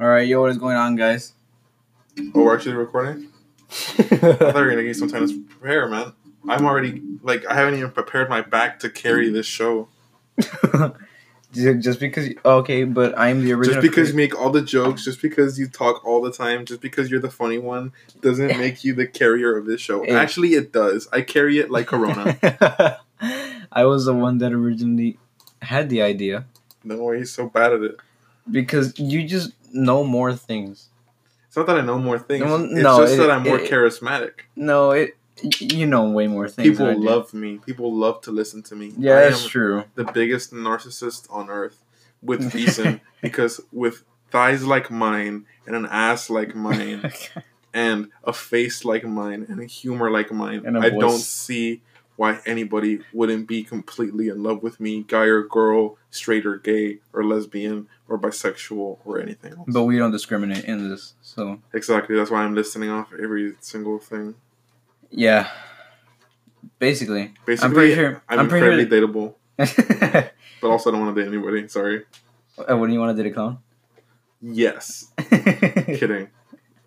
All 0.00 0.06
right, 0.06 0.28
yo, 0.28 0.40
what 0.40 0.50
is 0.50 0.58
going 0.58 0.76
on, 0.76 0.94
guys? 0.94 1.32
Oh, 2.34 2.44
we're 2.44 2.54
actually 2.54 2.76
recording? 2.76 3.28
I 3.68 4.02
thought 4.04 4.54
we 4.54 4.60
were 4.60 4.70
gonna 4.70 4.76
give 4.76 4.86
you 4.86 4.94
some 4.94 5.08
time 5.08 5.26
to 5.26 5.44
prepare, 5.44 5.88
man. 5.88 6.12
I'm 6.48 6.64
already 6.64 7.02
like 7.22 7.44
I 7.46 7.54
haven't 7.54 7.74
even 7.74 7.90
prepared 7.90 8.28
my 8.28 8.40
back 8.40 8.78
to 8.80 8.90
carry 8.90 9.28
this 9.28 9.46
show. 9.46 9.88
just 11.52 11.98
because, 11.98 12.28
okay, 12.44 12.84
but 12.84 13.18
I'm 13.18 13.44
the 13.44 13.52
original. 13.52 13.82
Just 13.82 13.92
because 13.92 14.10
you 14.10 14.16
make 14.16 14.38
all 14.38 14.50
the 14.50 14.62
jokes, 14.62 15.04
just 15.04 15.20
because 15.20 15.58
you 15.58 15.66
talk 15.66 16.04
all 16.04 16.22
the 16.22 16.32
time, 16.32 16.64
just 16.64 16.80
because 16.80 17.10
you're 17.10 17.20
the 17.20 17.30
funny 17.30 17.58
one, 17.58 17.92
doesn't 18.20 18.46
make 18.58 18.84
you 18.84 18.94
the 18.94 19.06
carrier 19.06 19.56
of 19.56 19.66
this 19.66 19.80
show. 19.80 20.04
Hey. 20.04 20.14
Actually, 20.14 20.50
it 20.54 20.72
does. 20.72 21.08
I 21.12 21.22
carry 21.22 21.58
it 21.58 21.70
like 21.70 21.88
Corona. 21.88 22.38
I 23.72 23.84
was 23.84 24.04
the 24.04 24.14
one 24.14 24.38
that 24.38 24.52
originally 24.52 25.18
had 25.62 25.90
the 25.90 26.02
idea 26.02 26.46
no 26.84 26.96
way, 27.04 27.18
he's 27.18 27.32
so 27.32 27.48
bad 27.48 27.72
at 27.72 27.82
it. 27.82 27.96
because 28.50 28.98
you 28.98 29.26
just 29.26 29.52
know 29.72 30.04
more 30.04 30.32
things. 30.34 30.88
It's 31.46 31.56
not 31.56 31.66
that 31.66 31.78
I 31.78 31.80
know 31.82 31.98
more 31.98 32.18
things. 32.18 32.44
Well, 32.44 32.62
it's 32.64 32.72
no, 32.74 32.98
just 33.00 33.14
it- 33.14 33.16
that 33.18 33.30
I'm 33.30 33.42
more 33.42 33.58
it- 33.58 33.70
charismatic. 33.70 34.32
No, 34.56 34.90
it. 34.92 35.16
You 35.60 35.86
know 35.86 36.10
way 36.10 36.26
more 36.26 36.48
things. 36.48 36.68
People 36.68 36.86
than 36.86 36.96
I 36.96 36.98
do. 36.98 37.04
love 37.06 37.32
me. 37.32 37.58
People 37.64 37.94
love 37.94 38.20
to 38.22 38.32
listen 38.32 38.62
to 38.64 38.74
me. 38.74 38.92
Yeah, 38.98 39.12
I 39.18 39.20
that's 39.22 39.44
am 39.44 39.48
true. 39.48 39.84
the 39.94 40.04
biggest 40.04 40.52
narcissist 40.52 41.32
on 41.32 41.48
earth 41.48 41.84
with 42.22 42.52
reason 42.56 43.00
because 43.22 43.60
with 43.70 44.02
thighs 44.32 44.64
like 44.66 44.90
mine 44.90 45.46
and 45.64 45.76
an 45.76 45.86
ass 45.86 46.28
like 46.28 46.56
mine 46.56 47.12
and 47.72 48.10
a 48.24 48.32
face 48.32 48.84
like 48.84 49.04
mine 49.04 49.46
and 49.48 49.60
a 49.60 49.64
humor 49.64 50.10
like 50.10 50.32
mine 50.32 50.76
i 50.76 50.90
voice. 50.90 51.00
don't 51.00 51.18
see 51.20 51.80
why 52.18 52.40
anybody 52.44 52.98
wouldn't 53.12 53.46
be 53.46 53.62
completely 53.62 54.28
in 54.28 54.42
love 54.42 54.60
with 54.60 54.80
me 54.80 55.04
guy 55.06 55.22
or 55.22 55.44
girl 55.44 55.96
straight 56.10 56.44
or 56.44 56.58
gay 56.58 56.98
or 57.12 57.22
lesbian 57.22 57.86
or 58.08 58.18
bisexual 58.18 58.98
or 59.04 59.20
anything 59.20 59.52
else. 59.52 59.68
But 59.68 59.84
we 59.84 59.98
don't 59.98 60.10
discriminate 60.10 60.64
in 60.64 60.90
this, 60.90 61.14
so. 61.22 61.60
Exactly 61.72 62.16
that's 62.16 62.30
why 62.30 62.42
i'm 62.42 62.56
listening 62.56 62.90
off 62.90 63.12
every 63.22 63.54
single 63.60 64.00
thing. 64.00 64.34
Yeah. 65.10 65.48
Basically, 66.80 67.32
basically 67.46 67.68
I'm 67.68 67.72
pretty 67.72 67.94
sure. 67.94 68.22
i'm, 68.28 68.40
I'm, 68.40 68.48
pretty 68.48 68.86
dateable. 68.86 69.34
But 70.60 70.70
also 70.70 70.90
i 70.90 70.92
don't 70.92 71.04
want 71.04 71.14
to 71.14 71.22
date 71.22 71.28
anybody 71.28 71.68
sorry. 71.68 72.04
Uh, 72.58 72.74
do 72.74 72.92
you 72.92 72.98
want 72.98 73.16
to 73.16 73.22
date 73.22 73.30
a 73.30 73.32
clown? 73.32 73.58
yes. 74.42 75.12
Kidding. 75.30 76.30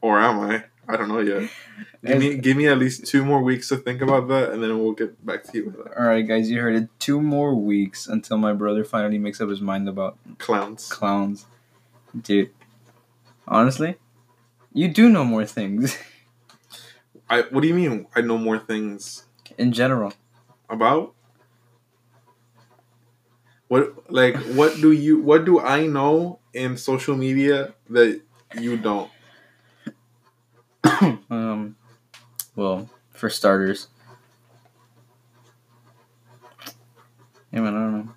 Or 0.02 0.20
am 0.20 0.42
i 0.42 0.64
i 0.92 0.98
don't 0.98 1.08
know 1.10 1.20
yet 1.20 1.50
Give 2.04 2.20
me, 2.20 2.36
give 2.38 2.58
me 2.58 2.68
at 2.68 2.80
least 2.80 3.06
two 3.06 3.24
more 3.24 3.44
weeks 3.44 3.70
to 3.70 3.78
think 3.78 4.02
about 4.02 4.28
that, 4.30 4.52
and 4.52 4.64
then 4.64 4.80
we'll 4.80 4.94
get 4.94 5.24
back 5.24 5.44
to 5.46 5.52
you 5.56 5.66
with 5.66 5.78
that. 5.84 5.96
All 6.00 6.08
right, 6.08 6.28
guys, 6.28 6.50
you 6.50 6.60
heard 6.60 6.76
it. 6.76 6.90
Two 6.98 7.22
more 7.22 7.54
weeks 7.54 8.08
until 8.08 8.38
my 8.38 8.54
brother 8.54 8.84
finally 8.84 9.20
makes 9.20 9.40
up 9.40 9.50
his 9.50 9.62
mind 9.62 9.88
about 9.88 10.18
Clowns. 10.40 10.88
clowns. 10.90 11.46
Dude, 12.20 12.50
honestly, 13.48 13.98
you 14.74 14.88
do 14.88 15.10
know 15.10 15.24
more 15.24 15.46
things 15.46 15.96
I. 17.30 17.44
What 17.54 17.62
do 17.62 17.68
you 17.68 17.76
mean? 17.76 18.08
I 18.16 18.22
know 18.22 18.40
more 18.40 18.58
things 18.58 19.26
in 19.60 19.72
general. 19.72 20.14
about. 20.70 21.14
What 23.68 24.12
like 24.12 24.36
what 24.58 24.76
do 24.82 24.92
you 24.92 25.22
what 25.22 25.46
do 25.46 25.60
I 25.60 25.86
know 25.86 26.40
in 26.54 26.78
social 26.78 27.16
media 27.16 27.74
that 27.92 28.22
you 28.60 28.76
don't? 28.76 29.10
um, 31.30 31.76
well, 32.56 32.90
for 33.12 33.30
starters, 33.30 33.88
yeah, 37.52 37.62
man, 37.62 37.76
I 37.76 37.80
don't 37.80 38.06
know. 38.06 38.14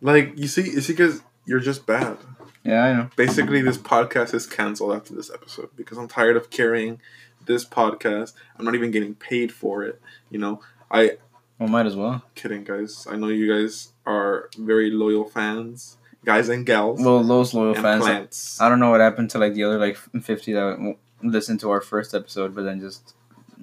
Like 0.00 0.32
you 0.38 0.46
see, 0.48 0.62
it's 0.62 0.86
because 0.86 1.22
you're 1.46 1.60
just 1.60 1.86
bad. 1.86 2.16
Yeah, 2.64 2.84
I 2.84 2.92
know. 2.94 3.10
Basically, 3.16 3.62
this 3.62 3.78
podcast 3.78 4.34
is 4.34 4.46
canceled 4.46 4.94
after 4.94 5.14
this 5.14 5.30
episode 5.32 5.70
because 5.76 5.98
I'm 5.98 6.08
tired 6.08 6.36
of 6.36 6.50
carrying 6.50 7.00
this 7.46 7.64
podcast. 7.64 8.32
I'm 8.58 8.64
not 8.64 8.74
even 8.74 8.90
getting 8.90 9.14
paid 9.14 9.52
for 9.52 9.82
it. 9.84 10.00
You 10.30 10.38
know, 10.38 10.60
I 10.90 11.12
Well, 11.58 11.68
might 11.68 11.86
as 11.86 11.96
well. 11.96 12.22
kidding, 12.34 12.64
guys. 12.64 13.06
I 13.10 13.16
know 13.16 13.28
you 13.28 13.50
guys 13.52 13.92
are 14.06 14.50
very 14.58 14.90
loyal 14.90 15.24
fans, 15.24 15.96
guys 16.24 16.48
and 16.48 16.66
gals, 16.66 17.00
Well, 17.02 17.22
those 17.22 17.54
loyal 17.54 17.74
fans. 17.74 18.02
plants. 18.04 18.60
I 18.60 18.68
don't 18.68 18.78
know 18.80 18.90
what 18.90 19.00
happened 19.00 19.30
to 19.30 19.38
like 19.38 19.54
the 19.54 19.64
other 19.64 19.78
like 19.78 19.96
fifty 20.22 20.52
that 20.54 20.96
listened 21.22 21.60
to 21.60 21.70
our 21.70 21.80
first 21.80 22.14
episode, 22.14 22.54
but 22.54 22.62
then 22.62 22.80
just 22.80 23.14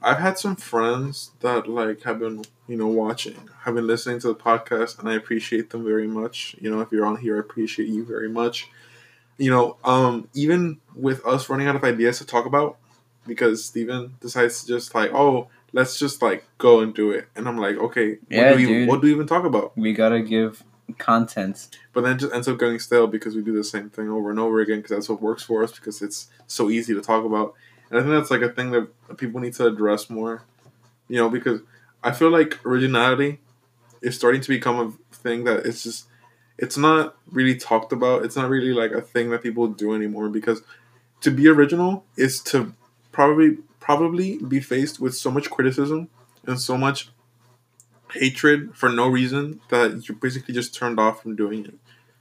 I've 0.02 0.20
had 0.20 0.38
some 0.38 0.56
friends 0.56 1.32
that 1.40 1.68
like 1.68 2.04
have 2.04 2.20
been, 2.20 2.44
you 2.68 2.78
know, 2.78 2.88
watching, 2.88 3.36
have 3.62 3.76
been 3.76 3.88
listening 3.88 4.20
to 4.20 4.28
the 4.28 4.36
podcast, 4.36 5.00
and 5.00 5.10
I 5.10 5.16
appreciate 5.16 5.70
them 5.72 5.84
very 5.84 6.08
much. 6.08 6.56
You 6.60 6.70
know, 6.70 6.82
if 6.82 6.92
you're 6.92 7.06
on 7.06 7.18
here, 7.18 7.38
I 7.38 7.40
appreciate 7.40 7.88
you 7.90 8.06
very 8.06 8.30
much. 8.30 8.70
You 9.38 9.52
know, 9.52 9.78
um, 9.84 10.30
even 10.34 10.80
with 10.96 11.26
us 11.26 11.50
running 11.50 11.68
out 11.68 11.76
of 11.76 11.84
ideas 11.84 12.18
to 12.20 12.26
talk 12.26 12.46
about, 12.46 12.78
because 13.26 13.66
Steven 13.66 14.16
decides 14.20 14.62
to 14.62 14.68
just 14.68 14.96
like, 14.96 15.12
oh, 15.14 15.48
let's 15.74 16.00
just 16.00 16.22
like 16.22 16.46
go 16.58 16.80
and 16.80 16.94
do 16.94 17.12
it, 17.12 17.28
and 17.36 17.48
I'm 17.48 17.58
like, 17.58 17.78
okay, 17.78 18.18
Yeah, 18.30 18.52
what 18.52 18.58
do 18.58 18.68
we, 18.68 18.74
dude. 18.74 18.88
what 18.90 19.02
do 19.02 19.08
we 19.08 19.14
even 19.14 19.28
talk 19.28 19.46
about? 19.46 19.78
we 19.78 19.94
gotta 19.94 20.22
give 20.22 20.64
content. 20.98 21.68
But 21.94 22.02
then 22.02 22.16
it 22.16 22.20
just 22.20 22.34
ends 22.34 22.48
up 22.48 22.60
getting 22.60 22.80
stale 22.80 23.08
because 23.08 23.36
we 23.36 23.42
do 23.42 23.56
the 23.56 23.64
same 23.64 23.90
thing 23.90 24.10
over 24.10 24.30
and 24.30 24.40
over 24.40 24.60
again 24.62 24.78
because 24.78 24.92
that's 24.92 25.10
what 25.10 25.22
works 25.22 25.44
for 25.44 25.64
us 25.64 25.72
because 25.72 26.02
it's 26.02 26.28
so 26.48 26.70
easy 26.70 26.94
to 26.94 27.02
talk 27.02 27.26
about. 27.26 27.54
And 27.90 28.00
I 28.00 28.02
think 28.02 28.14
that's 28.14 28.32
like 28.32 28.42
a 28.42 28.50
thing 28.50 28.72
that 28.72 28.90
people 29.18 29.40
need 29.40 29.54
to 29.54 29.68
address 29.68 30.10
more. 30.10 30.44
You 31.08 31.18
know, 31.18 31.30
because 31.30 31.62
I 32.04 32.12
feel 32.12 32.30
like 32.30 32.66
originality 32.66 33.40
is 34.02 34.16
starting 34.16 34.42
to 34.42 34.50
become 34.50 34.80
a 34.80 35.16
thing 35.16 35.46
that 35.46 35.66
it's 35.66 35.84
just 35.84 36.08
it's 36.58 36.78
not 36.78 37.16
really 37.32 37.56
talked 37.56 37.92
about. 37.92 38.26
It's 38.26 38.36
not 38.36 38.50
really 38.50 38.74
like 38.74 38.92
a 38.92 39.02
thing 39.02 39.30
that 39.30 39.44
people 39.44 39.68
do 39.68 39.94
anymore 39.94 40.30
because 40.30 40.62
to 41.22 41.32
be 41.32 41.48
original 41.48 42.06
is 42.16 42.42
to 42.44 42.74
probably 43.12 43.58
probably 43.80 44.38
be 44.38 44.60
faced 44.60 45.00
with 45.00 45.16
so 45.16 45.32
much 45.32 45.50
criticism 45.50 46.10
and 46.46 46.60
so 46.60 46.78
much 46.78 47.10
hatred 48.14 48.76
for 48.76 48.90
no 48.90 49.08
reason 49.08 49.62
that 49.70 50.08
you're 50.08 50.18
basically 50.18 50.54
just 50.54 50.74
turned 50.74 51.00
off 51.00 51.22
from 51.22 51.36
doing 51.36 51.66
it. 51.66 51.76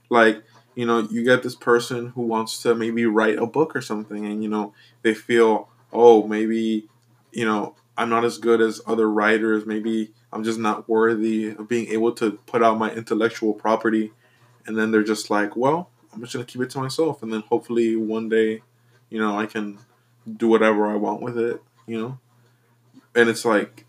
Like, 0.09 0.43
you 0.75 0.85
know, 0.85 0.99
you 0.99 1.23
get 1.23 1.43
this 1.43 1.55
person 1.55 2.09
who 2.09 2.21
wants 2.21 2.61
to 2.63 2.75
maybe 2.75 3.05
write 3.05 3.37
a 3.37 3.45
book 3.45 3.75
or 3.75 3.81
something, 3.81 4.25
and, 4.25 4.43
you 4.43 4.49
know, 4.49 4.73
they 5.01 5.13
feel, 5.13 5.69
oh, 5.91 6.27
maybe, 6.27 6.87
you 7.31 7.45
know, 7.45 7.75
I'm 7.97 8.09
not 8.09 8.23
as 8.23 8.37
good 8.37 8.61
as 8.61 8.79
other 8.85 9.09
writers. 9.09 9.65
Maybe 9.65 10.11
I'm 10.31 10.43
just 10.43 10.59
not 10.59 10.87
worthy 10.87 11.47
of 11.47 11.67
being 11.67 11.87
able 11.87 12.11
to 12.13 12.33
put 12.45 12.61
out 12.61 12.77
my 12.77 12.91
intellectual 12.91 13.53
property. 13.53 14.13
And 14.67 14.77
then 14.77 14.91
they're 14.91 15.01
just 15.01 15.31
like, 15.31 15.55
well, 15.55 15.89
I'm 16.13 16.21
just 16.21 16.33
going 16.33 16.45
to 16.45 16.51
keep 16.51 16.61
it 16.61 16.69
to 16.71 16.79
myself. 16.79 17.23
And 17.23 17.33
then 17.33 17.41
hopefully 17.41 17.95
one 17.95 18.29
day, 18.29 18.61
you 19.09 19.19
know, 19.19 19.39
I 19.39 19.47
can 19.47 19.79
do 20.31 20.47
whatever 20.47 20.85
I 20.85 20.95
want 20.95 21.23
with 21.23 21.39
it, 21.39 21.59
you 21.87 21.99
know? 21.99 22.19
And 23.15 23.29
it's 23.29 23.45
like, 23.45 23.86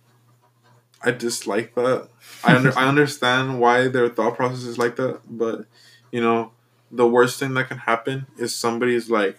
I 1.03 1.13
dislike 1.13 1.75
that. 1.75 2.09
I 2.45 2.57
under, 2.57 2.77
I 2.77 2.89
understand 2.89 3.61
why 3.61 3.89
their 3.89 4.09
thought 4.09 4.37
process 4.37 4.65
is 4.65 4.79
like 4.79 4.97
that, 4.97 5.21
but 5.29 5.67
you 6.11 6.21
know, 6.21 6.53
the 6.91 7.07
worst 7.07 7.39
thing 7.39 7.55
that 7.55 7.69
can 7.69 7.79
happen 7.79 8.27
is 8.37 8.55
somebody's 8.55 9.11
like, 9.11 9.39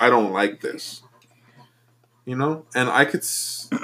I 0.00 0.10
don't 0.10 0.32
like 0.32 0.60
this. 0.60 1.02
You 2.24 2.36
know, 2.36 2.66
and 2.74 2.90
I 2.90 3.06
could, 3.06 3.24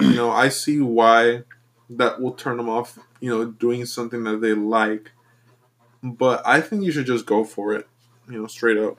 you 0.01 0.15
know, 0.15 0.31
I 0.31 0.51
see 0.51 0.81
why 0.81 1.45
that 1.89 2.21
will 2.21 2.33
turn 2.33 2.59
them 2.59 2.69
off. 2.69 2.99
You 3.21 3.31
know, 3.31 3.45
doing 3.47 3.87
something 3.87 4.25
that 4.25 4.43
they 4.43 4.53
like, 4.53 5.13
but 6.03 6.47
I 6.47 6.61
think 6.61 6.83
you 6.83 6.93
should 6.93 7.07
just 7.07 7.25
go 7.25 7.45
for 7.45 7.73
it. 7.73 7.89
You 8.29 8.43
know, 8.43 8.47
straight 8.47 8.77
up. 8.77 8.99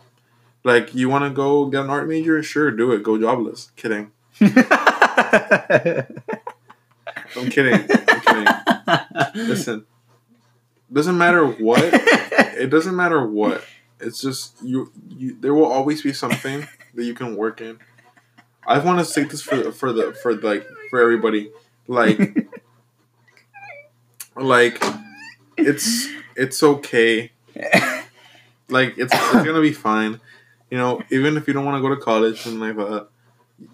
Like, 0.64 0.96
you 0.96 1.10
want 1.10 1.26
to 1.26 1.30
go 1.30 1.68
get 1.68 1.84
an 1.84 1.92
art 1.92 2.08
major? 2.08 2.42
Sure, 2.42 2.72
do 2.72 2.92
it. 2.92 3.04
Go 3.04 3.20
jobless. 3.20 3.72
Kidding. 3.76 4.12
I'm 7.38 7.50
kidding. 7.50 7.74
I'm 7.74 8.22
kidding. 8.22 8.48
Listen, 9.48 9.86
doesn't 10.92 11.18
matter 11.18 11.46
what. 11.46 11.82
It 11.84 12.70
doesn't 12.70 12.96
matter 12.96 13.26
what. 13.26 13.64
It's 14.00 14.22
just 14.22 14.56
you. 14.64 14.92
You. 15.10 15.38
There 15.40 15.54
will 15.54 15.66
always 15.66 16.02
be 16.02 16.14
something 16.14 16.68
that 16.94 17.04
you 17.04 17.14
can 17.14 17.36
work 17.36 17.62
in. 17.62 17.80
I 18.68 18.80
want 18.80 19.00
to 19.00 19.06
say 19.06 19.24
this 19.24 19.42
for 19.42 19.72
for 19.72 19.94
the 19.94 20.14
for 20.14 20.36
like 20.36 20.66
for 20.90 21.02
everybody. 21.02 21.52
Like, 21.88 22.48
like, 24.36 24.84
it's 25.58 26.08
it's 26.36 26.64
okay. 26.64 27.32
Like 28.70 28.98
it's 28.98 29.14
it's 29.14 29.46
gonna 29.46 29.62
be 29.62 29.74
fine. 29.74 30.20
You 30.72 30.78
know, 30.78 31.04
even 31.12 31.38
if 31.38 31.48
you 31.48 31.54
don't 31.54 31.66
want 31.66 31.78
to 31.78 31.82
go 31.82 31.94
to 31.94 32.02
college 32.02 32.46
and 32.46 32.60
like 32.60 32.76
that, 32.78 33.08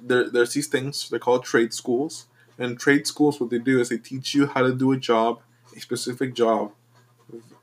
there 0.03 0.30
there's 0.30 0.53
these 0.53 0.68
things 0.68 1.09
they're 1.09 1.19
called 1.19 1.45
trade 1.45 1.74
schools. 1.74 2.27
And 2.62 2.80
trade 2.80 3.08
schools, 3.08 3.40
what 3.40 3.50
they 3.50 3.58
do 3.60 3.80
is 3.80 3.90
they 3.90 3.98
teach 3.98 4.36
you 4.36 4.46
how 4.48 4.62
to 4.62 4.74
do 4.74 4.92
a 4.92 4.98
job, 4.98 5.42
a 5.75 5.80
specific 5.80 6.34
job. 6.36 6.72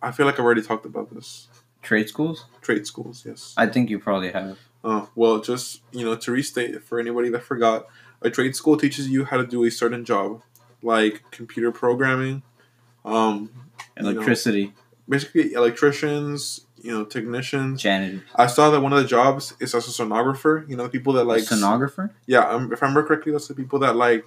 I 0.02 0.12
feel 0.12 0.26
like 0.26 0.38
I've 0.38 0.44
already 0.44 0.62
talked 0.62 0.86
about 0.86 1.14
this. 1.14 1.48
Trade 1.82 2.08
schools? 2.08 2.46
Trade 2.62 2.86
schools, 2.86 3.24
yes. 3.26 3.54
I 3.56 3.66
think 3.66 3.90
you 3.90 3.98
probably 3.98 4.32
have. 4.32 4.58
Oh, 4.82 5.08
well, 5.14 5.40
just, 5.40 5.82
you 5.92 6.04
know, 6.04 6.16
to 6.16 6.32
restate 6.32 6.82
for 6.82 6.98
anybody 6.98 7.28
that 7.30 7.42
forgot, 7.42 7.86
a 8.22 8.30
trade 8.30 8.56
school 8.56 8.76
teaches 8.76 9.08
you 9.08 9.24
how 9.24 9.36
to 9.36 9.46
do 9.46 9.64
a 9.64 9.70
certain 9.70 10.04
job, 10.04 10.42
like 10.82 11.22
computer 11.30 11.70
programming, 11.72 12.42
um, 13.04 13.50
You 13.96 14.02
know. 14.04 14.10
Electricity. 14.10 14.72
basically 15.08 15.52
electricians, 15.52 16.66
you 16.80 16.92
know 16.92 17.04
technicians. 17.04 17.82
Janitor. 17.82 18.22
I 18.36 18.46
saw 18.46 18.70
that 18.70 18.80
one 18.80 18.92
of 18.92 19.00
the 19.02 19.08
jobs 19.08 19.54
is 19.60 19.74
as 19.74 19.86
a 19.88 20.02
sonographer. 20.02 20.68
You 20.68 20.76
know, 20.76 20.84
the 20.84 20.88
people 20.90 21.12
that 21.14 21.24
like 21.24 21.40
Like 21.40 21.48
sonographer. 21.48 22.10
yeah, 22.26 22.48
um, 22.48 22.72
if 22.72 22.82
I 22.82 22.86
remember 22.86 23.02
correctly, 23.06 23.32
that's 23.32 23.48
the 23.48 23.54
people 23.54 23.78
that 23.80 23.96
like 23.96 24.24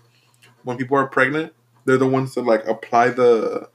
when 0.63 0.77
people 0.77 0.97
are 0.97 1.07
pregnant, 1.07 1.53
they're 1.85 1.97
the 1.97 2.07
ones 2.07 2.35
that 2.35 2.43
like 2.43 2.65
apply 2.67 3.09
the 3.09 3.69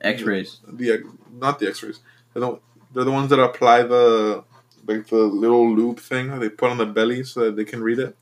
X-rays. 0.00 0.60
the 0.66 1.02
not 1.32 1.58
the 1.58 1.68
X-rays. 1.68 2.00
They're 2.32 2.40
the, 2.40 2.58
they're 2.92 3.04
the 3.04 3.12
ones 3.12 3.30
that 3.30 3.38
apply 3.40 3.82
the 3.84 4.44
like 4.86 5.06
the 5.06 5.16
little 5.16 5.72
loop 5.74 6.00
thing 6.00 6.28
that 6.28 6.40
they 6.40 6.48
put 6.48 6.70
on 6.70 6.78
the 6.78 6.86
belly 6.86 7.22
so 7.24 7.40
that 7.44 7.56
they 7.56 7.64
can 7.64 7.82
read 7.82 7.98
it, 8.00 8.16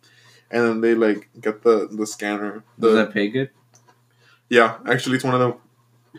and 0.50 0.64
then 0.66 0.80
they 0.82 0.94
like 0.94 1.28
get 1.40 1.62
the 1.62 1.88
the 1.90 2.06
scanner. 2.06 2.62
Does 2.78 2.94
that 2.94 3.12
pay 3.12 3.28
good? 3.28 3.50
yeah, 4.48 4.78
actually, 4.86 5.16
it's 5.16 5.24
one 5.24 5.34
of 5.34 5.40
the 5.40 5.56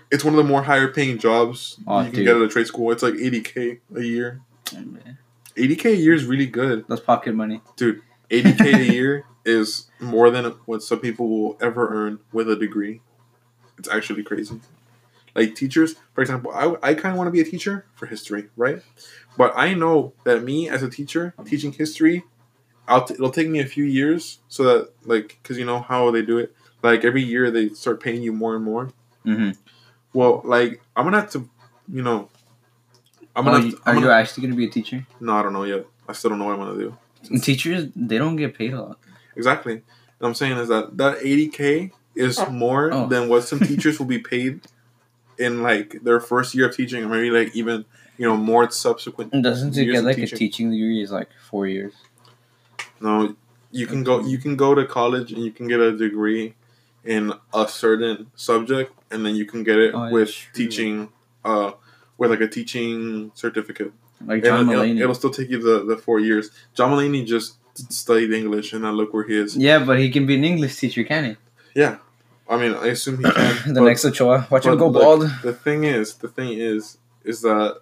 it's 0.10 0.24
one 0.24 0.34
of 0.34 0.38
the 0.38 0.44
more 0.44 0.64
higher 0.64 0.88
paying 0.88 1.18
jobs 1.20 1.78
Oh, 1.86 2.00
you 2.00 2.06
can 2.08 2.16
dude. 2.16 2.26
get 2.26 2.36
at 2.38 2.42
a 2.42 2.48
trade 2.48 2.68
school. 2.68 2.92
It's 2.92 3.04
like 3.04 3.16
eighty 3.16 3.42
k 3.42 3.80
a 3.96 4.02
year. 4.02 4.42
Oh. 4.76 4.84
Eighty 5.58 5.76
k 5.76 5.92
a 5.94 5.96
year 5.96 6.14
is 6.14 6.26
really 6.26 6.46
good. 6.48 6.86
That's 6.88 7.02
pocket 7.02 7.36
money. 7.36 7.62
dude. 7.76 8.02
Eighty 8.30 8.54
k 8.54 8.72
a 8.74 8.78
year 8.94 9.26
is 9.46 9.88
more 10.00 10.30
than 10.30 10.46
what 10.66 10.84
some 10.84 11.00
people 11.00 11.28
will 11.30 11.58
ever 11.62 11.88
earn 11.90 12.20
with 12.32 12.50
a 12.50 12.56
degree. 12.56 13.02
It's 13.78 13.90
actually 13.90 14.24
crazy. 14.24 14.60
Like 15.34 15.56
teachers, 15.56 15.96
for 16.14 16.22
example, 16.22 16.52
I, 16.54 16.76
I 16.90 16.94
kind 16.94 17.14
of 17.14 17.18
want 17.18 17.28
to 17.28 17.32
be 17.32 17.40
a 17.40 17.46
teacher 17.46 17.86
for 17.96 18.06
history, 18.06 18.50
right? 18.58 18.82
But 19.38 19.54
I 19.56 19.74
know 19.74 20.14
that 20.26 20.44
me 20.44 20.68
as 20.70 20.84
a 20.84 20.90
teacher 20.90 21.34
teaching 21.46 21.72
history, 21.72 22.24
I'll 22.88 23.06
t- 23.06 23.14
it'll 23.14 23.32
take 23.32 23.48
me 23.48 23.60
a 23.62 23.66
few 23.66 23.86
years 23.86 24.40
so 24.50 24.64
that 24.66 24.90
like 25.06 25.40
because 25.42 25.58
you 25.58 25.66
know 25.66 25.80
how 25.80 26.12
they 26.12 26.22
do 26.22 26.38
it. 26.38 26.54
Like 26.84 27.06
every 27.06 27.24
year 27.24 27.50
they 27.50 27.70
start 27.70 28.02
paying 28.02 28.22
you 28.22 28.34
more 28.34 28.56
and 28.56 28.66
more. 28.66 28.92
Mm-hmm. 29.26 29.52
Well, 30.14 30.42
like 30.44 30.82
I'm 30.98 31.06
gonna 31.06 31.22
have 31.22 31.32
to, 31.32 31.50
you 31.88 32.02
know, 32.02 32.28
I'm 33.36 33.48
Oh, 33.48 33.52
gonna. 33.52 33.64
you- 33.64 33.72
have 33.72 33.80
to- 33.84 33.90
are 33.90 33.90
I'm 33.94 33.96
you 33.96 34.02
gonna 34.08 34.14
actually 34.16 34.44
gonna 34.44 34.56
be 34.58 34.66
a 34.66 34.70
teacher? 34.70 35.08
no, 35.22 35.34
I 35.34 35.44
don't 35.44 35.54
know 35.54 35.64
yet. 35.64 35.86
I 36.10 36.14
still 36.14 36.32
don't 36.32 36.40
know 36.40 36.46
what 36.48 36.60
I'm 36.60 36.60
gonna 36.60 36.78
do. 36.78 37.40
Teachers, 37.40 37.88
they 37.96 38.18
don't 38.18 38.36
get 38.36 38.58
paid 38.58 38.74
a 38.74 38.82
lot. 38.82 39.00
Exactly. 39.36 39.82
What 40.20 40.28
I'm 40.28 40.34
saying 40.36 40.58
is 40.58 40.68
that 40.70 40.98
that 40.98 41.20
80k 41.20 41.92
is 42.16 42.40
more 42.50 42.92
Oh. 42.94 43.08
than 43.08 43.30
what 43.30 43.44
some 43.44 43.60
teachers 43.72 44.00
will 44.00 44.06
be 44.08 44.20
paid 44.20 44.62
in 45.38 45.64
like 45.64 46.04
their 46.04 46.20
first 46.20 46.54
year 46.54 46.68
of 46.70 46.76
teaching, 46.76 47.04
or 47.04 47.08
maybe 47.08 47.32
like 47.32 47.56
even 47.56 47.86
you 48.18 48.28
know 48.28 48.38
more 48.38 48.70
subsequent. 48.70 49.34
And 49.34 49.44
doesn't 49.44 49.76
it 49.78 49.86
get 49.86 50.04
like 50.04 50.16
teaching. 50.18 50.36
a 50.36 50.40
teaching 50.40 50.72
degree 50.72 51.02
is 51.02 51.12
like 51.12 51.30
four 51.50 51.66
years? 51.68 51.94
No, 53.00 53.36
you 53.72 53.88
can 53.88 54.04
go. 54.04 54.20
You 54.22 54.38
can 54.38 54.56
go 54.56 54.76
to 54.76 54.86
college 54.86 55.32
and 55.32 55.44
you 55.44 55.52
can 55.52 55.68
get 55.68 55.80
a 55.80 55.96
degree 55.98 56.56
in 57.04 57.34
a 57.54 57.68
certain 57.68 58.30
subject, 58.36 58.94
and 59.10 59.26
then 59.26 59.34
you 59.36 59.46
can 59.46 59.64
get 59.64 59.80
it 59.80 59.96
Oh, 59.96 60.12
with 60.12 60.30
teaching, 60.54 61.10
uh, 61.44 61.72
with 62.18 62.30
like 62.30 62.42
a 62.42 62.48
teaching 62.48 63.32
certificate. 63.34 63.92
Like 64.24 64.36
And 64.38 64.44
John 64.46 64.70
it'll, 64.70 64.84
Mulaney. 64.84 65.02
it'll 65.02 65.16
still 65.16 65.32
take 65.32 65.50
you 65.50 65.60
the, 65.60 65.84
the 65.84 65.98
four 65.98 66.20
years. 66.20 66.52
John 66.76 66.92
Mulaney 66.92 67.26
just 67.26 67.56
studied 67.74 68.32
English, 68.32 68.74
and 68.74 68.84
now 68.84 68.92
look 68.92 69.14
where 69.14 69.24
he 69.24 69.38
is. 69.38 69.56
Yeah, 69.58 69.80
but 69.84 70.00
he 70.00 70.10
can 70.10 70.26
be 70.26 70.36
an 70.36 70.44
English 70.44 70.76
teacher, 70.78 71.04
can 71.04 71.24
he? 71.26 71.36
Yeah, 71.76 71.98
I 72.50 72.58
mean, 72.58 72.74
I 72.76 72.88
assume 72.88 73.18
he 73.18 73.24
can. 73.24 73.34
the 73.74 73.80
but- 73.82 73.86
next 73.88 74.06
Ochoa. 74.06 74.48
Watch 74.50 74.66
him 74.66 74.78
go 74.78 74.88
like, 74.88 75.02
bald. 75.02 75.22
The 75.44 75.54
thing 75.54 75.84
is, 75.84 76.16
the 76.16 76.28
thing 76.28 76.54
is, 76.54 76.98
is 77.24 77.42
that 77.42 77.82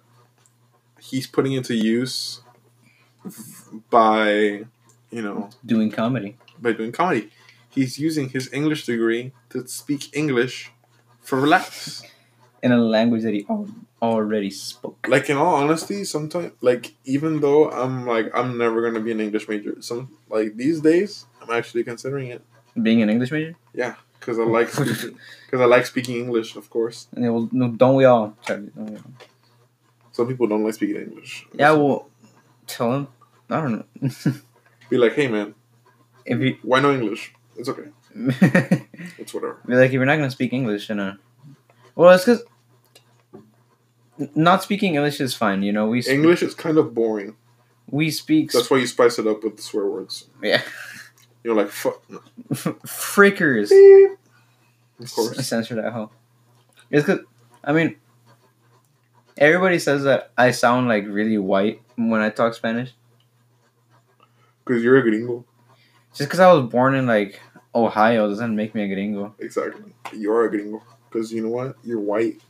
he's 1.00 1.26
putting 1.26 1.52
into 1.52 1.74
use 1.74 2.40
by, 3.90 4.64
you 5.10 5.22
know, 5.22 5.50
Doing 5.64 5.90
comedy. 5.90 6.36
by 6.60 6.72
doing 6.72 6.92
comedy. 6.92 7.30
He's 7.68 7.98
using 7.98 8.28
his 8.30 8.52
English 8.52 8.86
degree 8.86 9.32
to 9.50 9.66
speak 9.68 10.14
English 10.16 10.72
for 11.20 11.46
laughs. 11.46 12.02
In 12.62 12.72
a 12.72 12.78
language 12.78 13.22
that 13.22 13.32
he 13.32 13.46
already 14.02 14.50
spoke. 14.50 15.06
Like 15.08 15.28
in 15.30 15.36
all 15.36 15.54
honesty, 15.56 16.04
sometimes 16.04 16.52
like 16.60 16.94
even 17.04 17.40
though 17.40 17.70
I'm 17.70 18.06
like 18.06 18.30
I'm 18.34 18.56
never 18.58 18.82
gonna 18.82 19.00
be 19.00 19.12
an 19.12 19.20
English 19.20 19.48
major, 19.48 19.80
some 19.82 20.10
like 20.28 20.56
these 20.56 20.80
days 20.80 21.26
I'm 21.42 21.50
actually 21.50 21.84
considering 21.84 22.28
it 22.28 22.42
Being 22.80 23.02
an 23.02 23.10
English 23.10 23.30
major? 23.30 23.54
Yeah, 23.74 23.94
because 24.18 24.38
I 24.38 24.44
like 24.44 24.68
because 24.70 25.12
I 25.52 25.64
like 25.64 25.86
speaking 25.86 26.16
English. 26.16 26.56
Of 26.56 26.70
course, 26.70 27.08
And 27.14 27.24
they 27.24 27.28
will, 27.28 27.48
no, 27.52 27.68
don't 27.68 27.96
we 27.96 28.04
all? 28.04 28.36
Charlie, 28.46 28.70
don't 28.74 28.90
we 28.90 28.96
all? 28.96 29.12
some 30.12 30.26
people 30.28 30.46
don't 30.46 30.64
like 30.64 30.74
speaking 30.74 30.96
English. 30.96 31.46
Yeah, 31.54 31.72
well, 31.72 32.08
tell 32.66 32.90
them. 32.92 33.08
I 33.48 33.60
don't 33.60 33.72
know. 33.72 34.10
be 34.90 34.98
like, 34.98 35.14
hey 35.14 35.28
man, 35.28 35.54
if 36.24 36.38
you. 36.40 36.56
why 36.62 36.80
no 36.80 36.92
English? 36.92 37.34
It's 37.56 37.68
okay. 37.68 37.88
It's 39.18 39.34
whatever. 39.34 39.58
Be 39.66 39.74
like, 39.74 39.86
if 39.86 39.92
you're 39.92 40.04
not 40.06 40.16
gonna 40.16 40.30
speak 40.30 40.52
English, 40.52 40.90
in 40.90 40.98
a. 41.00 41.18
Well, 41.94 42.10
it's 42.14 42.24
because. 42.24 42.42
Not 44.34 44.62
speaking 44.62 44.94
English 44.94 45.20
is 45.20 45.34
fine, 45.34 45.62
you 45.62 45.72
know. 45.72 45.86
We 45.88 46.02
sp- 46.02 46.12
English 46.12 46.42
is 46.42 46.54
kind 46.54 46.76
of 46.78 46.94
boring. 46.94 47.36
we 47.90 48.10
speak 48.10 48.52
That's 48.52 48.70
why 48.70 48.78
you 48.78 48.86
spice 48.86 49.18
it 49.18 49.26
up 49.26 49.42
with 49.44 49.56
the 49.56 49.62
swear 49.62 49.86
words. 49.86 50.26
yeah 50.42 50.62
You're 51.44 51.54
like, 51.54 51.70
fuck. 51.70 52.02
Frickers. 52.84 53.70
Of 55.00 55.12
course. 55.14 55.46
censor 55.46 55.74
that 55.76 55.92
hoe. 55.92 56.10
It's 56.90 57.06
because 57.06 57.24
I 57.64 57.72
mean, 57.72 57.96
everybody 59.38 59.78
says 59.78 60.02
that 60.04 60.32
I 60.36 60.50
sound 60.50 60.88
like 60.88 61.06
really 61.06 61.38
white 61.38 61.80
when 61.96 62.20
I 62.20 62.28
talk 62.30 62.52
Spanish. 62.54 62.92
Because 64.64 64.82
you're 64.82 64.98
a 64.98 65.02
gringo. 65.02 65.44
Just 66.14 66.28
because 66.28 66.40
I 66.40 66.52
was 66.52 66.70
born 66.70 66.94
in 66.94 67.06
like 67.06 67.40
Ohio 67.74 68.28
doesn't 68.28 68.54
make 68.54 68.74
me 68.74 68.82
a 68.84 68.88
gringo. 68.88 69.34
Exactly. 69.38 69.94
You're 70.12 70.44
a 70.44 70.50
gringo. 70.50 70.82
Because 71.08 71.32
you 71.32 71.42
know 71.42 71.48
what? 71.48 71.76
You're 71.84 72.00
white. 72.00 72.40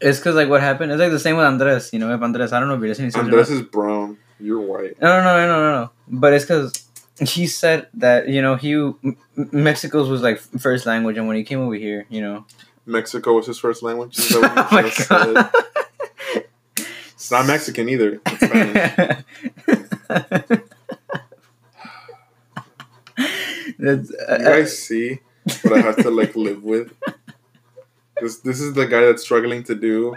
It's 0.00 0.18
because 0.18 0.34
like 0.34 0.48
what 0.48 0.60
happened. 0.60 0.92
It's 0.92 1.00
like 1.00 1.10
the 1.10 1.18
same 1.18 1.36
with 1.36 1.46
Andres. 1.46 1.92
You 1.92 1.98
know, 1.98 2.14
if 2.14 2.20
Andres, 2.22 2.52
I 2.52 2.60
don't 2.60 2.68
know 2.68 2.74
if 2.74 2.80
you're 2.80 2.88
listening 2.88 3.10
to 3.12 3.18
Andres 3.18 3.50
is 3.50 3.62
brown. 3.62 4.18
You're 4.38 4.60
white. 4.60 5.00
No, 5.00 5.22
no, 5.22 5.24
no, 5.24 5.46
no, 5.46 5.60
no, 5.62 5.80
no. 5.82 5.90
But 6.08 6.34
it's 6.34 6.44
because 6.44 6.86
he 7.18 7.46
said 7.46 7.88
that 7.94 8.28
you 8.28 8.42
know 8.42 8.56
he 8.56 8.74
M- 8.74 9.16
Mexico's 9.34 10.08
was 10.08 10.22
like 10.22 10.38
first 10.38 10.84
language, 10.86 11.16
and 11.16 11.26
when 11.26 11.36
he 11.36 11.44
came 11.44 11.60
over 11.60 11.74
here, 11.74 12.06
you 12.10 12.20
know. 12.20 12.44
Mexico 12.84 13.32
was 13.32 13.46
his 13.46 13.58
first 13.58 13.82
language. 13.82 14.18
Is 14.18 14.28
that 14.28 14.40
what 14.70 14.70
you 14.72 14.78
oh 14.78 14.82
my 14.82 14.88
just 14.88 15.08
god. 15.08 15.50
said? 15.52 16.86
It's 17.14 17.30
not 17.30 17.46
Mexican 17.46 17.88
either. 17.88 18.20
It's 18.26 18.46
Spanish. 18.46 19.24
That's, 23.78 24.10
you 24.10 24.16
uh, 24.28 24.38
guys 24.38 24.78
see 24.78 25.18
what 25.62 25.74
I 25.74 25.80
have 25.80 25.96
to 25.96 26.10
like 26.10 26.36
live 26.36 26.62
with? 26.62 26.92
This 28.20 28.38
this 28.38 28.60
is 28.60 28.74
the 28.74 28.86
guy 28.86 29.00
that's 29.00 29.22
struggling 29.22 29.62
to 29.64 29.74
do 29.74 30.16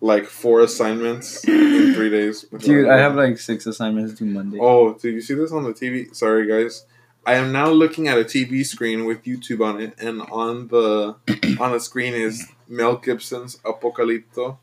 like 0.00 0.26
four 0.26 0.60
assignments 0.60 1.44
in 1.46 1.94
three 1.94 2.10
days. 2.10 2.44
dude, 2.58 2.88
I 2.88 2.98
have 2.98 3.14
like 3.14 3.38
six 3.38 3.66
assignments 3.66 4.14
due 4.14 4.26
Monday. 4.26 4.58
Oh, 4.60 4.94
do 4.94 5.10
you 5.10 5.20
see 5.20 5.34
this 5.34 5.52
on 5.52 5.62
the 5.64 5.72
TV? 5.72 6.14
Sorry, 6.14 6.46
guys. 6.46 6.84
I 7.24 7.34
am 7.34 7.52
now 7.52 7.70
looking 7.70 8.08
at 8.08 8.18
a 8.18 8.24
TV 8.24 8.66
screen 8.66 9.04
with 9.04 9.22
YouTube 9.22 9.64
on 9.64 9.80
it, 9.80 9.94
and 9.98 10.22
on 10.22 10.68
the 10.68 11.16
on 11.60 11.72
the 11.72 11.78
screen 11.78 12.14
is 12.14 12.48
Mel 12.68 12.96
Gibson's 12.96 13.58
Apocalypto. 13.58 14.58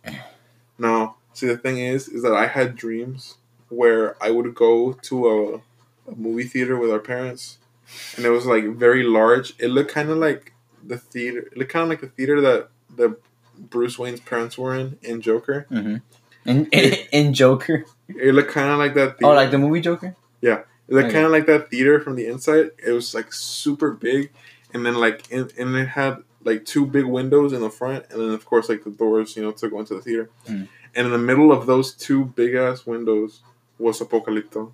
Now, 0.78 1.16
see, 1.34 1.48
the 1.48 1.58
thing 1.58 1.78
is, 1.80 2.10
is 2.10 2.22
that 2.24 2.34
I 2.34 2.48
had 2.48 2.76
dreams 2.76 3.36
where 3.70 4.22
I 4.22 4.32
would 4.32 4.54
go 4.56 4.94
to 4.94 5.28
a, 5.28 6.12
a 6.12 6.16
movie 6.16 6.44
theater 6.44 6.78
with 6.78 6.92
our 6.92 7.00
parents, 7.00 7.60
and 8.18 8.26
it 8.26 8.30
was 8.30 8.46
like 8.46 8.66
very 8.66 9.04
large. 9.04 9.54
It 9.58 9.70
looked 9.70 9.92
kind 9.92 10.10
of 10.10 10.18
like 10.18 10.54
the 10.86 10.98
theater. 10.98 11.40
It 11.52 11.58
looked 11.58 11.72
kind 11.72 11.84
of 11.84 11.90
like 11.90 12.02
the 12.02 12.08
theater 12.08 12.42
that 12.42 12.70
the 12.96 13.18
Bruce 13.58 13.98
Wayne's 14.00 14.20
parents 14.22 14.58
were 14.58 14.76
in 14.76 14.98
in 15.02 15.22
Joker. 15.22 15.68
Mm-hmm. 15.72 15.98
In, 16.46 16.66
in, 16.68 16.94
in 17.12 17.34
Joker. 17.34 17.86
It 18.08 18.34
looked 18.34 18.52
kind 18.52 18.70
of 18.72 18.80
like 18.80 18.94
that. 18.96 19.18
Oh, 19.24 19.30
like 19.34 19.52
the 19.52 19.58
movie 19.58 19.82
Joker. 19.82 20.16
Yeah, 20.42 20.60
it 20.88 20.94
looked 20.94 21.08
Okay. 21.08 21.14
kind 21.14 21.26
of 21.26 21.32
like 21.32 21.46
that 21.48 21.70
theater 21.70 22.00
from 22.00 22.16
the 22.16 22.26
inside. 22.28 22.72
It 22.86 22.92
was 22.92 23.14
like 23.14 23.32
super 23.34 23.92
big, 23.92 24.32
and 24.74 24.86
then 24.86 24.96
like 24.96 25.30
in, 25.30 25.50
and 25.58 25.76
it 25.76 25.90
had 25.90 26.24
like 26.44 26.66
two 26.66 26.86
big 26.86 27.06
windows 27.06 27.52
in 27.54 27.62
the 27.62 27.70
front, 27.70 28.06
and 28.10 28.22
then 28.22 28.30
of 28.30 28.46
course 28.46 28.70
like 28.70 28.84
the 28.84 28.90
doors, 28.90 29.36
you 29.36 29.44
know, 29.44 29.52
to 29.52 29.70
go 29.70 29.80
into 29.80 29.94
the 29.96 30.02
theater. 30.02 30.30
Mm. 30.48 30.68
And 30.96 31.06
in 31.08 31.12
the 31.12 31.20
middle 31.20 31.52
of 31.52 31.68
those 31.68 31.94
two 31.94 32.26
big 32.26 32.56
ass 32.56 32.86
windows 32.86 33.42
was 33.78 34.00
Apocalypto. 34.00 34.72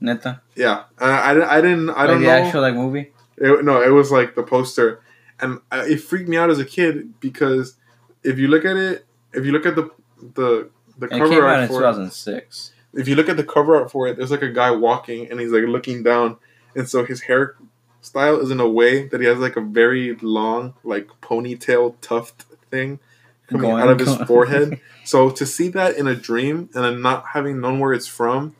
Neta. 0.00 0.42
Yeah, 0.54 0.84
uh, 1.00 1.04
I, 1.04 1.58
I 1.58 1.60
didn't 1.60 1.88
I 1.90 1.92
like 1.92 2.06
don't 2.08 2.22
know. 2.22 2.28
the 2.28 2.40
know. 2.40 2.46
actual 2.46 2.60
like 2.60 2.74
movie. 2.74 3.12
It, 3.36 3.64
no, 3.64 3.82
it 3.82 3.90
was 3.90 4.10
like 4.12 4.34
the 4.34 4.42
poster, 4.42 5.00
and 5.40 5.60
it 5.72 5.98
freaked 6.00 6.28
me 6.28 6.36
out 6.36 6.50
as 6.50 6.58
a 6.58 6.64
kid 6.64 7.18
because 7.20 7.76
if 8.22 8.38
you 8.38 8.48
look 8.48 8.64
at 8.64 8.76
it, 8.76 9.04
if 9.32 9.44
you 9.44 9.52
look 9.52 9.66
at 9.66 9.74
the 9.74 9.90
the 10.34 10.70
the 10.98 11.08
cover 11.08 11.44
art 11.46 11.60
in 11.62 11.68
for 11.68 11.74
it, 11.74 11.78
2006. 11.92 12.72
if 12.94 13.08
you 13.08 13.16
look 13.16 13.28
at 13.28 13.36
the 13.36 13.44
cover 13.44 13.76
art 13.76 13.90
for 13.90 14.06
it, 14.06 14.16
there's 14.16 14.30
like 14.30 14.42
a 14.42 14.50
guy 14.52 14.70
walking 14.70 15.30
and 15.30 15.40
he's 15.40 15.50
like 15.50 15.64
looking 15.64 16.02
down, 16.02 16.36
and 16.76 16.88
so 16.88 17.04
his 17.04 17.22
hairstyle 17.22 18.40
is 18.42 18.50
in 18.50 18.60
a 18.60 18.68
way 18.68 19.06
that 19.08 19.20
he 19.20 19.26
has 19.26 19.38
like 19.38 19.56
a 19.56 19.60
very 19.60 20.14
long 20.16 20.74
like 20.84 21.08
ponytail 21.20 21.96
tuft 22.00 22.44
thing 22.70 23.00
coming 23.48 23.70
Going- 23.70 23.82
out 23.82 23.88
of 23.90 23.98
his 23.98 24.14
going- 24.14 24.26
forehead. 24.26 24.80
So 25.06 25.28
to 25.28 25.44
see 25.44 25.68
that 25.68 25.96
in 25.98 26.06
a 26.06 26.14
dream 26.14 26.70
and 26.74 26.82
then 26.82 27.02
not 27.02 27.26
having 27.34 27.60
known 27.60 27.78
where 27.78 27.92
it's 27.92 28.06
from, 28.06 28.56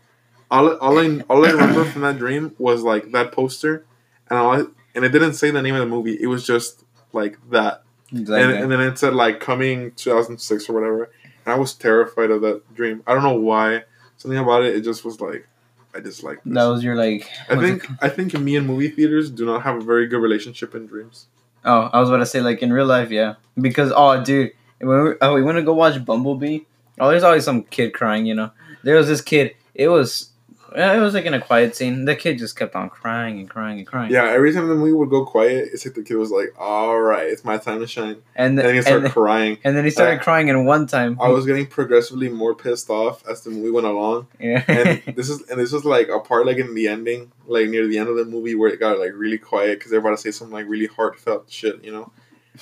all 0.51 0.75
all 0.77 0.99
I 0.99 1.21
all 1.31 1.47
I 1.47 1.53
remember 1.53 1.87
from 1.87 2.03
that 2.03 2.19
dream 2.19 2.55
was 2.59 2.83
like 2.83 3.13
that 3.13 3.33
poster, 3.33 3.87
and 4.31 4.39
I, 4.39 4.63
and 4.95 5.05
it 5.05 5.11
didn't 5.11 5.35
say 5.35 5.51
the 5.51 5.63
name 5.63 5.75
of 5.75 5.81
the 5.81 5.87
movie. 5.87 6.17
It 6.21 6.27
was 6.27 6.47
just 6.47 6.85
like 7.13 7.39
that, 7.51 7.83
It's 8.13 8.31
and, 8.31 8.53
and 8.53 8.73
then 8.73 8.81
it 8.81 8.99
said 8.99 9.15
like 9.15 9.41
coming 9.41 9.93
2006 9.93 10.69
or 10.69 10.73
whatever. 10.73 11.11
And 11.45 11.55
I 11.55 11.59
was 11.59 11.75
terrified 11.75 12.31
of 12.31 12.43
that 12.43 12.75
dream. 12.75 13.03
I 13.07 13.15
don't 13.15 13.23
know 13.23 13.39
why. 13.39 13.85
Something 14.17 14.39
about 14.39 14.65
it, 14.65 14.77
it 14.77 14.83
just 14.83 15.05
was 15.05 15.21
like, 15.21 15.47
I 15.95 16.01
dislike 16.01 16.43
this. 16.45 16.55
That 16.55 16.65
was 16.65 16.83
your 16.83 16.97
like. 16.97 17.31
I 17.49 17.55
what's 17.55 17.69
it 17.69 17.81
think 17.81 18.03
I 18.03 18.09
think 18.09 18.35
me 18.35 18.57
and 18.57 18.67
movie 18.67 18.89
theaters 18.89 19.31
do 19.31 19.47
not 19.47 19.63
have 19.63 19.77
a 19.77 19.81
very 19.81 20.07
good 20.07 20.21
relationship 20.21 20.75
in 20.75 20.87
dreams. 20.87 21.27
Oh, 21.65 21.89
I 21.93 22.01
was 22.01 22.09
about 22.09 22.19
to 22.19 22.27
say 22.27 22.41
like 22.41 22.63
in 22.63 22.73
real 22.73 22.87
life, 22.87 23.11
yeah. 23.11 23.35
Because 23.61 23.93
oh, 23.95 24.23
dude, 24.23 24.53
when 24.81 25.05
we, 25.05 25.11
oh, 25.21 25.35
we 25.35 25.43
went 25.43 25.57
to 25.57 25.63
go 25.63 25.75
watch 25.75 26.05
Bumblebee. 26.05 26.61
Oh, 26.99 27.11
there's 27.11 27.23
always 27.23 27.45
some 27.45 27.63
kid 27.65 27.93
crying. 27.93 28.27
You 28.27 28.35
know, 28.35 28.51
there 28.83 28.97
was 28.97 29.09
this 29.09 29.21
kid. 29.21 29.55
It 29.75 29.89
was, 29.89 30.31
it 30.75 31.01
was 31.01 31.15
like 31.15 31.25
in 31.25 31.35
a 31.35 31.41
quiet 31.41 31.77
scene. 31.77 32.05
The 32.05 32.17
kid 32.17 32.39
just 32.39 32.57
kept 32.57 32.75
on 32.75 32.91
crying 32.91 33.39
and 33.39 33.49
crying 33.49 33.79
and 33.79 33.87
crying. 33.87 34.11
Yeah, 34.13 34.25
every 34.25 34.53
time 34.53 34.69
the 34.69 34.75
movie 34.75 34.93
would 34.93 35.11
go 35.11 35.25
quiet, 35.25 35.69
it's 35.73 35.85
like 35.87 35.95
the 35.95 36.03
kid 36.03 36.17
was 36.17 36.31
like, 36.31 36.53
"All 36.59 37.01
right, 37.01 37.27
it's 37.27 37.45
my 37.45 37.59
time 37.59 37.81
to 37.81 37.87
shine," 37.87 38.17
And 38.35 38.59
and 38.59 38.59
then 38.59 38.65
then 38.67 38.75
he 38.75 38.79
and, 38.79 38.87
started 38.87 39.13
crying. 39.13 39.59
and 39.65 39.77
then 39.77 39.85
he 39.85 39.91
started 39.91 40.21
Uh, 40.21 40.23
crying 40.23 40.49
in 40.49 40.65
one 40.65 40.87
time. 40.87 41.17
I 41.21 41.29
was 41.29 41.47
getting 41.47 41.67
progressively 41.67 42.29
more 42.29 42.55
pissed 42.55 42.91
off 42.91 43.27
as 43.29 43.43
the 43.43 43.51
movie 43.51 43.71
went 43.71 43.87
along. 43.87 44.27
yeah. 44.41 44.65
and 44.69 45.03
this 45.17 45.29
is 45.31 45.43
and 45.49 45.61
this 45.61 45.73
was 45.73 45.85
like 45.85 46.09
a 46.09 46.19
part 46.21 46.45
like 46.47 46.57
in 46.59 46.75
the 46.75 46.89
ending, 46.89 47.31
like 47.47 47.69
near 47.69 47.87
the 47.87 47.99
end 47.99 48.09
of 48.09 48.17
the 48.17 48.25
movie 48.25 48.55
where 48.55 48.71
it 48.71 48.81
got 48.81 48.99
like 48.99 49.13
really 49.15 49.39
quiet 49.39 49.79
because 49.79 49.91
they're 49.91 50.01
about 50.01 50.11
to 50.11 50.17
say 50.19 50.31
some 50.31 50.51
like 50.51 50.67
really 50.69 50.87
heartfelt 50.87 51.51
shit, 51.51 51.83
you 51.85 51.93
know. 51.93 52.11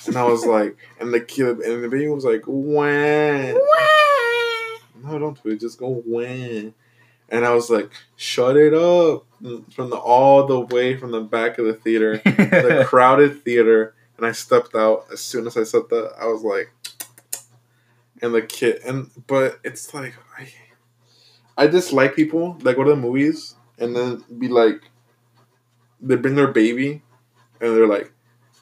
And 0.07 0.17
I 0.17 0.23
was 0.23 0.45
like, 0.45 0.75
and 0.99 1.13
the 1.13 1.19
kid 1.19 1.59
and 1.59 1.83
the 1.83 1.87
baby 1.89 2.07
was 2.07 2.25
like, 2.25 2.43
when? 2.45 3.57
No, 5.03 5.19
don't 5.19 5.41
do 5.43 5.49
it. 5.49 5.59
Just 5.59 5.77
go 5.77 6.01
when. 6.05 6.73
And 7.29 7.45
I 7.45 7.53
was 7.53 7.69
like, 7.69 7.91
shut 8.15 8.57
it 8.57 8.73
up 8.73 9.25
from 9.71 9.89
the 9.89 9.97
all 9.97 10.45
the 10.45 10.59
way 10.59 10.95
from 10.95 11.11
the 11.11 11.21
back 11.21 11.57
of 11.57 11.65
the 11.65 11.73
theater, 11.73 12.17
the 12.23 12.85
crowded 12.87 13.43
theater, 13.43 13.95
and 14.17 14.25
I 14.25 14.31
stepped 14.31 14.75
out. 14.75 15.05
As 15.11 15.21
soon 15.21 15.47
as 15.47 15.57
I 15.57 15.63
said 15.63 15.83
that, 15.89 16.13
I 16.19 16.27
was 16.27 16.43
like, 16.43 16.71
and 18.21 18.33
the 18.33 18.41
kid, 18.41 18.81
and 18.85 19.09
but 19.27 19.59
it's 19.63 19.93
like 19.93 20.13
I, 20.37 20.47
I 21.57 21.67
dislike 21.67 22.15
people 22.15 22.53
that 22.59 22.75
go 22.75 22.83
to 22.83 22.91
the 22.91 22.95
movies 22.95 23.55
and 23.79 23.95
then 23.95 24.23
be 24.37 24.47
like, 24.47 24.81
they 25.99 26.15
bring 26.15 26.35
their 26.35 26.51
baby, 26.51 27.01
and 27.59 27.75
they're 27.75 27.87
like, 27.87 28.13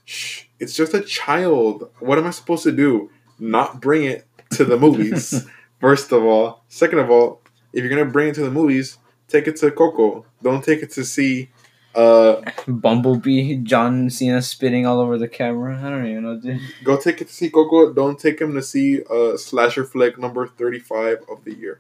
shh, 0.06 0.46
it's 0.60 0.76
just 0.76 0.94
a 0.94 1.02
child. 1.02 1.92
What 2.00 2.18
am 2.18 2.26
I 2.26 2.32
supposed 2.32 2.64
to 2.64 2.72
do? 2.72 3.12
Not 3.40 3.82
bring 3.82 4.06
it 4.06 4.26
to 4.52 4.66
the 4.66 4.78
movies. 4.78 5.46
First 5.80 6.12
of 6.12 6.24
all, 6.24 6.64
second 6.68 7.00
of 7.00 7.10
all, 7.10 7.41
if 7.74 7.84
you're 7.84 7.90
gonna 7.90 8.06
bring 8.10 8.30
it 8.30 8.36
to 8.36 8.42
the 8.44 8.52
movies, 8.52 8.98
take 9.28 9.48
it 9.48 9.56
to 9.58 9.72
Coco. 9.72 10.26
Don't 10.42 10.64
take 10.64 10.82
it 10.84 10.92
to 10.92 11.04
see. 11.06 11.50
Uh, 11.94 12.42
Bumblebee, 12.68 13.58
John 13.58 14.10
Cena 14.10 14.42
spitting 14.42 14.86
all 14.86 15.02
over 15.02 15.18
the 15.18 15.28
camera. 15.28 15.78
I 15.78 15.90
don't 15.90 16.08
even 16.08 16.24
know, 16.24 16.38
dude. 16.40 16.62
go 16.86 16.96
take 16.98 17.20
it 17.22 17.28
to 17.28 17.34
see 17.34 17.50
Coco. 17.50 17.92
Don't 17.92 18.18
take 18.18 18.40
him 18.40 18.54
to 18.54 18.62
see 18.62 19.02
uh 19.10 19.36
slasher 19.36 19.84
flick 19.84 20.18
number 20.18 20.48
thirty-five 20.48 21.18
of 21.30 21.44
the 21.44 21.54
year. 21.54 21.80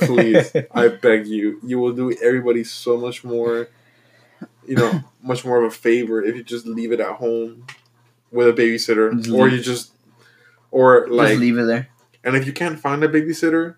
Please, 0.00 0.52
I 0.72 0.88
beg 0.88 1.26
you. 1.26 1.58
You 1.64 1.78
will 1.78 1.92
do 1.92 2.12
everybody 2.22 2.64
so 2.64 2.98
much 2.98 3.24
more, 3.24 3.68
you 4.66 4.74
know, 4.76 5.00
much 5.22 5.44
more 5.44 5.62
of 5.62 5.72
a 5.72 5.74
favor 5.74 6.22
if 6.22 6.34
you 6.36 6.42
just 6.42 6.66
leave 6.66 6.92
it 6.92 7.00
at 7.00 7.16
home 7.16 7.64
with 8.30 8.48
a 8.48 8.52
babysitter, 8.52 9.16
Just 9.16 9.30
or 9.30 9.48
you 9.48 9.60
just, 9.62 9.92
or 10.70 11.06
Just 11.06 11.12
like, 11.12 11.38
leave 11.38 11.56
it 11.56 11.64
there, 11.64 11.88
and 12.24 12.36
if 12.36 12.46
you 12.46 12.52
can't 12.52 12.78
find 12.78 13.02
a 13.04 13.08
babysitter, 13.08 13.76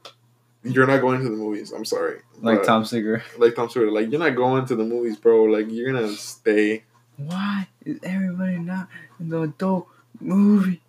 you're 0.64 0.86
not 0.86 1.00
going 1.00 1.18
to 1.22 1.28
the 1.28 1.36
movies. 1.36 1.72
I'm 1.72 1.84
sorry, 1.84 2.20
like 2.40 2.58
But- 2.60 2.66
Tom 2.66 2.84
Segura. 2.84 3.22
like 3.38 3.54
Tom 3.54 3.68
Stewart, 3.68 3.92
like 3.92 4.10
you're 4.10 4.20
not 4.20 4.36
going 4.36 4.64
to 4.66 4.74
the 4.76 4.84
movies, 4.84 5.16
bro. 5.16 5.44
Like 5.44 5.66
you're 5.70 5.92
gonna 5.92 6.08
stay. 6.16 6.84
Why 7.16 7.68
is 7.84 7.98
everybody 8.02 8.58
not 8.58 8.88
in 9.20 9.28
the 9.28 9.42
adult 9.42 9.86
movie? 10.20 10.80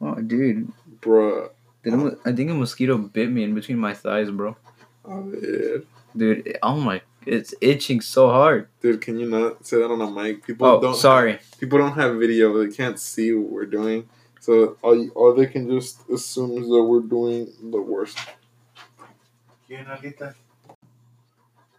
Oh, 0.00 0.14
dude, 0.20 0.72
Bruh. 1.00 1.50
Did 1.82 1.94
a 1.94 2.16
I 2.24 2.32
think 2.32 2.50
a 2.50 2.54
mosquito 2.54 2.96
bit 2.96 3.30
me 3.30 3.44
in 3.44 3.54
between 3.54 3.78
my 3.78 3.92
thighs, 3.94 4.30
bro. 4.30 4.56
Oh, 5.04 5.32
yeah. 5.32 5.78
Dude, 6.16 6.46
it- 6.46 6.58
oh 6.62 6.76
my, 6.76 7.02
it's 7.26 7.54
itching 7.60 8.00
so 8.00 8.28
hard. 8.30 8.68
Dude, 8.80 9.00
can 9.00 9.18
you 9.18 9.28
not 9.28 9.66
say 9.66 9.78
that 9.78 9.90
on 9.90 10.00
a 10.00 10.10
mic? 10.10 10.46
People 10.46 10.66
Oh, 10.66 10.80
don't 10.80 10.96
sorry. 10.96 11.38
people 11.58 11.78
don't 11.78 11.92
have 11.94 12.16
video. 12.16 12.56
They 12.64 12.72
can't 12.74 12.98
see 12.98 13.32
what 13.34 13.50
we're 13.50 13.66
doing. 13.66 14.08
So 14.44 14.76
all, 14.82 15.08
all 15.14 15.34
they 15.34 15.46
can 15.46 15.70
just 15.70 16.06
assume 16.10 16.58
is 16.62 16.68
that 16.68 16.82
we're 16.84 17.00
doing 17.00 17.48
the 17.62 17.80
worst. 17.80 18.18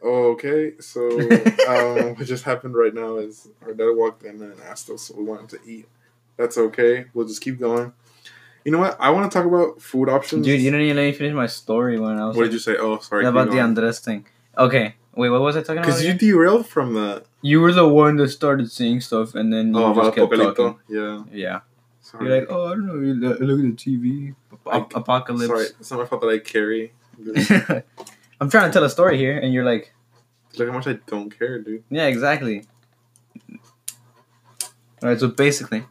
Okay, 0.04 0.74
so 0.80 1.00
um, 1.68 2.16
what 2.16 2.26
just 2.26 2.44
happened 2.44 2.76
right 2.76 2.94
now 2.94 3.18
is 3.18 3.48
our 3.62 3.74
dad 3.74 3.92
walked 3.96 4.24
in 4.24 4.42
and 4.42 4.60
asked 4.64 4.90
us 4.90 5.12
what 5.12 5.20
we 5.20 5.26
wanted 5.26 5.50
to 5.50 5.60
eat. 5.70 5.88
That's 6.38 6.58
okay. 6.58 7.06
We'll 7.14 7.28
just 7.28 7.42
keep 7.42 7.60
going. 7.60 7.94
You 8.64 8.72
know 8.72 8.80
what? 8.80 8.98
I 9.00 9.12
want 9.12 9.32
to 9.32 9.38
talk 9.38 9.46
about 9.46 9.80
food 9.80 10.10
options. 10.10 10.44
Dude, 10.44 10.60
you 10.60 10.72
didn't 10.72 10.88
even 10.88 10.98
let 10.98 11.04
me 11.04 11.12
finish 11.12 11.36
my 11.36 11.46
story 11.46 12.00
when 12.00 12.20
I 12.20 12.26
was 12.26 12.36
what 12.36 12.44
like, 12.44 12.50
did 12.50 12.54
you 12.54 12.60
say? 12.60 12.78
Oh, 12.80 12.98
sorry. 12.98 13.28
about 13.28 13.52
the 13.52 13.60
Andres 13.60 14.00
thing. 14.00 14.26
Okay, 14.58 14.96
wait, 15.14 15.30
what 15.30 15.42
was 15.42 15.56
I 15.56 15.60
talking 15.62 15.78
about? 15.78 15.86
Because 15.86 16.04
you 16.04 16.16
derailed 16.16 16.66
from 16.66 16.96
that. 16.96 17.26
You 17.44 17.62
were 17.62 17.72
the 17.72 17.88
one 17.88 18.16
that 18.16 18.30
started 18.30 18.72
saying 18.72 19.02
stuff, 19.02 19.36
and 19.36 19.54
then 19.54 19.72
you 19.76 19.80
Oh, 19.80 19.94
just 19.94 20.16
kept 20.16 20.32
Apocalypto. 20.32 20.56
talking. 20.56 20.80
Yeah. 20.90 21.24
Yeah, 21.32 21.60
Sorry. 22.18 22.30
you're 22.30 22.40
like, 22.40 22.48
oh, 22.50 22.66
I 22.68 22.70
don't 22.72 22.86
know. 22.88 22.94
Look 23.30 23.40
look 23.40 23.60
at 23.60 23.66
the 23.66 23.74
TV. 23.74 24.36
Ap- 24.72 24.94
I- 24.96 25.00
apocalypse. 25.00 25.48
Sorry, 25.48 25.66
it's 25.80 25.92
not 25.92 26.00
my 26.00 26.06
fault 26.06 26.22
that 26.22 26.30
I 26.30 26.40
carry. 26.40 26.94
I'm 28.42 28.50
trying 28.50 28.70
to 28.70 28.74
tell 28.74 28.84
a 28.84 28.90
story 28.90 29.18
here, 29.18 29.38
and 29.38 29.54
you're 29.54 29.64
like, 29.66 29.94
Look 30.58 30.68
how 30.68 30.74
much 30.74 30.88
I 30.88 30.94
don't 31.08 31.30
care, 31.38 31.60
dude. 31.60 31.84
yeah, 31.90 32.06
exactly. 32.08 32.66
All 35.04 35.10
right, 35.10 35.20
so 35.20 35.28
basically, 35.28 35.82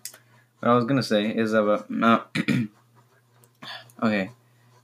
what 0.60 0.70
I 0.70 0.74
was 0.74 0.84
gonna 0.86 1.02
say 1.02 1.28
is 1.30 1.52
about 1.52 1.90
now. 1.90 2.24
okay, 4.02 4.30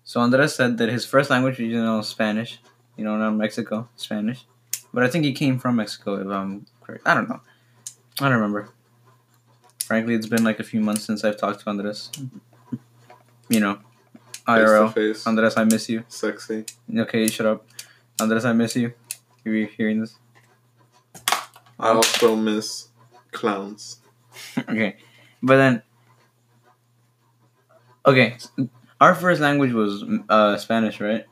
so 0.05 0.21
Andres 0.21 0.55
said 0.55 0.79
that 0.79 0.89
his 0.89 1.05
first 1.07 1.31
language 1.31 1.59
was 1.59 1.67
you 1.69 1.83
know 1.83 2.03
Spanish, 2.03 2.61
you 2.97 3.05
know, 3.05 3.17
not 3.17 3.35
Mexico, 3.35 3.89
Spanish, 3.97 4.45
but 4.93 5.03
I 5.03 5.09
think 5.09 5.25
he 5.25 5.33
came 5.33 5.59
from 5.59 5.77
Mexico. 5.77 6.17
If 6.21 6.29
I'm 6.29 6.67
correct, 6.83 7.03
I 7.07 7.15
don't 7.15 7.29
know, 7.29 7.41
I 8.21 8.25
don't 8.29 8.33
remember. 8.39 8.69
Frankly, 9.91 10.15
it's 10.15 10.29
been 10.29 10.45
like 10.45 10.61
a 10.61 10.63
few 10.63 10.81
months 10.81 11.03
since 11.03 11.25
I've 11.25 11.37
talked 11.37 11.65
to 11.65 11.71
Andres. 11.71 12.13
You 13.49 13.59
know, 13.59 13.81
IRL. 14.47 14.95
Face 14.95 15.17
face. 15.17 15.27
Andres, 15.27 15.57
I 15.57 15.65
miss 15.65 15.89
you. 15.89 16.05
Sexy. 16.07 16.65
Okay, 16.97 17.27
shut 17.27 17.47
up. 17.47 17.67
Andres, 18.21 18.45
I 18.45 18.53
miss 18.53 18.77
you. 18.77 18.93
If 19.11 19.45
you're 19.45 19.67
hearing 19.67 20.03
this. 20.03 20.15
I 21.81 21.89
also 21.89 22.37
miss 22.37 22.91
clowns. 23.33 23.99
okay, 24.59 24.95
but 25.43 25.57
then, 25.57 25.83
okay, 28.07 28.37
our 29.01 29.17
first 29.17 29.41
language 29.41 29.73
was 29.73 30.05
uh, 30.29 30.57
Spanish, 30.59 31.01
right? 31.01 31.25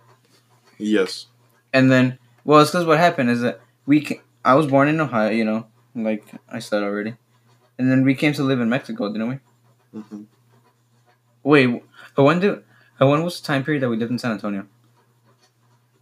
Yes. 0.78 1.26
And 1.72 1.92
then, 1.92 2.18
well, 2.42 2.58
it's 2.58 2.72
because 2.72 2.86
what 2.86 2.98
happened 2.98 3.30
is 3.30 3.40
that 3.42 3.60
we, 3.86 4.00
ca- 4.00 4.22
I 4.44 4.54
was 4.54 4.66
born 4.66 4.88
in 4.88 5.00
Ohio, 5.00 5.30
you 5.30 5.44
know, 5.44 5.68
like 5.94 6.24
I 6.48 6.58
said 6.58 6.82
already, 6.82 7.14
and 7.78 7.90
then 7.90 8.04
we 8.04 8.14
came 8.14 8.32
to 8.34 8.42
live 8.42 8.60
in 8.60 8.68
Mexico, 8.68 9.12
didn't 9.12 9.28
we? 9.28 9.38
hmm 10.00 10.22
Wait, 11.42 11.82
but 12.14 12.24
when 12.24 12.40
did, 12.40 12.62
when 12.98 13.22
was 13.24 13.40
the 13.40 13.46
time 13.46 13.64
period 13.64 13.82
that 13.82 13.88
we 13.88 13.96
lived 13.96 14.10
in 14.10 14.18
San 14.18 14.32
Antonio? 14.32 14.66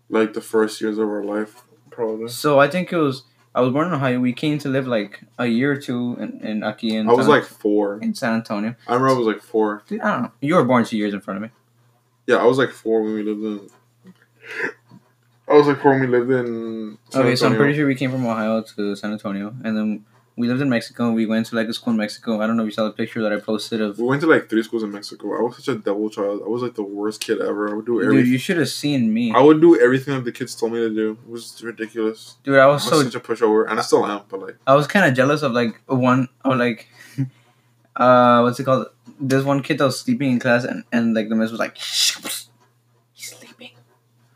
Like 0.08 0.32
the 0.34 0.40
first 0.40 0.80
years 0.80 0.98
of 0.98 1.08
our 1.08 1.22
life, 1.22 1.62
probably. 1.90 2.28
So 2.28 2.58
I 2.58 2.68
think 2.68 2.92
it 2.92 2.96
was. 2.96 3.24
I 3.54 3.60
was 3.60 3.72
born 3.72 3.86
in 3.88 3.94
Ohio. 3.94 4.20
We 4.20 4.32
came 4.34 4.58
to 4.58 4.68
live 4.68 4.86
like 4.86 5.22
a 5.38 5.46
year 5.46 5.72
or 5.72 5.76
two 5.76 6.16
in, 6.20 6.40
in 6.46 6.60
aquí 6.60 6.92
in 6.92 7.08
I 7.08 7.12
was 7.12 7.26
San- 7.26 7.28
like 7.28 7.44
four. 7.44 7.98
in 8.02 8.14
San 8.14 8.34
Antonio. 8.34 8.74
I 8.86 8.94
remember 8.94 9.14
I 9.14 9.18
was 9.18 9.26
like 9.26 9.42
four. 9.42 9.82
Dude, 9.88 10.00
I 10.00 10.12
don't 10.12 10.22
know. 10.24 10.32
You 10.40 10.56
were 10.56 10.64
born 10.64 10.84
two 10.84 10.96
years 10.98 11.14
in 11.14 11.20
front 11.20 11.36
of 11.38 11.42
me. 11.42 11.50
Yeah, 12.26 12.36
I 12.36 12.44
was 12.44 12.58
like 12.58 12.70
four 12.70 13.02
when 13.02 13.14
we 13.14 13.22
lived 13.22 13.42
in. 13.42 13.70
I 15.48 15.54
was 15.54 15.66
like 15.66 15.80
four 15.80 15.92
when 15.92 16.00
we 16.02 16.06
lived 16.06 16.30
in. 16.30 16.98
San 17.08 17.22
Okay, 17.22 17.36
so 17.36 17.46
I'm 17.46 17.56
pretty 17.56 17.74
sure 17.74 17.86
we 17.86 17.94
came 17.94 18.10
from 18.10 18.26
Ohio 18.26 18.62
to 18.62 18.94
San 18.96 19.12
Antonio, 19.12 19.54
and 19.64 19.76
then 19.76 20.04
we 20.36 20.48
lived 20.48 20.60
in 20.60 20.68
Mexico. 20.68 21.12
We 21.12 21.24
went 21.24 21.46
to 21.46 21.56
like 21.56 21.66
a 21.68 21.72
school 21.72 21.92
in 21.92 21.96
Mexico. 21.96 22.40
I 22.42 22.46
don't 22.46 22.56
know 22.56 22.62
if 22.64 22.66
you 22.66 22.72
saw 22.72 22.84
the 22.84 22.90
picture 22.92 23.22
that 23.22 23.32
I 23.32 23.40
posted 23.40 23.80
of. 23.80 23.98
We 23.98 24.04
went 24.04 24.20
to 24.20 24.26
like 24.26 24.50
three 24.50 24.62
schools 24.62 24.82
in 24.82 24.92
Mexico. 24.92 25.36
I 25.38 25.40
was 25.40 25.56
such 25.56 25.68
a 25.68 25.76
devil 25.78 26.10
child. 26.10 26.42
I 26.44 26.48
was 26.48 26.62
like 26.62 26.74
the 26.74 26.82
worst 26.82 27.20
kid 27.22 27.40
ever. 27.40 27.70
I 27.70 27.74
would 27.74 27.86
do 27.86 27.94
Dude, 28.00 28.04
everything. 28.10 28.32
you 28.32 28.38
should 28.38 28.58
have 28.58 28.68
seen 28.68 29.12
me. 29.14 29.32
I 29.32 29.40
would 29.40 29.60
do 29.62 29.80
everything 29.80 30.14
that 30.14 30.24
the 30.24 30.32
kids 30.32 30.54
told 30.54 30.72
me 30.72 30.78
to 30.80 30.90
do. 30.90 31.12
It 31.26 31.30
was 31.30 31.62
ridiculous. 31.64 32.36
Dude, 32.44 32.56
I 32.56 32.64
I 32.64 32.66
was 32.66 32.84
was 32.84 32.90
so 32.90 33.02
such 33.02 33.14
a 33.14 33.20
pushover, 33.20 33.68
and 33.70 33.78
I 33.78 33.82
still 33.82 34.04
am. 34.04 34.22
But 34.28 34.40
like, 34.40 34.56
I 34.66 34.74
was 34.74 34.86
kind 34.86 35.06
of 35.06 35.14
jealous 35.14 35.42
of 35.42 35.52
like 35.52 35.80
one 35.86 36.28
or 36.44 36.54
like, 36.56 36.88
uh, 37.96 38.40
what's 38.42 38.60
it 38.60 38.64
called? 38.64 38.88
There's 39.18 39.44
one 39.44 39.62
kid 39.62 39.78
that 39.78 39.84
was 39.84 39.98
sleeping 40.00 40.32
in 40.32 40.38
class, 40.38 40.64
and 40.64 40.84
and 40.92 41.14
like 41.14 41.30
the 41.30 41.34
miss 41.34 41.50
was 41.50 41.60
like, 41.60 41.76
Shh 41.76 42.18
he's 43.14 43.30
sleeping. 43.34 43.70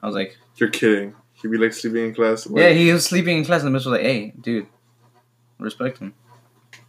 I 0.03 0.07
was 0.07 0.15
like, 0.15 0.39
you're 0.57 0.71
kidding. 0.71 1.15
He'd 1.35 1.51
be 1.51 1.59
like 1.59 1.75
sleeping 1.75 2.07
in 2.07 2.15
class. 2.15 2.47
yeah, 2.51 2.71
he 2.71 2.91
was 2.93 3.05
sleeping 3.05 3.37
in 3.39 3.45
class, 3.45 3.61
and 3.61 3.69
the 3.69 3.71
miss 3.71 3.85
was 3.85 3.93
like, 3.93 4.03
hey, 4.03 4.33
dude, 4.41 4.67
respect 5.63 5.99
him. 5.99 6.15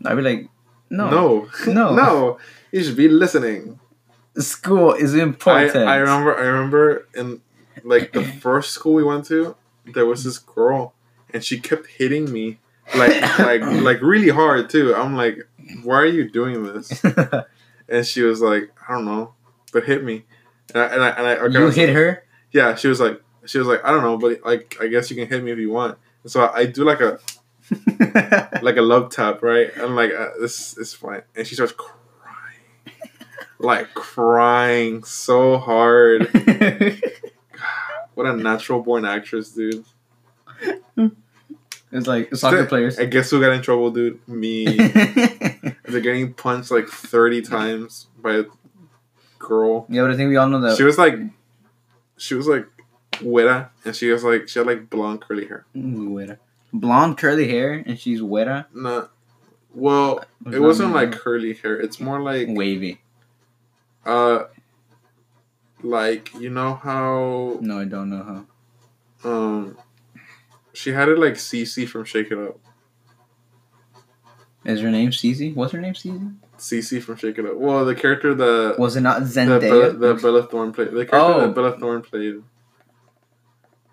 I'd 0.06 0.16
be 0.16 0.22
like, 0.22 0.50
no, 0.90 1.10
no, 1.10 1.50
No. 1.74 1.96
no. 1.96 2.38
You 2.72 2.84
should 2.84 2.98
be 2.98 3.08
listening. 3.08 3.80
school 4.38 4.94
is 4.94 5.14
important. 5.16 5.76
I 5.88 5.98
remember 5.98 6.38
I 6.38 6.42
remember 6.44 7.08
in 7.16 7.42
like 7.84 8.14
the 8.14 8.24
first 8.42 8.72
school 8.72 8.94
we 8.94 9.04
went 9.04 9.26
to, 9.26 9.56
there 9.94 10.06
was 10.06 10.24
this 10.24 10.38
girl 10.38 10.94
and 11.34 11.44
she 11.44 11.60
kept 11.60 11.88
hitting 11.88 12.32
me 12.32 12.60
like 12.96 13.22
like 13.40 13.62
like 13.62 14.02
really 14.02 14.30
hard 14.30 14.70
too. 14.70 14.96
I'm 14.96 15.16
like, 15.16 15.38
why 15.84 15.96
are 15.96 16.06
you 16.06 16.30
doing 16.30 16.64
this? 16.64 17.02
And 17.90 18.08
she 18.08 18.22
was 18.22 18.40
like, 18.40 18.72
I 18.88 18.94
don't 18.94 19.04
know. 19.04 19.34
but 19.74 19.84
hit 19.84 20.02
me. 20.02 20.24
And 20.74 20.82
I, 20.82 20.86
and 20.88 21.04
I, 21.04 21.10
and 21.10 21.28
I 21.28 21.36
okay, 21.36 21.60
you 21.60 21.66
was 21.66 21.76
hit 21.76 21.88
like- 21.88 21.96
her. 21.98 22.24
Yeah, 22.54 22.76
she 22.76 22.88
was 22.88 23.02
like, 23.02 23.22
she 23.46 23.58
was 23.58 23.68
like, 23.68 23.84
I 23.84 23.92
don't 23.92 24.02
know, 24.02 24.18
but 24.18 24.40
like, 24.46 24.78
I 24.80 24.88
guess 24.88 25.10
you 25.12 25.18
can 25.18 25.28
hit 25.28 25.44
me 25.44 25.52
if 25.52 25.58
you 25.60 25.72
want. 25.72 25.98
And 26.24 26.32
so 26.32 26.46
I, 26.46 26.60
I 26.60 26.66
do 26.68 26.86
like 26.86 27.02
a 27.02 27.20
like 28.62 28.78
a 28.78 28.82
love 28.82 29.10
tap, 29.12 29.42
right? 29.42 29.72
I'm 29.78 29.96
like, 29.96 30.12
uh, 30.12 30.30
this 30.40 30.78
is 30.78 30.94
fine, 30.94 31.24
and 31.36 31.48
she 31.48 31.56
starts 31.56 31.74
crying, 31.74 33.00
like 33.60 33.94
crying 33.94 35.04
so 35.04 35.58
hard. 35.58 36.30
What 38.14 38.28
a 38.28 38.36
natural 38.36 38.82
born 38.82 39.06
actress, 39.06 39.52
dude. 39.52 39.86
it's 41.92 42.08
like 42.08 42.36
soccer 42.36 42.66
players. 42.66 43.00
I 43.00 43.06
guess 43.06 43.32
who 43.32 43.40
got 43.40 43.54
in 43.54 43.62
trouble, 43.62 43.90
dude? 43.90 44.20
Me. 44.28 44.66
They're 45.86 46.02
getting 46.02 46.34
punched 46.34 46.72
like 46.72 46.88
thirty 46.88 47.42
times 47.42 48.08
by 48.22 48.34
a 48.34 48.44
girl. 49.40 49.86
Yeah, 49.90 50.02
but 50.02 50.12
I 50.12 50.18
think 50.18 50.30
we 50.30 50.38
all 50.38 50.48
know 50.48 50.62
that. 50.62 50.78
She 50.78 50.84
was 50.84 50.98
like, 50.98 51.16
she 52.18 52.36
was 52.36 52.48
like, 52.48 52.68
güera, 53.14 53.70
and 53.86 53.96
she 53.96 54.10
was 54.12 54.24
like, 54.24 54.50
she 54.50 54.60
had 54.60 54.68
like 54.68 54.90
blonde 54.90 55.22
curly 55.22 55.48
hair. 55.48 55.66
Güera. 55.76 56.38
Blonde 56.74 57.18
curly 57.18 57.48
hair, 57.50 57.84
and 57.86 58.00
she's 58.00 58.22
güera. 58.22 58.66
Nah, 58.74 59.08
well, 59.74 60.24
does 60.44 60.56
it 60.56 60.60
wasn't 60.62 60.94
like 60.94 61.12
curly 61.12 61.54
hair. 61.54 61.80
It's 61.80 62.00
more 62.00 62.22
like, 62.22 62.48
wavy. 62.50 63.02
uh, 64.06 64.44
like 65.84 66.34
you 66.36 66.50
know 66.50 66.76
how 66.76 67.58
No, 67.62 67.80
I 67.80 67.86
don't 67.86 68.10
know 68.10 68.46
how. 69.24 69.30
um, 69.30 69.78
she 70.74 70.92
had 70.92 71.10
it 71.10 71.18
like 71.20 71.34
Cece 71.34 71.88
from 71.88 72.06
Shake 72.06 72.32
It 72.32 72.38
Up. 72.38 72.60
Is 74.64 74.80
her 74.82 74.92
name 74.92 75.10
Cece? 75.10 75.56
What's 75.56 75.74
her 75.74 75.82
name 75.82 75.94
Cece? 75.94 76.36
Cece 76.58 77.02
from 77.02 77.16
Shake 77.18 77.38
It 77.40 77.46
Up. 77.46 77.56
Well, 77.58 77.84
the 77.84 77.96
character 77.96 78.34
the 78.36 78.76
Was 78.78 78.96
it 78.96 79.02
not 79.02 79.22
the, 79.22 79.26
Zendaya? 79.26 79.60
Bella, 79.60 79.94
the 79.94 80.14
Bella 80.14 80.44
Thorne 80.44 80.72
played. 80.72 80.90
The 80.92 81.06
character 81.06 81.18
Oh. 81.18 81.42
that 81.42 81.56
Bella 81.56 81.78
Thorne 81.80 82.02
played. 82.04 82.44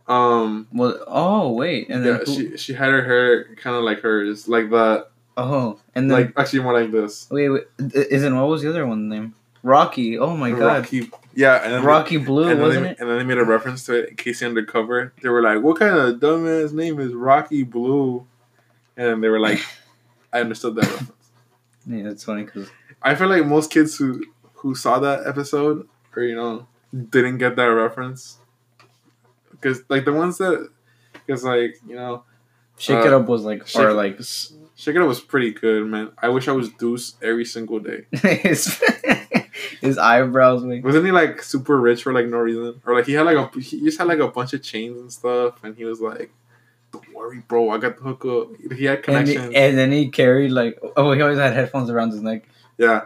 Um. 0.09 0.67
well, 0.73 0.99
oh 1.07 1.53
wait, 1.53 1.89
and 1.91 2.05
then 2.05 2.15
Yeah, 2.15 2.25
who- 2.25 2.35
she 2.35 2.57
she 2.57 2.73
had 2.73 2.89
her 2.89 3.03
hair 3.05 3.55
kind 3.57 3.77
of 3.77 3.83
like 3.83 4.01
hers, 4.01 4.49
like 4.49 4.71
the 4.71 5.07
oh, 5.37 5.79
and 5.95 6.11
then 6.11 6.19
like 6.19 6.33
actually 6.37 6.61
more 6.61 6.73
like 6.73 6.91
this. 6.91 7.29
wait, 7.31 7.49
wait, 7.51 7.65
isn't 7.93 8.35
what 8.35 8.49
was 8.49 8.63
the 8.63 8.71
other 8.71 8.87
one 8.87 9.09
name? 9.09 9.35
Rocky. 9.63 10.19
Oh 10.19 10.37
my 10.37 10.51
god, 10.51 10.85
Rocky. 10.85 11.11
Yeah, 11.35 11.57
and 11.63 11.73
then 11.75 11.85
Rocky 11.85 12.17
Blue, 12.17 12.49
and 12.49 12.53
then, 12.53 12.61
wasn't 12.61 12.85
they, 12.85 12.91
it? 12.91 12.97
and 13.01 13.09
then 13.11 13.19
they 13.19 13.25
made 13.25 13.39
a 13.39 13.45
reference 13.45 13.85
to 13.87 13.95
it 13.95 14.09
in 14.11 14.17
K.C. 14.17 14.45
Undercover. 14.47 15.13
They 15.23 15.29
were 15.29 15.43
like, 15.43 15.63
"What 15.63 15.79
kind 15.79 15.95
of 15.97 16.17
dumbass 16.21 16.73
name 16.73 16.99
is 17.01 17.13
Rocky 17.13 17.63
Blue?" 17.65 18.27
And 18.97 19.23
they 19.23 19.29
were 19.29 19.39
like, 19.41 19.61
"I 20.33 20.41
understood 20.41 20.75
that 20.77 20.85
reference." 20.87 21.13
Yeah, 21.87 22.09
it's 22.11 22.25
funny 22.25 22.45
because 22.45 22.69
I 23.03 23.15
feel 23.15 23.29
like 23.29 23.45
most 23.47 23.71
kids 23.71 23.97
who 23.99 24.25
who 24.55 24.75
saw 24.75 24.99
that 25.01 25.27
episode 25.27 25.87
or 26.17 26.23
you 26.23 26.35
know 26.35 26.67
didn't 27.11 27.39
get 27.39 27.57
that 27.57 27.65
reference 27.67 28.39
because 29.61 29.83
like 29.89 30.05
the 30.05 30.13
ones 30.13 30.39
that 30.39 30.69
because 31.27 31.45
like 31.45 31.77
you 31.87 31.97
know 31.97 32.25
Shake 32.79 32.99
Uh, 32.99 33.07
It 33.07 33.13
Up 33.13 33.27
was 33.27 33.43
like 33.45 33.67
Shake 33.67 33.83
or 33.83 33.93
like 33.93 34.19
Shake 34.23 34.95
It 34.95 35.03
Up 35.03 35.09
was 35.09 35.21
pretty 35.21 35.53
good, 35.53 35.87
man. 35.87 36.13
I 36.19 36.29
wish 36.29 36.47
I 36.49 36.53
was 36.53 36.69
Deuce 36.71 37.15
every 37.23 37.45
single 37.45 37.81
day. 37.81 38.07
his 38.13 38.81
his 39.81 39.99
eyebrows. 39.99 40.63
Like, 40.63 40.85
Wasn't 40.85 41.05
he 41.05 41.11
like 41.13 41.43
super 41.43 41.79
rich 41.81 42.03
for 42.03 42.13
like 42.13 42.27
no 42.27 42.39
reason, 42.39 42.81
or 42.87 42.95
like 42.95 43.07
he 43.07 43.13
had 43.15 43.27
like 43.27 43.37
a 43.37 43.61
he 43.61 43.81
just 43.81 43.99
had 43.99 44.07
like 44.07 44.19
a 44.21 44.29
bunch 44.29 44.53
of 44.53 44.63
chains 44.63 44.99
and 44.99 45.13
stuff, 45.13 45.63
and 45.65 45.75
he 45.77 45.85
was 45.85 46.01
like, 46.01 46.31
"Don't 46.93 47.13
worry, 47.15 47.43
bro, 47.49 47.71
I 47.71 47.79
got 47.79 47.97
the 47.97 48.03
hookup." 48.03 48.49
He 48.77 48.85
had 48.85 48.97
and, 48.97 49.05
connections. 49.05 49.49
he- 49.51 49.57
and 49.57 49.77
then 49.79 49.91
he 49.93 50.09
carried 50.09 50.53
like 50.53 50.79
oh 50.97 51.13
he 51.13 51.21
always 51.21 51.39
had 51.39 51.53
headphones 51.55 51.91
around 51.91 52.11
his 52.13 52.23
neck. 52.23 52.49
yeah, 52.79 53.05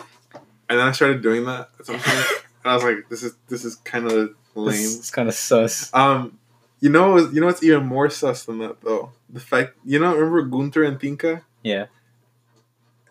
and 0.68 0.78
then 0.78 0.86
I 0.86 0.92
started 0.92 1.22
doing 1.22 1.44
that 1.46 1.70
at 1.80 1.86
some 1.86 1.94
point, 1.98 2.26
and 2.64 2.70
I 2.72 2.74
was 2.74 2.84
like, 2.84 3.08
"This 3.08 3.22
is 3.22 3.34
this 3.48 3.64
is 3.64 3.76
kind 3.76 4.06
of 4.06 4.34
lame." 4.54 4.74
It's 4.76 5.10
kind 5.10 5.28
of 5.28 5.34
sus. 5.34 5.90
Um, 5.94 6.38
you 6.82 6.90
know, 6.90 7.16
you 7.16 7.40
know 7.40 7.46
what's 7.46 7.62
even 7.62 7.86
more 7.86 8.10
sus 8.10 8.44
than 8.44 8.58
that 8.58 8.82
though? 8.82 9.12
The 9.30 9.40
fact 9.40 9.76
you 9.86 9.98
know, 9.98 10.14
remember 10.14 10.42
Gunter 10.42 10.82
and 10.82 11.00
Tinka? 11.00 11.42
Yeah. 11.62 11.86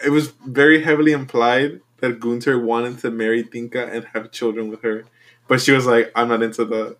It 0.06 0.10
was 0.10 0.30
very 0.46 0.84
heavily 0.84 1.12
implied 1.14 1.80
that 2.02 2.20
Gunter 2.20 2.60
wanted 2.60 3.00
to 3.00 3.12
marry 3.12 3.44
Tinka 3.44 3.86
and 3.88 4.06
have 4.14 4.32
children 4.32 4.70
with 4.70 4.82
her, 4.82 5.06
but 5.48 5.62
she 5.62 5.72
was 5.72 5.86
like, 5.86 6.12
"I'm 6.16 6.28
not 6.28 6.42
into 6.44 6.66
that." 6.66 6.98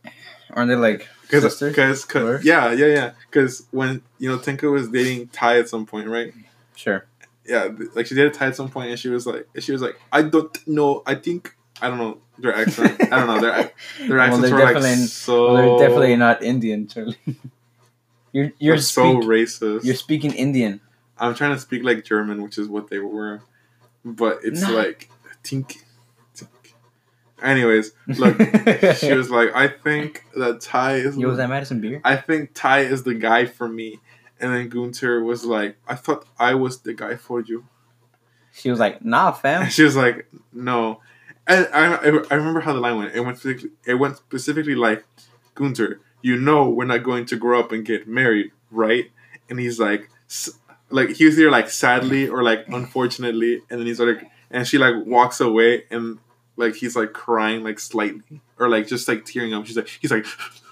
Aren't 0.54 0.70
they 0.70 0.76
like 0.76 1.08
Because, 1.24 1.44
sisters? 1.44 1.72
because, 2.06 2.16
Or- 2.16 2.42
yeah, 2.44 2.72
yeah, 2.72 2.88
yeah. 2.88 3.12
Because 3.30 3.66
when 3.72 4.02
you 4.20 4.30
know 4.30 4.38
Tinka 4.38 4.70
was 4.70 4.90
dating 4.90 5.28
Ty 5.30 5.60
at 5.60 5.70
some 5.70 5.86
point, 5.86 6.08
right? 6.08 6.34
Sure. 6.76 7.06
Yeah, 7.46 7.70
like 7.96 8.06
she 8.06 8.16
dated 8.16 8.34
Ty 8.36 8.48
at 8.48 8.56
some 8.56 8.70
point, 8.70 8.92
and 8.92 9.00
she 9.00 9.10
was 9.10 9.26
like, 9.26 9.48
she 9.60 9.72
was 9.72 9.82
like, 9.82 10.00
I 10.12 10.22
don't 10.22 10.56
know. 10.68 11.02
I 11.08 11.16
think 11.16 11.56
I 11.82 11.90
don't 11.90 11.98
know 11.98 12.18
their 12.38 12.56
accent. 12.56 13.02
I 13.12 13.18
don't 13.18 13.28
know 13.28 13.42
their 13.42 13.72
their 14.00 14.18
Well, 14.18 14.22
accents 14.22 14.50
they're 14.50 14.74
were 14.74 14.80
like 14.80 14.98
so. 15.10 15.54
Well, 15.54 15.78
they're 15.78 15.88
definitely 15.88 16.16
not 16.16 16.44
Indian, 16.44 16.88
Charlie. 16.88 17.18
you're 18.32 18.52
you're 18.60 18.76
they're 18.76 18.82
so 18.82 19.16
racist. 19.22 19.84
you're 19.84 19.96
speaking 19.96 20.34
Indian. 20.34 20.82
I'm 21.18 21.36
trying 21.36 21.54
to 21.54 21.60
speak 21.60 21.84
like 21.84 22.04
German, 22.04 22.42
which 22.42 22.58
is 22.58 22.68
what 22.68 22.90
they 22.90 23.00
were, 23.00 23.42
but 24.04 24.40
it's 24.44 24.68
like 24.68 25.10
tink, 25.44 25.78
tink. 26.36 26.48
Anyways, 27.42 27.92
look, 28.08 28.38
she 28.98 29.14
was 29.14 29.30
like, 29.30 29.56
I 29.56 29.68
think 29.68 30.24
that 30.36 30.62
Ty 30.62 30.96
is. 30.96 31.18
Yo, 31.18 31.28
was 31.28 31.38
that 31.38 31.50
Madison 31.50 31.82
beer? 31.82 32.02
I 32.04 32.16
think 32.16 32.52
Ty 32.54 32.82
is 32.82 33.04
the 33.04 33.14
guy 33.16 33.46
for 33.46 33.68
me. 33.68 34.00
And 34.40 34.52
then 34.54 34.70
Gunter 34.70 35.24
was 35.24 35.46
like, 35.46 35.78
I 35.88 35.94
thought 35.94 36.26
I 36.40 36.56
was 36.56 36.80
the 36.80 36.96
guy 36.96 37.16
for 37.16 37.42
you. 37.42 37.66
She 38.54 38.72
was 38.72 38.80
like, 38.80 39.06
Nah, 39.06 39.32
fam. 39.32 39.64
And 39.64 39.72
she 39.72 39.84
was 39.84 39.96
like, 39.96 40.28
no. 40.52 41.02
And 41.48 41.68
I, 41.74 41.96
I, 41.96 42.36
remember 42.36 42.60
how 42.62 42.72
the 42.74 42.80
line 42.80 42.98
went. 42.98 43.16
It 43.16 43.22
went 43.22 43.38
specifically, 43.38 43.72
it 43.86 43.96
went 43.96 44.18
specifically 44.18 44.76
like, 44.76 45.04
Gunter, 45.56 46.00
you 46.22 46.38
know 46.38 46.70
we're 46.70 46.86
not 46.86 47.04
going 47.04 47.26
to 47.26 47.36
grow 47.36 47.60
up 47.60 47.72
and 47.72 47.84
get 47.86 48.08
married, 48.08 48.52
right? 48.70 49.12
And 49.50 49.60
he's 49.60 49.80
like, 49.80 50.10
s- 50.30 50.52
like 50.90 51.10
he 51.10 51.26
was 51.26 51.40
either 51.40 51.50
like 51.52 51.70
sadly 51.70 52.28
or 52.30 52.44
like 52.44 52.68
unfortunately, 52.68 53.62
and 53.70 53.80
then 53.80 53.88
he's 53.88 54.00
like, 54.00 54.30
and 54.50 54.68
she 54.68 54.78
like 54.78 54.96
walks 55.06 55.40
away 55.42 55.84
and 55.90 56.20
like 56.58 56.76
he's 56.76 56.96
like 56.96 57.12
crying 57.14 57.64
like 57.64 57.80
slightly 57.80 58.42
or 58.60 58.70
like 58.70 58.88
just 58.88 59.08
like 59.08 59.26
tearing 59.26 59.54
up. 59.54 59.66
She's 59.66 59.78
like, 59.78 59.88
he's 59.88 60.12
like, 60.12 60.26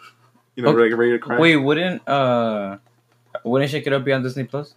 you 0.56 0.64
know, 0.64 0.70
Okay. 0.70 0.90
like 0.90 0.98
ready 0.98 1.12
to 1.14 1.20
cry. 1.20 1.40
Wait, 1.40 1.56
wouldn't 1.58 2.08
uh, 2.08 2.78
wouldn't 3.44 3.72
Shake 3.72 3.88
It 3.88 3.94
Up 3.94 4.04
be 4.06 4.14
on 4.14 4.22
Disney 4.24 4.44
Plus? 4.44 4.76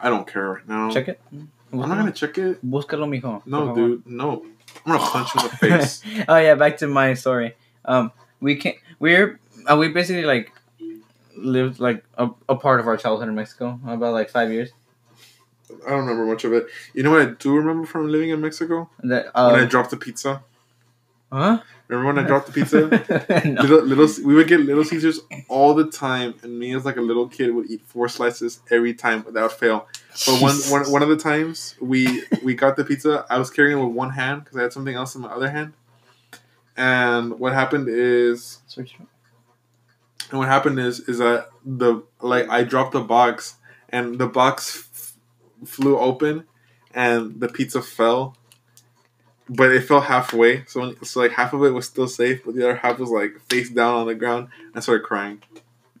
I 0.00 0.10
don't 0.10 0.26
care 0.26 0.50
right 0.50 0.68
now. 0.68 0.90
Check 0.90 1.08
it. 1.08 1.20
I'm 1.32 1.48
not 1.72 1.88
gonna 1.88 2.12
check 2.12 2.36
it. 2.38 2.64
Búscalo, 2.68 3.08
mijo. 3.08 3.42
No, 3.46 3.74
dude, 3.74 4.06
no. 4.06 4.44
I'm 4.86 4.92
gonna 4.92 5.10
punch 5.10 5.34
you 5.34 5.40
in 5.40 5.46
the 5.48 5.56
face. 5.56 6.02
oh 6.28 6.36
yeah, 6.36 6.54
back 6.54 6.78
to 6.78 6.86
my 6.86 7.14
story. 7.14 7.54
Um, 7.84 8.12
we 8.40 8.56
can 8.56 8.74
we're 8.98 9.38
uh, 9.70 9.76
we 9.76 9.88
basically 9.88 10.24
like 10.24 10.52
lived 11.36 11.80
like 11.80 12.04
a, 12.16 12.30
a 12.48 12.56
part 12.56 12.80
of 12.80 12.86
our 12.86 12.96
childhood 12.96 13.28
in 13.28 13.34
Mexico 13.34 13.78
about 13.86 14.12
like 14.12 14.30
five 14.30 14.50
years. 14.50 14.70
I 15.86 15.90
don't 15.90 16.00
remember 16.00 16.26
much 16.26 16.44
of 16.44 16.52
it. 16.52 16.66
You 16.92 17.02
know 17.02 17.10
what 17.10 17.22
I 17.22 17.26
do 17.26 17.56
remember 17.56 17.86
from 17.86 18.08
living 18.08 18.30
in 18.30 18.40
Mexico? 18.40 18.90
That 19.02 19.26
when 19.34 19.56
I 19.56 19.62
um, 19.62 19.68
dropped 19.68 19.90
the 19.90 19.96
pizza. 19.96 20.42
Huh? 21.34 21.62
Remember 21.88 22.14
when 22.14 22.24
I 22.24 22.26
dropped 22.26 22.46
the 22.46 22.52
pizza? 22.52 22.80
no. 23.44 23.62
little, 23.62 23.82
little, 23.82 24.24
we 24.24 24.34
would 24.34 24.48
get 24.48 24.60
Little 24.60 24.84
Caesars 24.84 25.20
all 25.48 25.74
the 25.74 25.90
time, 25.90 26.34
and 26.42 26.58
me 26.58 26.74
as 26.74 26.84
like 26.84 26.96
a 26.96 27.02
little 27.02 27.28
kid 27.28 27.54
would 27.54 27.70
eat 27.70 27.82
four 27.84 28.08
slices 28.08 28.60
every 28.70 28.94
time 28.94 29.22
without 29.24 29.52
fail. 29.52 29.86
But 30.26 30.40
one, 30.40 30.56
one, 30.68 30.90
one 30.90 31.02
of 31.02 31.10
the 31.10 31.16
times 31.16 31.74
we 31.80 32.22
we 32.42 32.54
got 32.54 32.76
the 32.76 32.84
pizza, 32.84 33.26
I 33.28 33.38
was 33.38 33.50
carrying 33.50 33.78
it 33.78 33.84
with 33.84 33.94
one 33.94 34.10
hand 34.10 34.44
because 34.44 34.56
I 34.58 34.62
had 34.62 34.72
something 34.72 34.94
else 34.94 35.14
in 35.14 35.20
my 35.20 35.28
other 35.28 35.50
hand. 35.50 35.74
And 36.76 37.38
what 37.38 37.52
happened 37.52 37.88
is, 37.88 38.60
and 40.30 40.38
what 40.38 40.48
happened 40.48 40.78
is, 40.78 41.00
is 41.00 41.18
that 41.18 41.50
the 41.64 42.02
like 42.20 42.48
I 42.48 42.64
dropped 42.64 42.92
the 42.92 43.00
box, 43.00 43.56
and 43.90 44.18
the 44.18 44.26
box 44.26 44.88
f- 44.92 45.68
flew 45.68 45.98
open, 45.98 46.44
and 46.94 47.40
the 47.40 47.48
pizza 47.48 47.82
fell. 47.82 48.36
But 49.48 49.72
it 49.72 49.82
fell 49.82 50.00
halfway, 50.00 50.64
so 50.66 50.94
so 51.02 51.20
like 51.20 51.32
half 51.32 51.52
of 51.52 51.62
it 51.64 51.70
was 51.70 51.86
still 51.86 52.08
safe, 52.08 52.42
but 52.44 52.54
the 52.54 52.62
other 52.64 52.76
half 52.76 52.98
was 52.98 53.10
like 53.10 53.38
face 53.50 53.68
down 53.70 53.94
on 53.94 54.06
the 54.06 54.14
ground. 54.14 54.48
I 54.74 54.80
started 54.80 55.04
crying. 55.04 55.42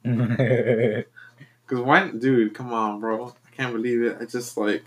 Cause 1.66 1.80
why, 1.80 2.08
dude? 2.10 2.54
Come 2.54 2.72
on, 2.72 3.00
bro! 3.00 3.28
I 3.28 3.56
can't 3.56 3.72
believe 3.72 4.02
it. 4.02 4.16
I 4.20 4.24
just 4.24 4.56
like 4.56 4.84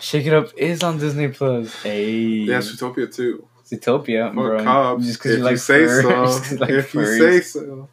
Shake 0.00 0.26
It 0.26 0.32
Up 0.34 0.48
is 0.56 0.82
on 0.82 0.98
Disney 0.98 1.28
Plus. 1.28 1.82
Hey, 1.82 2.10
yeah, 2.10 2.60
Utopia 2.62 3.06
too. 3.06 3.46
Zootopia, 3.66 4.26
Fuck 4.28 4.34
bro. 4.34 4.64
cops. 4.64 5.04
Just 5.04 5.18
because 5.22 5.38
you 5.38 5.44
like 5.44 5.58
say 5.58 5.86
fur. 5.86 6.02
so. 6.02 6.50
you 6.54 6.56
like 6.58 6.70
if 6.70 6.94
you 6.94 7.04
say 7.06 7.40
so. 7.40 7.88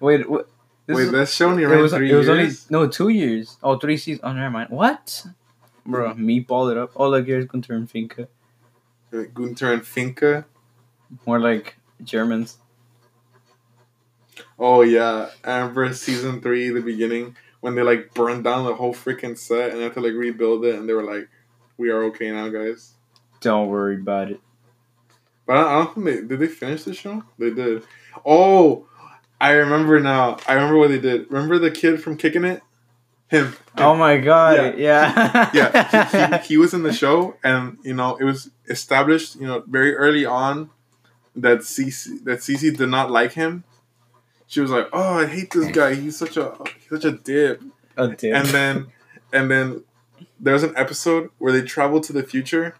Wait, 0.00 0.28
what? 0.28 0.48
This 0.86 0.96
Wait, 0.96 1.10
that's 1.10 1.32
shown 1.34 1.58
you 1.58 1.66
it 1.66 1.70
right 1.74 1.82
was, 1.82 1.92
three 1.92 2.10
it 2.10 2.14
was 2.14 2.26
years. 2.26 2.66
only 2.70 2.84
no 2.86 2.90
two 2.90 3.08
years. 3.08 3.56
Oh, 3.62 3.76
three 3.78 3.96
seasons. 3.96 4.20
Oh, 4.24 4.32
never 4.32 4.50
mind. 4.50 4.70
What, 4.70 5.26
bro? 5.86 6.14
Meatball 6.14 6.70
it 6.70 6.76
up. 6.76 6.92
Oh, 6.96 7.08
look, 7.08 7.26
here's 7.26 7.46
Gunter 7.46 7.74
and. 7.74 7.90
Wait, 9.10 9.34
Gunter 9.34 9.72
and 9.72 9.84
Tinka. 9.84 10.46
More 11.26 11.38
like 11.38 11.76
Germans. 12.02 12.58
Oh 14.58 14.82
yeah, 14.82 15.30
I 15.44 15.58
remember 15.58 15.92
season 15.94 16.40
three, 16.40 16.70
the 16.70 16.80
beginning 16.80 17.36
when 17.60 17.74
they 17.74 17.82
like 17.82 18.14
burned 18.14 18.44
down 18.44 18.64
the 18.64 18.74
whole 18.74 18.94
freaking 18.94 19.36
set 19.36 19.72
and 19.72 19.80
had 19.80 19.94
to 19.94 20.00
like 20.00 20.12
rebuild 20.12 20.64
it, 20.64 20.76
and 20.76 20.88
they 20.88 20.92
were 20.92 21.02
like, 21.02 21.28
"We 21.76 21.90
are 21.90 22.04
okay 22.04 22.30
now, 22.30 22.48
guys." 22.48 22.94
Don't 23.40 23.68
worry 23.68 23.96
about 23.96 24.30
it. 24.30 24.40
But 25.46 25.56
I, 25.56 25.62
I 25.62 25.84
don't 25.84 25.94
think 25.94 26.06
they 26.06 26.26
did. 26.26 26.40
They 26.40 26.46
finish 26.46 26.84
the 26.84 26.94
show. 26.94 27.24
They 27.38 27.50
did. 27.50 27.82
Oh, 28.24 28.86
I 29.40 29.52
remember 29.52 30.00
now. 30.00 30.38
I 30.48 30.54
remember 30.54 30.78
what 30.78 30.90
they 30.90 30.98
did. 30.98 31.30
Remember 31.30 31.58
the 31.58 31.70
kid 31.70 32.02
from 32.02 32.16
Kicking 32.16 32.44
It? 32.44 32.62
Him. 33.28 33.54
Oh 33.76 33.96
my 33.96 34.18
god! 34.18 34.78
Yeah. 34.78 35.50
yeah, 35.52 36.30
he, 36.30 36.36
he, 36.36 36.42
he 36.48 36.56
was 36.56 36.72
in 36.72 36.84
the 36.84 36.92
show, 36.92 37.36
and 37.42 37.76
you 37.82 37.92
know 37.92 38.16
it 38.16 38.24
was 38.24 38.50
established, 38.68 39.34
you 39.36 39.46
know, 39.46 39.64
very 39.66 39.94
early 39.96 40.24
on 40.24 40.70
that 41.34 41.58
Cece 41.58 42.24
that 42.24 42.38
Cece 42.38 42.76
did 42.76 42.88
not 42.88 43.10
like 43.10 43.32
him. 43.32 43.64
She 44.46 44.60
was 44.60 44.70
like, 44.70 44.88
"Oh, 44.92 45.18
I 45.18 45.26
hate 45.26 45.50
this 45.50 45.72
guy. 45.72 45.94
He's 45.94 46.16
such 46.16 46.36
a 46.36 46.56
he's 46.78 46.88
such 46.88 47.04
a 47.04 47.12
dip." 47.12 47.62
A 47.96 48.08
dip. 48.08 48.34
And 48.34 48.46
then, 48.48 48.86
and 49.32 49.50
then 49.50 49.84
there's 50.38 50.62
an 50.62 50.74
episode 50.76 51.30
where 51.38 51.52
they 51.52 51.62
travel 51.62 52.00
to 52.02 52.12
the 52.12 52.22
future, 52.22 52.76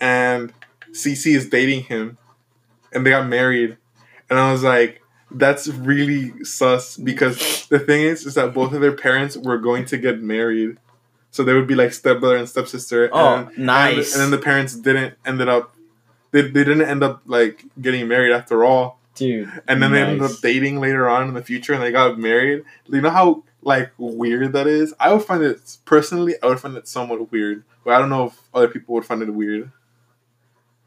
and 0.00 0.52
Cece 0.92 1.34
is 1.34 1.48
dating 1.48 1.84
him, 1.84 2.18
and 2.92 3.06
they 3.06 3.10
got 3.10 3.28
married, 3.28 3.76
and 4.28 4.38
I 4.38 4.50
was 4.50 4.62
like, 4.62 5.02
that's 5.30 5.68
really 5.68 6.44
sus 6.44 6.96
because 6.96 7.66
the 7.66 7.78
thing 7.78 8.02
is, 8.02 8.26
is 8.26 8.34
that 8.34 8.54
both 8.54 8.72
of 8.72 8.80
their 8.80 8.92
parents 8.92 9.36
were 9.36 9.58
going 9.58 9.84
to 9.86 9.98
get 9.98 10.20
married, 10.20 10.78
so 11.30 11.42
they 11.44 11.54
would 11.54 11.66
be 11.66 11.74
like 11.74 11.92
stepbrother 11.92 12.36
and 12.36 12.48
stepsister. 12.48 13.10
Oh, 13.12 13.46
and, 13.46 13.58
nice. 13.58 14.14
And, 14.14 14.22
and 14.22 14.32
then 14.32 14.38
the 14.38 14.44
parents 14.44 14.74
didn't 14.74 15.14
ended 15.26 15.48
up, 15.48 15.74
they, 16.30 16.42
they 16.42 16.64
didn't 16.64 16.82
end 16.82 17.02
up 17.02 17.22
like 17.26 17.64
getting 17.80 18.08
married 18.08 18.32
after 18.32 18.64
all, 18.64 18.98
Dude. 19.14 19.50
and 19.68 19.82
then 19.82 19.92
they 19.92 20.02
ended 20.02 20.22
up 20.22 20.38
dating 20.42 20.80
later 20.80 21.08
on 21.08 21.28
in 21.28 21.34
the 21.34 21.42
future, 21.42 21.74
and 21.74 21.82
they 21.82 21.92
got 21.92 22.18
married. 22.18 22.64
You 22.88 23.00
know 23.00 23.10
how 23.10 23.44
like 23.62 23.92
weird 23.98 24.52
that 24.54 24.66
is. 24.66 24.94
I 24.98 25.12
would 25.12 25.22
find 25.24 25.42
it 25.42 25.76
personally. 25.84 26.34
I 26.42 26.46
would 26.46 26.60
find 26.60 26.76
it 26.76 26.88
somewhat 26.88 27.30
weird, 27.30 27.64
but 27.84 27.94
I 27.94 27.98
don't 27.98 28.10
know 28.10 28.26
if 28.26 28.40
other 28.54 28.68
people 28.68 28.94
would 28.94 29.04
find 29.04 29.22
it 29.22 29.30
weird. 29.30 29.70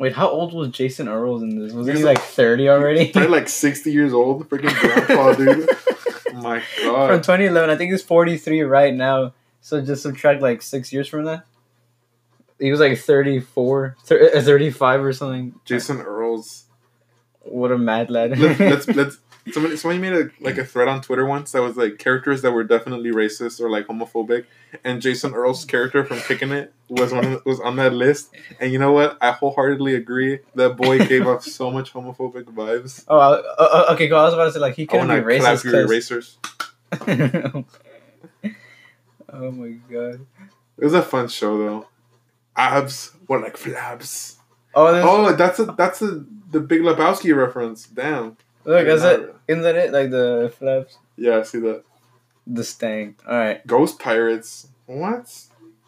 Wait, 0.01 0.13
how 0.13 0.27
old 0.27 0.51
was 0.51 0.69
Jason 0.69 1.07
Earles 1.07 1.43
in 1.43 1.59
this? 1.59 1.73
Was 1.73 1.85
he 1.85 1.93
He's 1.93 2.03
like 2.03 2.17
30 2.17 2.69
already? 2.69 3.11
Probably 3.13 3.29
like 3.29 3.47
sixty 3.47 3.91
years 3.91 4.13
old, 4.13 4.49
freaking 4.49 4.75
grandpa, 4.79 5.33
dude. 5.33 5.69
Oh 5.69 6.33
my 6.41 6.63
god. 6.83 7.07
From 7.07 7.21
2011, 7.21 7.69
I 7.69 7.75
think 7.75 7.91
he's 7.91 8.01
43 8.01 8.63
right 8.63 8.95
now. 8.95 9.33
So 9.61 9.79
just 9.79 10.01
subtract 10.01 10.41
like 10.41 10.63
six 10.63 10.91
years 10.91 11.07
from 11.07 11.25
that. 11.25 11.45
He 12.57 12.71
was 12.71 12.79
like 12.79 12.97
34, 12.97 13.97
uh, 14.09 14.41
35 14.41 15.03
or 15.03 15.13
something. 15.13 15.53
Jason 15.65 15.99
Earles. 15.99 16.63
What 17.41 17.71
a 17.71 17.77
mad 17.77 18.09
lad. 18.09 18.39
Let's 18.39 18.59
let's, 18.87 18.87
let's 18.87 19.17
somebody 19.51 19.75
somebody 19.77 19.99
made 19.99 20.13
a 20.13 20.29
like 20.39 20.57
a 20.57 20.65
thread 20.65 20.87
on 20.87 21.01
Twitter 21.01 21.25
once 21.25 21.51
that 21.53 21.61
was 21.61 21.77
like 21.77 21.97
characters 21.97 22.41
that 22.41 22.51
were 22.51 22.63
definitely 22.63 23.11
racist 23.11 23.59
or 23.59 23.69
like 23.69 23.87
homophobic, 23.87 24.45
and 24.83 25.01
Jason 25.01 25.33
Earles' 25.33 25.65
character 25.65 26.05
from 26.05 26.19
Kicking 26.19 26.51
It 26.51 26.73
was 26.89 27.11
one 27.13 27.25
of, 27.25 27.45
was 27.45 27.59
on 27.59 27.77
that 27.77 27.93
list. 27.93 28.31
And 28.59 28.71
you 28.71 28.79
know 28.79 28.91
what? 28.91 29.17
I 29.21 29.31
wholeheartedly 29.31 29.95
agree. 29.95 30.39
That 30.55 30.77
boy 30.77 30.99
gave 31.07 31.25
off 31.27 31.43
so 31.43 31.71
much 31.71 31.93
homophobic 31.93 32.43
vibes. 32.45 33.03
oh, 33.07 33.17
uh, 33.17 33.41
uh, 33.57 33.93
okay, 33.93 34.07
cool. 34.07 34.17
I 34.17 34.25
was 34.25 34.33
about 34.33 34.45
to 34.45 34.51
say, 34.53 34.59
like, 34.59 34.75
he 34.75 34.85
couldn't 34.85 35.07
be 35.07 35.15
to 35.15 35.39
clap 35.39 35.57
racist. 35.57 35.63
your 35.63 35.81
erasers. 35.81 36.37
oh 39.33 39.51
my 39.51 39.69
god. 39.89 40.25
It 40.77 40.83
was 40.83 40.93
a 40.93 41.01
fun 41.01 41.27
show 41.27 41.57
though. 41.57 41.87
Abs 42.55 43.11
were 43.27 43.39
like 43.39 43.55
flabs. 43.55 44.35
Oh, 44.73 44.87
Oh, 44.87 45.33
that's 45.33 45.59
a 45.59 45.65
that's 45.65 46.01
a 46.01 46.25
the 46.51 46.59
Big 46.59 46.81
Lebowski 46.81 47.35
reference. 47.35 47.85
Damn. 47.85 48.37
Look, 48.65 48.87
is 48.87 49.03
it? 49.03 49.35
Isn't 49.47 49.63
that 49.63 49.75
it? 49.75 49.91
Like 49.91 50.09
the 50.09 50.53
flaps? 50.57 50.97
Yeah, 51.17 51.39
I 51.39 51.43
see 51.43 51.59
that. 51.59 51.83
The 52.47 52.63
stang. 52.63 53.15
Alright. 53.27 53.65
Ghost 53.67 53.99
Pirates. 53.99 54.67
What? 54.85 55.31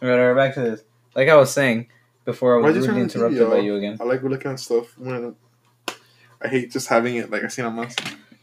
Alright, 0.02 0.36
back 0.36 0.54
to 0.56 0.62
this. 0.62 0.84
Like 1.16 1.30
I 1.30 1.36
was 1.36 1.52
saying 1.52 1.88
before, 2.26 2.58
I 2.58 2.62
was 2.62 2.76
rudely 2.76 3.02
TV 3.02 3.04
interrupted 3.04 3.50
by 3.50 3.58
you 3.58 3.76
again. 3.76 3.98
I 4.00 4.04
like 4.04 4.24
looking 4.24 4.52
at 4.52 4.60
stuff 4.60 4.98
when 4.98 5.36
I 6.42 6.48
hate 6.48 6.72
just 6.72 6.88
having 6.88 7.16
it 7.16 7.30
like 7.30 7.44
I 7.44 7.48
seen 7.48 7.66
on 7.66 7.76
my 7.76 7.90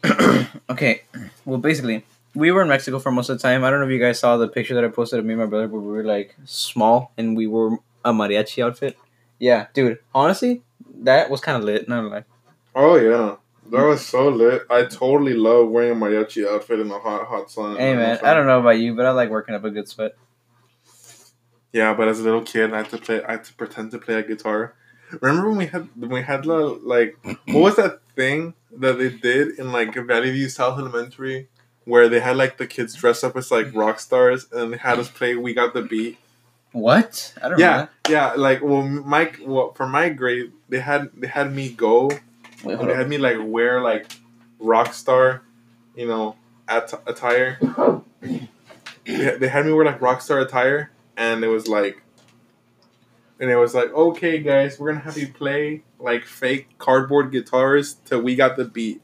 okay, 0.70 1.02
well, 1.44 1.58
basically, 1.58 2.04
we 2.34 2.50
were 2.50 2.62
in 2.62 2.68
Mexico 2.68 2.98
for 2.98 3.10
most 3.10 3.28
of 3.28 3.38
the 3.38 3.42
time. 3.42 3.64
I 3.64 3.70
don't 3.70 3.80
know 3.80 3.86
if 3.86 3.92
you 3.92 3.98
guys 3.98 4.18
saw 4.18 4.36
the 4.36 4.48
picture 4.48 4.74
that 4.74 4.84
I 4.84 4.88
posted 4.88 5.18
of 5.18 5.24
me 5.24 5.34
and 5.34 5.42
my 5.42 5.46
brother, 5.46 5.68
where 5.68 5.80
we 5.80 5.92
were 5.92 6.04
like 6.04 6.34
small 6.44 7.12
and 7.18 7.36
we 7.36 7.46
wore 7.46 7.78
a 8.04 8.12
mariachi 8.12 8.64
outfit. 8.64 8.96
Yeah, 9.38 9.66
dude. 9.74 9.98
Honestly, 10.14 10.62
that 11.02 11.30
was 11.30 11.40
kind 11.40 11.58
of 11.58 11.64
lit. 11.64 11.88
Not 11.88 12.04
lie. 12.04 12.24
Oh 12.74 12.96
yeah. 12.96 13.36
That 13.70 13.84
was 13.86 14.04
so 14.04 14.28
lit. 14.28 14.62
I 14.70 14.84
totally 14.84 15.34
love 15.34 15.68
wearing 15.68 15.92
a 15.92 15.94
mariachi 15.94 16.46
outfit 16.46 16.80
in 16.80 16.88
the 16.88 16.98
hot, 16.98 17.26
hot 17.26 17.50
sun. 17.50 17.76
Hey 17.76 17.94
man, 17.94 18.18
I 18.22 18.34
don't 18.34 18.46
know 18.46 18.60
about 18.60 18.78
you, 18.78 18.94
but 18.94 19.06
I 19.06 19.10
like 19.10 19.30
working 19.30 19.54
up 19.54 19.64
a 19.64 19.70
good 19.70 19.88
sweat. 19.88 20.16
Yeah, 21.72 21.94
but 21.94 22.08
as 22.08 22.18
a 22.20 22.24
little 22.24 22.42
kid, 22.42 22.72
I 22.74 22.78
had 22.78 22.90
to 22.90 22.98
play. 22.98 23.22
I 23.22 23.32
had 23.32 23.44
to 23.44 23.54
pretend 23.54 23.92
to 23.92 23.98
play 23.98 24.14
a 24.16 24.22
guitar. 24.22 24.74
Remember 25.20 25.48
when 25.48 25.58
we 25.58 25.66
had 25.66 25.88
when 25.96 26.10
we 26.10 26.22
had 26.22 26.44
the 26.44 26.56
like 26.56 27.16
what 27.46 27.60
was 27.60 27.76
that 27.76 28.00
thing 28.16 28.54
that 28.76 28.98
they 28.98 29.10
did 29.10 29.58
in 29.58 29.72
like 29.72 29.94
Valley 29.94 30.30
View 30.32 30.48
South 30.48 30.78
Elementary 30.78 31.48
where 31.84 32.08
they 32.08 32.20
had 32.20 32.36
like 32.36 32.58
the 32.58 32.66
kids 32.66 32.94
dress 32.94 33.24
up 33.24 33.36
as 33.36 33.50
like 33.50 33.74
rock 33.74 33.98
stars 34.00 34.46
and 34.52 34.72
they 34.72 34.76
had 34.76 34.98
us 34.98 35.08
play 35.08 35.34
"We 35.36 35.54
Got 35.54 35.74
the 35.74 35.82
Beat." 35.82 36.18
What? 36.72 37.34
I 37.42 37.48
don't 37.48 37.58
Yeah, 37.58 37.76
know. 37.76 37.88
yeah. 38.08 38.32
Like 38.36 38.62
well, 38.62 38.82
Mike. 38.82 39.40
Well, 39.44 39.72
for 39.72 39.86
my 39.88 40.08
grade, 40.10 40.52
they 40.68 40.80
had 40.80 41.10
they 41.16 41.26
had 41.26 41.52
me 41.52 41.70
go. 41.70 42.10
Wait, 42.64 42.78
and 42.78 42.88
they 42.88 42.94
had 42.94 43.08
me 43.08 43.18
like 43.18 43.36
wear 43.40 43.80
like 43.80 44.06
rock 44.58 44.92
star, 44.92 45.42
you 45.94 46.06
know, 46.06 46.36
at- 46.68 46.92
attire. 47.06 47.58
They, 49.04 49.48
had 49.48 49.66
me 49.66 49.72
wear 49.72 49.84
like 49.84 50.00
rock 50.00 50.20
star 50.20 50.40
attire, 50.40 50.90
and 51.16 51.42
it 51.42 51.48
was 51.48 51.66
like, 51.66 52.02
and 53.40 53.50
it 53.50 53.56
was 53.56 53.74
like, 53.74 53.92
okay, 53.92 54.38
guys, 54.38 54.78
we're 54.78 54.92
gonna 54.92 55.04
have 55.04 55.18
you 55.18 55.32
play 55.32 55.82
like 55.98 56.24
fake 56.24 56.78
cardboard 56.78 57.32
guitars 57.32 57.94
till 58.04 58.20
we 58.20 58.36
got 58.36 58.56
the 58.56 58.64
beat, 58.64 59.00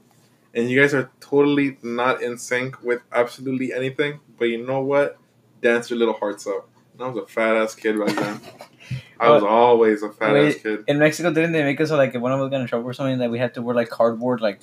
and 0.54 0.70
you 0.70 0.80
guys 0.80 0.94
are 0.94 1.10
totally 1.20 1.78
not 1.82 2.22
in 2.22 2.38
sync 2.38 2.82
with 2.82 3.00
absolutely 3.12 3.72
anything. 3.72 4.20
But 4.38 4.46
you 4.46 4.64
know 4.64 4.80
what? 4.80 5.18
Dance 5.62 5.90
your 5.90 5.98
little 5.98 6.14
hearts 6.14 6.46
out. 6.46 6.68
And 6.92 7.02
I 7.02 7.08
was 7.08 7.24
a 7.24 7.26
fat 7.26 7.56
ass 7.56 7.74
kid 7.74 7.98
back 7.98 8.14
then. 8.14 8.40
I 9.18 9.30
was 9.30 9.42
always 9.42 10.02
a 10.02 10.10
fat 10.10 10.36
ass 10.36 10.54
kid. 10.56 10.84
In 10.86 10.98
Mexico, 10.98 11.32
didn't 11.32 11.52
they 11.52 11.62
make 11.62 11.80
us 11.80 11.90
like 11.90 12.14
if 12.14 12.20
one 12.20 12.32
of 12.32 12.40
us 12.40 12.50
got 12.50 12.60
in 12.60 12.66
trouble 12.66 12.88
or 12.88 12.92
something 12.92 13.18
that 13.18 13.30
we 13.30 13.38
had 13.38 13.54
to 13.54 13.62
wear 13.62 13.74
like 13.74 13.88
cardboard 13.88 14.40
like 14.40 14.60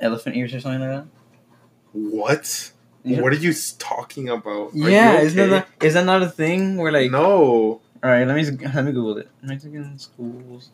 elephant 0.00 0.36
ears 0.36 0.52
or 0.54 0.60
something 0.60 0.80
like 0.80 0.90
that? 0.90 1.06
What? 1.92 2.72
You 3.04 3.22
What 3.22 3.32
are 3.32 3.36
you 3.36 3.52
talking 3.78 4.28
about? 4.28 4.72
Are 4.72 4.76
yeah, 4.76 5.20
you 5.20 5.26
isn't 5.26 5.36
that 5.36 5.44
okay? 5.46 5.66
not, 5.78 5.84
is 5.86 5.94
that 5.94 6.04
not 6.04 6.22
a 6.22 6.28
thing 6.28 6.76
where 6.76 6.92
like? 6.92 7.10
no, 7.10 7.22
All 7.24 7.80
right, 8.02 8.26
let 8.26 8.34
me 8.36 8.44
let 8.74 8.84
me 8.84 8.92
Google 8.92 9.18
it. 9.18 9.28
Mexican 9.42 9.98
schools. 9.98 10.70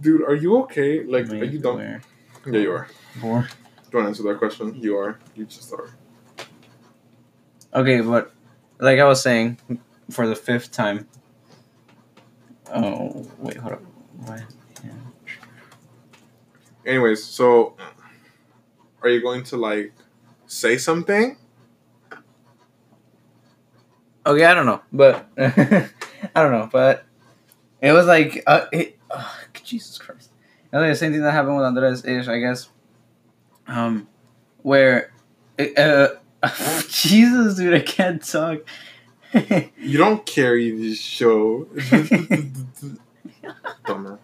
dude. 0.00 0.22
Are 0.22 0.34
you 0.34 0.58
okay? 0.62 1.04
Like, 1.04 1.28
are 1.30 1.44
you 1.44 1.58
dumb? 1.58 1.76
Where? 1.76 2.02
Yeah, 2.46 2.58
you 2.60 2.72
are. 2.72 2.88
For- 3.20 3.48
Don't 3.90 4.06
answer 4.06 4.22
that 4.24 4.38
question. 4.38 4.74
You 4.80 4.96
are. 4.96 5.18
You 5.36 5.44
just 5.44 5.72
are. 5.72 5.90
Okay, 7.74 8.00
but 8.00 8.32
like 8.78 8.98
I 8.98 9.04
was 9.04 9.22
saying, 9.22 9.58
for 10.10 10.26
the 10.26 10.34
fifth 10.36 10.70
time. 10.72 11.08
Oh 12.72 13.26
wait, 13.38 13.56
hold 13.56 13.74
up. 13.74 13.82
What? 14.24 14.42
Anyways, 16.84 17.22
so 17.24 17.76
are 19.02 19.08
you 19.08 19.20
going 19.20 19.44
to 19.44 19.56
like 19.56 19.92
say 20.46 20.78
something? 20.78 21.36
Okay, 24.24 24.44
I 24.44 24.54
don't 24.54 24.66
know, 24.66 24.80
but 24.92 25.26
I 25.38 25.88
don't 26.34 26.52
know, 26.52 26.68
but 26.70 27.04
it 27.80 27.92
was 27.92 28.06
like 28.06 28.42
uh, 28.46 28.66
it. 28.72 28.98
Uh, 29.10 29.28
Jesus 29.62 29.98
Christ! 29.98 30.30
Like 30.72 30.90
the 30.90 30.96
same 30.96 31.12
thing 31.12 31.22
that 31.22 31.32
happened 31.32 31.56
with 31.56 31.66
Andres 31.66 32.04
ish, 32.04 32.28
I 32.28 32.38
guess. 32.38 32.68
Um, 33.66 34.08
where, 34.62 35.12
it, 35.58 35.78
uh, 35.78 36.14
Jesus, 36.88 37.56
dude, 37.56 37.74
I 37.74 37.80
can't 37.80 38.22
talk. 38.24 38.60
You 39.78 39.98
don't 39.98 40.24
carry 40.26 40.70
this 40.70 41.00
show. 41.00 41.66
Dumber. 43.86 44.18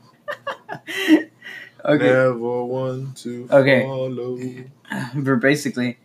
okay, 1.85 2.05
Never 2.05 2.65
want 2.65 3.17
to 3.19 3.49
Okay. 3.51 3.83
follow. 3.83 4.39
but 5.15 5.37
basically, 5.41 5.99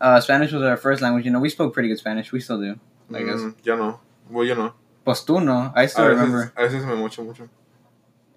uh, 0.00 0.20
Spanish 0.20 0.52
was 0.52 0.62
our 0.62 0.76
first 0.76 1.02
language. 1.02 1.24
You 1.24 1.30
know, 1.30 1.40
we 1.40 1.48
spoke 1.48 1.74
pretty 1.74 1.88
good 1.88 1.98
Spanish. 1.98 2.32
We 2.32 2.40
still 2.40 2.60
do. 2.60 2.78
I 3.14 3.22
guess. 3.22 3.40
Mm, 3.40 3.54
ya 3.64 3.76
no. 3.76 4.00
Well, 4.30 4.44
you 4.46 4.54
know. 4.54 4.72
Pues 5.04 5.24
tú 5.24 5.42
no. 5.42 5.72
I 5.74 5.86
still 5.86 6.04
a 6.04 6.08
remember. 6.08 6.46
veces, 6.46 6.52
a 6.56 6.62
veces 6.62 6.84
me 6.86 6.96
mucho, 6.96 7.22
mucho. 7.24 7.48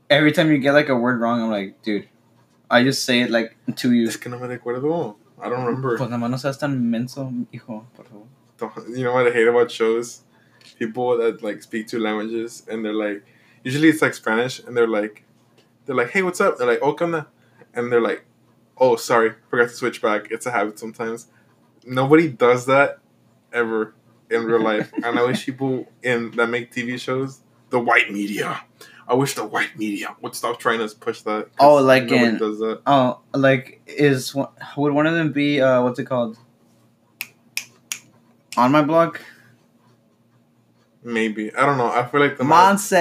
Every 0.10 0.32
time 0.32 0.51
you 0.51 0.58
get 0.60 0.73
like 0.73 0.89
a 0.89 0.95
word 0.95 1.19
wrong, 1.19 1.41
I'm 1.41 1.49
like, 1.49 1.82
dude, 1.82 2.08
I 2.69 2.84
just 2.84 3.03
say 3.03 3.21
it 3.21 3.32
like 3.32 3.55
to 3.77 3.91
you. 3.91 4.08
Es 4.08 4.17
que 4.17 4.29
no 4.29 4.38
me 4.39 4.47
recuerdo. 4.47 5.15
I 5.41 5.49
don't 5.49 5.65
remember. 5.65 5.97
Pues 5.97 6.10
nada 6.10 6.19
más 6.19 6.29
no 6.29 6.38
seas 6.38 6.60
tan 6.60 6.89
menso, 6.91 7.32
hijo, 7.51 7.86
por 7.95 8.05
favor. 8.05 8.27
You 8.89 9.04
know 9.04 9.13
what 9.13 9.28
I 9.28 9.32
hate 9.32 9.48
about 9.48 9.72
shows? 9.72 10.22
People 10.78 11.17
that 11.17 11.41
like 11.43 11.62
speak 11.62 11.88
two 11.88 12.00
languages 12.00 12.63
and 12.69 12.84
they're 12.84 12.93
like, 12.93 13.24
usually 13.63 13.89
it's 13.89 14.02
like 14.02 14.13
Spanish 14.13 14.60
and 14.60 14.76
they're 14.76 14.88
like, 14.88 15.24
they're 15.86 15.95
like, 15.95 16.10
hey, 16.12 16.22
what's 16.22 16.41
up? 16.41 16.58
They're 16.58 16.67
like, 16.67 16.80
oh, 16.82 16.93
come 16.93 17.26
And 17.74 17.91
they're 17.91 18.02
like, 18.02 18.26
oh, 18.78 18.95
sorry, 18.95 19.34
forgot 19.50 19.69
to 19.69 19.76
switch 19.76 20.02
back. 20.02 20.28
It's 20.32 20.45
a 20.45 20.52
habit 20.52 20.80
sometimes. 20.80 21.28
Nobody 21.86 22.28
does 22.30 22.65
that 22.67 23.00
ever 23.52 23.93
in 24.30 24.43
real 24.43 24.62
life. 24.62 24.91
and 25.04 25.17
I 25.19 25.24
wish 25.24 25.45
people 25.45 25.88
in 26.04 26.32
that 26.32 26.48
make 26.48 26.72
TV 26.72 27.00
shows 27.00 27.41
the 27.69 27.80
white 27.80 28.12
media. 28.12 28.62
I 29.08 29.15
wish 29.15 29.34
the 29.34 29.45
white 29.45 29.78
media 29.78 30.15
would 30.22 30.36
stop 30.36 30.60
trying 30.60 30.88
to 30.88 30.95
push 30.95 31.22
that. 31.22 31.50
Oh, 31.60 31.76
like 31.78 32.12
in- 32.12 32.38
does 32.38 32.60
that. 32.60 32.82
Oh, 32.86 33.19
like 33.34 33.82
is 33.88 34.36
would 34.36 34.93
one 34.93 35.08
of 35.08 35.15
them 35.15 35.32
be 35.32 35.62
uh 35.62 35.82
what's 35.82 35.98
it 36.00 36.06
called? 36.06 36.38
On 38.60 38.72
my 38.72 38.82
block, 38.82 39.22
Maybe 41.02 41.54
I 41.56 41.65
don't 41.65 41.78
know. 41.78 41.89
I 41.89 42.06
feel 42.06 42.19
like 42.19 42.38
the 42.38 42.43
Monse. 42.43 42.91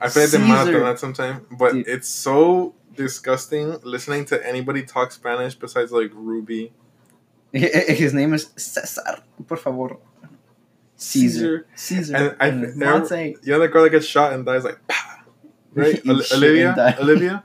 I 0.00 0.08
feel 0.08 0.22
like 0.22 0.30
they 0.32 0.38
might 0.38 0.46
have 0.46 0.66
Caesar. 0.66 0.72
done 0.72 0.82
that 0.84 0.98
sometime, 0.98 1.46
but 1.50 1.72
Dude. 1.74 1.86
it's 1.86 2.08
so 2.08 2.74
disgusting 2.96 3.76
listening 3.82 4.24
to 4.26 4.46
anybody 4.46 4.82
talk 4.82 5.12
Spanish 5.12 5.54
besides 5.54 5.92
like 5.92 6.10
Ruby. 6.14 6.72
His 7.52 8.14
name 8.14 8.32
is 8.32 8.48
Cesar. 8.56 9.18
Por 9.46 9.58
favor. 9.58 9.98
Caesar. 10.96 11.66
Caesar. 11.74 12.16
And 12.16 12.36
I- 12.40 12.50
Mm, 12.50 12.78
there- 12.78 13.00
Monse. 13.00 13.44
You 13.44 13.52
know 13.52 13.58
the 13.58 13.68
girl 13.68 13.82
that 13.84 13.90
gets 13.90 14.06
shot 14.06 14.32
and 14.32 14.46
dies 14.46 14.64
like, 14.64 14.78
"Pah," 14.88 15.18
right? 15.74 16.00
Eats 16.04 16.32
Olivia. 16.32 16.96
Olivia, 16.98 17.44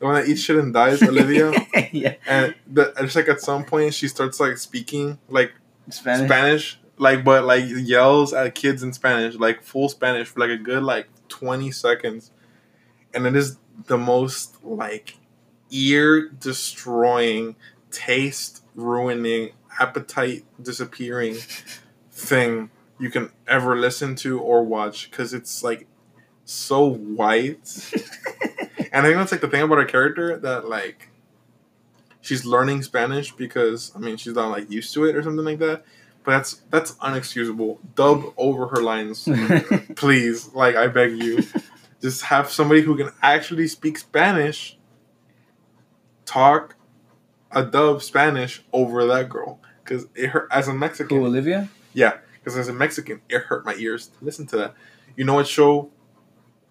the 0.00 0.04
one 0.04 0.16
that 0.16 0.28
eats 0.28 0.42
shit 0.42 0.56
and 0.56 0.70
dies, 0.74 1.02
Olivia. 1.12 1.50
yeah. 1.92 2.16
and 2.28 2.54
the, 2.70 2.92
it's 2.98 3.16
like 3.16 3.28
at 3.28 3.40
some 3.40 3.64
point 3.64 3.94
she 3.94 4.06
starts 4.06 4.38
like 4.38 4.58
speaking 4.58 5.18
like 5.30 5.52
Spanish. 5.90 6.28
Spanish, 6.28 6.80
like 6.98 7.24
but 7.24 7.44
like 7.44 7.64
yells 7.66 8.32
at 8.32 8.54
kids 8.54 8.82
in 8.82 8.92
Spanish, 8.92 9.34
like 9.34 9.62
full 9.62 9.88
Spanish 9.88 10.28
for 10.28 10.40
like 10.40 10.50
a 10.50 10.56
good 10.56 10.82
like 10.82 11.08
twenty 11.28 11.70
seconds, 11.70 12.30
and 13.14 13.26
it 13.26 13.36
is 13.36 13.58
the 13.86 13.98
most 13.98 14.64
like 14.64 15.18
ear 15.70 16.28
destroying, 16.28 17.56
taste 17.90 18.62
ruining, 18.74 19.50
appetite 19.80 20.44
disappearing 20.60 21.36
thing 22.10 22.70
you 22.98 23.10
can 23.10 23.30
ever 23.48 23.76
listen 23.76 24.14
to 24.14 24.38
or 24.38 24.62
watch 24.62 25.10
because 25.10 25.34
it's 25.34 25.62
like 25.62 25.86
so 26.44 26.86
white. 26.86 27.90
and 28.92 29.04
I 29.04 29.08
think 29.08 29.16
that's 29.16 29.32
like 29.32 29.40
the 29.40 29.48
thing 29.48 29.62
about 29.62 29.78
her 29.78 29.84
character 29.84 30.36
that 30.38 30.68
like 30.68 31.08
she's 32.22 32.46
learning 32.46 32.82
Spanish 32.82 33.32
because 33.32 33.92
I 33.94 33.98
mean 33.98 34.16
she's 34.16 34.34
not 34.34 34.50
like 34.50 34.70
used 34.70 34.94
to 34.94 35.04
it 35.04 35.14
or 35.14 35.22
something 35.22 35.44
like 35.44 35.58
that. 35.58 35.84
But 36.24 36.32
that's 36.32 36.62
that's 36.70 36.92
unexcusable. 36.94 37.78
Dub 37.94 38.32
over 38.36 38.68
her 38.68 38.80
lines, 38.82 39.28
please. 39.96 40.54
Like 40.54 40.76
I 40.76 40.86
beg 40.86 41.18
you, 41.18 41.44
just 42.00 42.22
have 42.22 42.48
somebody 42.48 42.80
who 42.80 42.96
can 42.96 43.10
actually 43.20 43.66
speak 43.68 43.98
Spanish 43.98 44.78
talk 46.24 46.76
a 47.50 47.64
dub 47.64 48.02
Spanish 48.02 48.62
over 48.72 49.04
that 49.06 49.28
girl 49.28 49.60
because 49.84 50.06
it 50.14 50.28
hurt 50.28 50.48
as 50.50 50.68
a 50.68 50.74
Mexican. 50.74 51.18
Who, 51.18 51.26
Olivia? 51.26 51.68
Yeah, 51.92 52.18
because 52.34 52.56
as 52.56 52.68
a 52.68 52.72
Mexican, 52.72 53.20
it 53.28 53.42
hurt 53.42 53.66
my 53.66 53.74
ears 53.74 54.06
to 54.06 54.24
listen 54.24 54.46
to 54.48 54.56
that. 54.58 54.74
You 55.16 55.24
know 55.24 55.34
what 55.34 55.48
show 55.48 55.90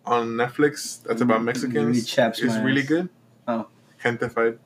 on 0.06 0.30
Netflix 0.30 1.04
that's 1.04 1.22
about 1.22 1.42
Mm, 1.42 1.46
Mexicans 1.46 1.76
really 1.76 2.02
chaps 2.02 2.40
is 2.40 2.58
really 2.58 2.84
good? 2.84 3.10
Oh. 3.48 3.68
Gentefied. 4.04 4.58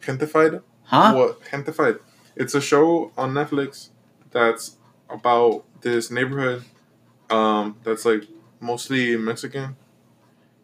Gentefied? 0.00 0.62
Huh? 0.84 1.14
What? 1.14 1.40
Gentefied. 1.44 2.00
It's 2.36 2.54
a 2.54 2.60
show 2.60 3.12
on 3.16 3.32
Netflix 3.34 3.88
that's 4.30 4.76
about 5.10 5.64
this 5.80 6.10
neighborhood 6.10 6.64
um, 7.30 7.76
that's 7.84 8.04
like 8.04 8.24
mostly 8.60 9.16
Mexican 9.16 9.76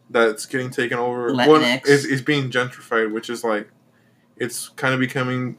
that's 0.09 0.45
getting 0.45 0.69
taken 0.69 0.97
over. 0.97 1.33
Well, 1.33 1.47
Latinx. 1.61 1.87
is 1.87 2.05
is 2.05 2.21
being 2.21 2.49
gentrified, 2.49 3.11
which 3.11 3.29
is 3.29 3.43
like 3.43 3.69
it's 4.37 4.69
kind 4.69 4.93
of 4.93 4.99
becoming 4.99 5.57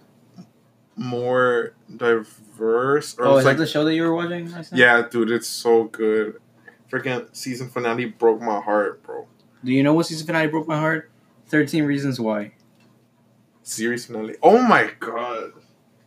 more 0.97 1.75
diverse. 1.95 3.19
Or 3.19 3.27
Oh, 3.27 3.37
is 3.37 3.45
like 3.45 3.57
that 3.57 3.65
the 3.65 3.69
show 3.69 3.85
that 3.85 3.95
you 3.95 4.03
were 4.03 4.15
watching 4.15 4.51
yeah, 4.73 5.07
dude, 5.09 5.31
it's 5.31 5.49
so 5.49 5.85
good. 5.85 6.41
Freaking 6.91 7.29
season 7.35 7.69
finale 7.69 8.07
broke 8.07 8.41
my 8.41 8.61
heart, 8.61 9.03
bro. 9.03 9.27
Do 9.65 9.73
you 9.73 9.83
know 9.83 9.93
what 9.93 10.07
season 10.07 10.27
finale 10.27 10.47
broke 10.47 10.69
my 10.69 10.79
heart? 10.79 11.11
13 11.49 11.85
Reasons 11.85 12.21
Why. 12.21 12.53
Series 13.67 14.07
finale. 14.07 14.37
Oh 14.43 14.63
my 14.63 14.91
god. 15.01 15.53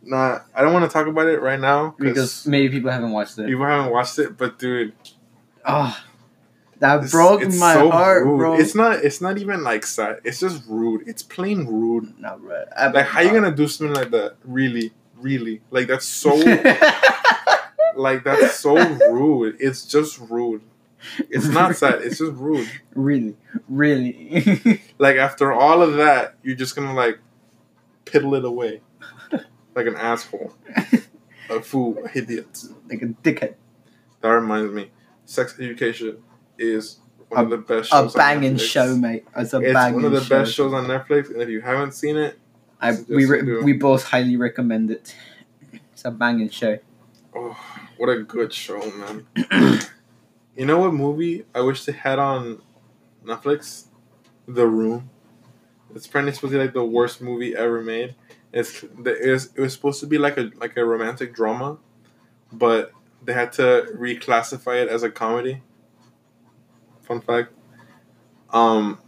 Nah, 0.02 0.38
I 0.54 0.62
don't 0.62 0.72
want 0.72 0.86
to 0.86 0.92
talk 0.92 1.06
about 1.06 1.26
it 1.28 1.42
right 1.42 1.60
now 1.60 1.94
Because 1.98 2.46
maybe 2.46 2.70
people 2.76 2.90
haven't 2.90 3.10
watched 3.10 3.38
it. 3.38 3.46
people 3.48 3.66
haven't 3.66 3.92
watched 3.92 4.18
it. 4.18 4.38
But 4.38 4.58
dude, 4.58 4.94
Oh, 5.66 5.94
that 6.78 6.94
it's- 6.96 7.10
broke 7.10 7.42
it's 7.42 7.58
my 7.60 7.74
so 7.74 7.90
heart, 7.90 8.24
rude. 8.24 8.38
bro. 8.38 8.54
It's 8.58 8.74
not. 8.74 9.04
It's 9.04 9.20
not 9.20 9.36
even 9.36 9.62
like 9.62 9.84
sad. 9.84 10.20
It's 10.24 10.40
just 10.40 10.62
rude. 10.66 11.06
It's 11.06 11.22
plain 11.22 11.66
rude. 11.66 12.18
no, 12.18 12.38
bro. 12.38 12.64
I- 12.74 12.86
Like, 12.88 13.06
how 13.06 13.20
you 13.20 13.30
gonna 13.30 13.54
do 13.54 13.68
something 13.68 13.94
like 13.94 14.10
that? 14.12 14.36
Really, 14.42 14.92
really? 15.20 15.60
Like 15.70 15.86
that's 15.88 16.06
so. 16.06 16.34
like 17.94 18.24
that's 18.24 18.54
so 18.58 18.76
rude. 19.12 19.56
It's 19.60 19.84
just 19.84 20.18
rude. 20.18 20.62
It's 21.30 21.46
not 21.46 21.76
sad. 21.76 22.00
It's 22.02 22.18
just 22.18 22.32
rude. 22.32 22.68
really, 22.94 23.36
really. 23.68 24.80
Like 24.98 25.16
after 25.16 25.52
all 25.52 25.82
of 25.82 25.94
that, 25.96 26.34
you're 26.42 26.56
just 26.56 26.74
gonna 26.76 26.94
like 26.94 27.18
piddle 28.10 28.36
it 28.36 28.44
away, 28.44 28.80
like 29.74 29.86
an 29.86 29.96
asshole, 29.96 30.54
a 31.50 31.60
fool, 31.60 31.98
a 32.04 32.18
idiot. 32.18 32.64
like 32.88 33.02
a 33.02 33.06
dickhead. 33.06 33.54
That 34.20 34.28
reminds 34.30 34.72
me, 34.72 34.90
Sex 35.24 35.54
Education 35.58 36.18
is 36.58 36.98
one 37.28 37.40
A- 37.40 37.44
of 37.44 37.50
the 37.50 37.58
best 37.58 37.88
A 37.92 37.96
shows. 37.96 38.14
on 38.14 38.18
banging 38.18 38.56
show, 38.56 38.94
mate. 38.96 39.24
It's 39.36 39.54
a 39.54 39.60
It's 39.60 39.74
one 39.94 40.04
of 40.04 40.12
the 40.12 40.20
show. 40.22 40.38
best 40.40 40.52
shows 40.52 40.72
on 40.72 40.86
Netflix, 40.86 41.30
and 41.32 41.40
if 41.42 41.48
you 41.48 41.60
haven't 41.60 41.92
seen 41.92 42.16
it, 42.16 42.38
I, 42.80 42.96
we, 43.08 43.24
re- 43.26 43.62
we 43.62 43.74
both 43.74 44.04
highly 44.04 44.36
recommend 44.36 44.90
it. 44.90 45.14
It's 45.92 46.04
a 46.04 46.10
banging 46.10 46.48
show. 46.50 46.78
oh, 47.36 47.56
what 47.98 48.08
a 48.08 48.22
good 48.22 48.52
show, 48.52 48.80
man. 48.92 49.26
you 50.56 50.64
know 50.66 50.78
what 50.78 50.94
movie 50.94 51.44
I 51.54 51.60
wish 51.60 51.84
they 51.84 51.92
had 51.92 52.18
on 52.18 52.60
Netflix? 53.24 53.84
The 54.48 54.66
Room. 54.66 55.10
It's 55.94 56.06
apparently 56.06 56.32
supposed 56.34 56.52
to 56.52 56.58
be 56.58 56.64
like 56.64 56.74
the 56.74 56.84
worst 56.84 57.20
movie 57.20 57.54
ever 57.56 57.82
made. 57.82 58.14
It's 58.52 58.80
the 58.80 59.14
it 59.28 59.30
was, 59.32 59.50
it 59.54 59.60
was 59.60 59.72
supposed 59.72 60.00
to 60.00 60.06
be 60.06 60.18
like 60.18 60.36
a 60.38 60.50
like 60.56 60.76
a 60.76 60.84
romantic 60.84 61.34
drama, 61.34 61.78
but 62.52 62.92
they 63.24 63.32
had 63.32 63.52
to 63.54 63.86
reclassify 63.96 64.82
it 64.82 64.88
as 64.88 65.02
a 65.02 65.10
comedy. 65.10 65.62
Fun 67.02 67.20
fact. 67.20 67.52
Um, 68.50 68.98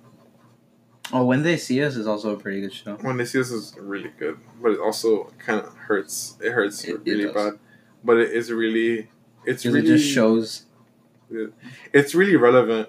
Oh, 1.13 1.25
When 1.27 1.43
They 1.43 1.57
See 1.59 1.83
Us 1.85 1.97
is 1.97 2.07
also 2.07 2.31
a 2.31 2.39
pretty 2.39 2.61
good 2.63 2.73
show. 2.73 2.95
when 3.03 3.17
they 3.19 3.25
see 3.27 3.39
us 3.41 3.51
is 3.51 3.75
really 3.79 4.13
good, 4.19 4.39
but 4.63 4.71
it 4.73 4.79
also 4.81 5.31
kind 5.39 5.61
of 5.61 5.75
hurts. 5.75 6.37
It 6.41 6.53
hurts 6.53 6.85
It- 6.85 6.91
it 6.95 7.01
really 7.05 7.25
does. 7.25 7.35
bad, 7.35 7.53
but 8.05 8.17
it 8.19 8.31
is 8.33 8.51
really. 8.51 9.11
It's 9.45 9.67
really 9.67 9.81
it 9.81 9.97
just 9.99 10.09
shows. 10.09 10.65
It's 11.93 12.15
really 12.15 12.37
relevant, 12.37 12.89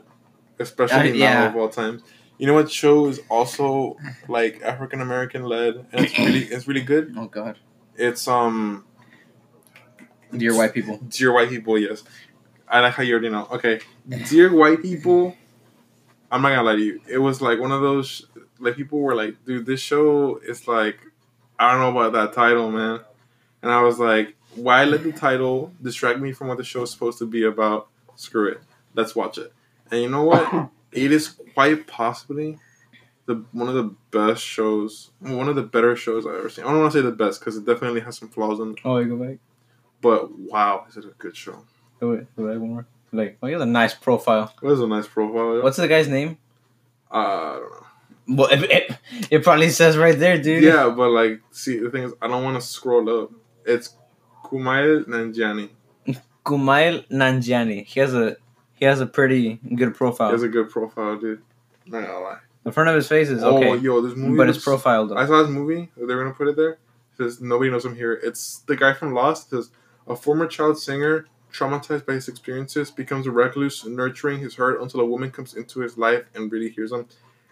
especially 0.60 1.10
Uh, 1.12 1.13
now 1.13 1.17
yeah. 1.17 1.49
of 1.49 1.56
all 1.56 1.69
times. 1.69 2.01
You 2.37 2.47
know 2.47 2.53
what 2.53 2.71
show 2.71 3.07
is 3.07 3.21
also 3.29 3.97
like 4.27 4.61
African 4.63 5.01
American 5.01 5.43
led, 5.43 5.85
and 5.91 6.05
it's 6.05 6.17
really 6.17 6.43
it's 6.51 6.67
really 6.67 6.81
good. 6.81 7.13
Oh, 7.17 7.27
God. 7.27 7.59
It's 7.95 8.27
um 8.27 8.85
Dear 10.35 10.55
White 10.55 10.73
People. 10.73 10.97
Dear 10.97 11.31
White 11.31 11.49
People. 11.49 11.77
Yes, 11.77 12.03
I 12.67 12.79
like 12.79 12.93
how 12.93 13.03
you 13.03 13.13
already 13.13 13.29
know. 13.29 13.47
Okay, 13.51 13.79
Dear 14.29 14.53
White 14.53 14.81
People. 14.81 15.35
I'm 16.31 16.41
not 16.41 16.49
gonna 16.49 16.63
lie 16.63 16.75
to 16.75 16.81
you. 16.81 17.01
It 17.07 17.19
was 17.19 17.41
like 17.41 17.59
one 17.59 17.71
of 17.71 17.81
those 17.81 18.25
like 18.59 18.75
people 18.75 18.99
were 18.99 19.13
like, 19.13 19.35
dude, 19.45 19.65
this 19.65 19.79
show 19.79 20.37
is 20.37 20.67
like, 20.67 20.97
I 21.59 21.71
don't 21.71 21.81
know 21.81 21.99
about 21.99 22.13
that 22.13 22.33
title, 22.33 22.71
man. 22.71 23.01
And 23.61 23.71
I 23.71 23.81
was 23.81 23.99
like, 23.99 24.35
why 24.55 24.83
let 24.85 25.03
the 25.03 25.11
title 25.11 25.71
distract 25.81 26.19
me 26.19 26.31
from 26.31 26.47
what 26.47 26.57
the 26.57 26.63
show 26.63 26.83
is 26.83 26.91
supposed 26.91 27.19
to 27.19 27.25
be 27.25 27.43
about? 27.43 27.89
Screw 28.15 28.47
it. 28.49 28.61
Let's 28.95 29.15
watch 29.15 29.37
it. 29.37 29.53
And 29.91 30.01
you 30.01 30.09
know 30.09 30.23
what? 30.23 30.69
it 30.95 31.12
is 31.12 31.36
quite 31.53 31.88
possibly 31.88 32.60
the 33.25 33.45
one 33.51 33.69
of 33.69 33.75
the 33.75 33.95
best 34.12 34.43
shows, 34.43 35.12
one 35.19 35.47
of 35.47 35.56
the 35.56 35.63
better 35.63 35.95
shows 35.95 36.25
I've 36.25 36.36
ever 36.36 36.49
seen. 36.49 36.65
I 36.65 36.71
don't 36.71 36.82
want 36.82 36.91
to 36.93 36.99
say 36.99 37.03
the 37.03 37.12
best 37.12 37.39
because 37.39 37.58
it 37.58 37.65
definitely 37.65 38.01
has 38.01 38.17
some 38.17 38.29
flaws 38.29 38.60
in 38.60 38.71
it. 38.71 38.79
Oh, 38.84 38.97
you 38.97 39.17
go 39.17 39.23
back. 39.23 39.38
But 40.01 40.38
wow, 40.38 40.86
is 40.89 40.97
it 40.97 41.06
a 41.06 41.13
good 41.17 41.36
show? 41.36 41.63
Go 41.99 42.12
wait, 42.12 42.36
go 42.36 42.47
back 42.47 42.60
one 42.60 42.69
more. 42.69 42.86
Like, 43.13 43.38
oh, 43.41 43.47
you 43.47 43.53
have 43.53 43.62
a 43.62 43.65
nice 43.65 43.93
profile. 43.93 44.53
It 44.62 44.65
was 44.65 44.82
a 44.82 44.88
nice 44.88 45.08
profile. 45.08 45.62
What's 45.62 45.77
the 45.77 45.88
guy's 45.88 46.08
name? 46.08 46.38
Uh, 47.12 47.15
I 47.15 47.60
don't 47.60 47.71
know. 47.71 47.88
Well, 48.27 48.47
it, 48.51 48.63
it, 48.71 48.97
it 49.29 49.43
probably 49.43 49.69
says 49.69 49.97
right 49.97 50.17
there, 50.17 50.41
dude. 50.41 50.63
Yeah, 50.63 50.93
but 50.95 51.10
like, 51.10 51.41
see, 51.51 51.79
the 51.79 51.89
thing 51.89 52.03
is, 52.03 52.13
I 52.21 52.27
don't 52.27 52.43
want 52.43 52.60
to 52.60 52.65
scroll 52.65 53.23
up. 53.23 53.32
It's 53.65 53.95
Kumail 54.43 55.06
Nanjiani. 55.06 55.69
Kumail 56.45 57.08
Nanjiani. 57.10 57.86
He 57.86 57.99
has 57.99 58.13
a 58.13 58.38
he 58.83 58.87
has 58.89 58.99
a 58.99 59.05
pretty 59.05 59.61
good 59.75 59.95
profile. 59.95 60.27
He 60.27 60.33
has 60.33 60.43
a 60.43 60.49
good 60.49 60.69
profile, 60.69 61.17
dude. 61.17 61.41
Not 61.85 62.01
gonna 62.05 62.19
lie. 62.19 62.39
the 62.63 62.71
front 62.73 62.89
of 62.89 62.95
his 62.95 63.07
face 63.07 63.29
is 63.29 63.41
okay, 63.41 63.69
Oh, 63.69 63.73
yo, 63.75 64.01
this 64.01 64.15
movie. 64.17 64.35
but 64.35 64.47
his 64.47 64.57
looks- 64.57 64.65
profile 64.65 65.07
though. 65.07 65.15
I 65.15 65.25
saw 65.25 65.41
this 65.41 65.49
movie. 65.51 65.89
They're 65.95 66.17
gonna 66.21 66.33
put 66.35 66.49
it 66.49 66.57
there. 66.57 66.77
Says 67.17 67.39
nobody 67.39 67.69
knows 67.71 67.85
I'm 67.85 67.95
here. 67.95 68.13
It's 68.21 68.59
the 68.67 68.75
guy 68.75 68.93
from 68.93 69.13
Lost. 69.13 69.51
Says 69.51 69.69
a 70.07 70.15
former 70.17 70.47
child 70.47 70.77
singer, 70.79 71.27
traumatized 71.53 72.05
by 72.05 72.13
his 72.13 72.27
experiences, 72.27 72.91
becomes 72.91 73.25
a 73.27 73.31
recluse, 73.31 73.85
nurturing 73.85 74.39
his 74.39 74.55
heart 74.57 74.81
until 74.81 74.99
a 74.99 75.05
woman 75.05 75.31
comes 75.31 75.53
into 75.53 75.79
his 75.79 75.97
life 75.97 76.23
and 76.35 76.51
really 76.51 76.69
hears 76.69 76.91
him. 76.91 77.05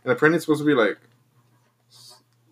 And 0.04 0.12
apparently, 0.12 0.36
it's 0.38 0.46
supposed 0.46 0.62
to 0.62 0.66
be 0.66 0.74
like, 0.74 0.98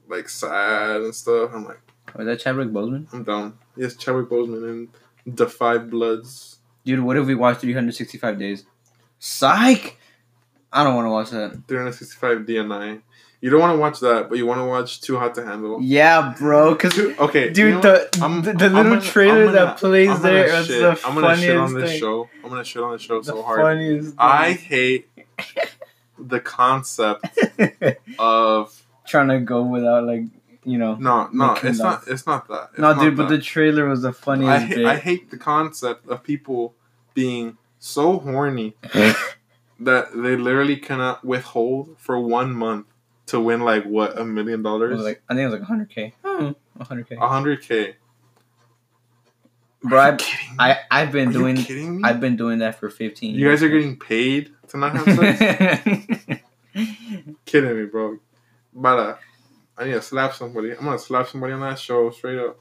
like 0.08 0.30
sad 0.30 1.02
and 1.02 1.14
stuff. 1.14 1.52
I'm 1.54 1.66
like, 1.66 1.82
Was 2.16 2.26
that 2.28 2.40
Chadwick 2.40 2.70
Boseman? 2.70 3.08
I'm 3.14 3.24
down. 3.24 3.58
Yes, 3.76 3.96
Chadwick 3.96 4.30
Boseman 4.30 4.64
and 4.70 5.36
the 5.38 5.48
Five 5.48 5.90
Bloods. 5.90 6.59
Dude, 6.90 7.02
what 7.02 7.18
if 7.18 7.28
we 7.28 7.36
watched 7.36 7.62
365 7.62 8.40
days? 8.40 8.66
Psych. 9.20 9.96
I 10.74 10.84
don't 10.84 10.96
want 10.96 11.06
to 11.06 11.12
watch 11.12 11.30
that. 11.30 11.62
365 11.68 12.40
DNI. 12.48 13.02
You 13.42 13.50
don't 13.52 13.60
want 13.60 13.76
to 13.76 13.80
watch 13.80 14.00
that, 14.00 14.28
but 14.28 14.40
you 14.40 14.48
want 14.48 14.60
to 14.60 14.66
watch 14.66 15.00
Too 15.02 15.18
Hot 15.20 15.36
to 15.36 15.46
Handle. 15.46 15.78
Yeah, 15.84 16.34
bro. 16.38 16.74
Cause 16.76 16.98
okay, 16.98 17.52
dude, 17.52 17.58
you 17.58 17.70
know 17.76 17.82
the. 17.82 18.10
The 18.12 18.54
the 18.54 18.70
little 18.70 18.84
gonna- 18.96 19.02
trailer 19.02 19.46
gonna- 19.46 19.52
that 19.60 19.78
plays 19.78 20.10
I'm 20.10 20.22
there 20.24 20.46
is 20.48 20.68
the 20.68 21.00
I'm 21.06 21.14
gonna 21.14 21.38
shit 21.38 21.56
on 21.58 21.74
this 21.76 21.92
thing. 21.92 22.00
show. 22.00 22.28
I'm 22.44 22.50
gonna 22.50 22.64
shit 22.64 22.82
on 22.82 22.92
the 22.94 22.98
show 23.00 23.20
The 23.20 23.26
so 23.26 23.44
hard. 23.44 23.62
funniest. 23.62 24.16
I 24.18 24.54
hate 24.54 25.08
the 26.20 26.40
concept 26.40 27.26
of 28.20 28.84
trying 29.08 29.28
to 29.30 29.40
go 29.40 29.62
without 29.64 30.06
like 30.06 30.24
you 30.66 30.78
know. 30.78 30.96
no, 30.96 31.30
no. 31.32 31.54
It's 31.64 31.80
not. 31.80 32.08
It's 32.08 32.26
not 32.28 32.48
that. 32.50 32.70
It's 32.72 32.80
no, 32.80 32.94
not 32.94 33.02
dude, 33.02 33.16
but 33.16 33.30
the 33.30 33.38
trailer 33.40 33.88
was 33.88 34.02
the 34.02 34.10
I, 34.10 34.12
funniest 34.12 34.66
ha- 34.66 34.76
bit. 34.76 34.86
I 34.86 34.98
hate 34.98 35.32
the 35.32 35.38
concept 35.38 36.08
of 36.10 36.24
people 36.24 36.76
being 37.20 37.58
so 37.80 38.18
horny 38.20 38.76
that 39.80 40.12
they 40.14 40.38
literally 40.38 40.78
cannot 40.78 41.26
withhold 41.26 41.98
for 41.98 42.18
one 42.18 42.54
month 42.54 42.86
to 43.26 43.42
win 43.42 43.60
like 43.60 43.84
what 43.84 44.18
a 44.18 44.24
million 44.24 44.64
dollars, 44.64 45.02
like 45.02 45.22
I 45.28 45.36
think 45.36 45.52
it 45.52 45.52
was 45.52 45.60
like 45.60 45.70
100k. 45.70 46.14
Oh, 46.24 46.56
100k. 46.80 47.18
a 47.18 47.28
hundred 47.28 47.62
k. 47.62 47.96
Bro, 49.82 50.00
I, 50.00 50.16
kidding 50.16 50.50
me? 50.50 50.56
I 50.60 50.78
I've 50.90 51.12
been 51.12 51.30
Are 51.30 51.34
doing 51.34 51.56
kidding 51.58 51.98
me? 51.98 52.04
I've 52.06 52.22
been 52.22 52.38
doing 52.38 52.60
that 52.60 52.76
for 52.80 52.90
15 52.90 53.36
you 53.36 53.50
guys 53.50 53.62
are 53.64 53.70
getting 53.70 53.98
paid 54.00 54.52
to 54.70 54.78
not 54.78 54.96
have 54.96 55.06
sex? 55.18 56.42
kidding 57.46 57.78
me, 57.78 57.86
bro. 57.86 58.18
But 58.74 59.00
uh, 59.00 59.16
I 59.78 59.86
need 59.86 59.92
to 59.92 60.02
slap 60.02 60.34
somebody. 60.36 60.72
I'm 60.72 60.86
gonna 60.86 61.00
slap 61.00 61.28
somebody 61.28 61.52
on 61.52 61.60
that 61.62 61.80
show 61.80 62.12
straight 62.12 62.40
up. 62.40 62.60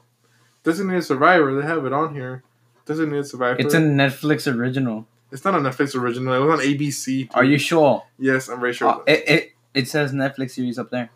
Designated 0.63 1.05
Survivor, 1.05 1.55
they 1.55 1.65
have 1.65 1.85
it 1.85 1.93
on 1.93 2.13
here. 2.13 2.43
Designated 2.89 3.27
Survivor. 3.27 3.59
it's 3.59 3.75
a 3.75 3.77
Netflix 3.79 4.51
original. 4.51 5.05
It's 5.31 5.45
not 5.45 5.53
a 5.53 5.59
Netflix 5.59 5.95
original. 5.95 6.33
It 6.33 6.39
was 6.39 6.59
on 6.59 6.65
ABC. 6.65 7.29
Are 7.35 7.43
you 7.43 7.59
sure? 7.59 8.03
Yes, 8.17 8.49
I'm 8.49 8.59
very 8.59 8.73
sure. 8.73 8.89
Uh, 8.89 9.03
it, 9.05 9.23
it 9.29 9.51
it 9.75 9.87
says 9.87 10.11
Netflix 10.11 10.51
series 10.51 10.79
up 10.79 10.89
there. 10.89 11.11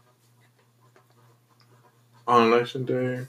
on 2.27 2.51
election 2.53 2.85
day. 2.85 3.25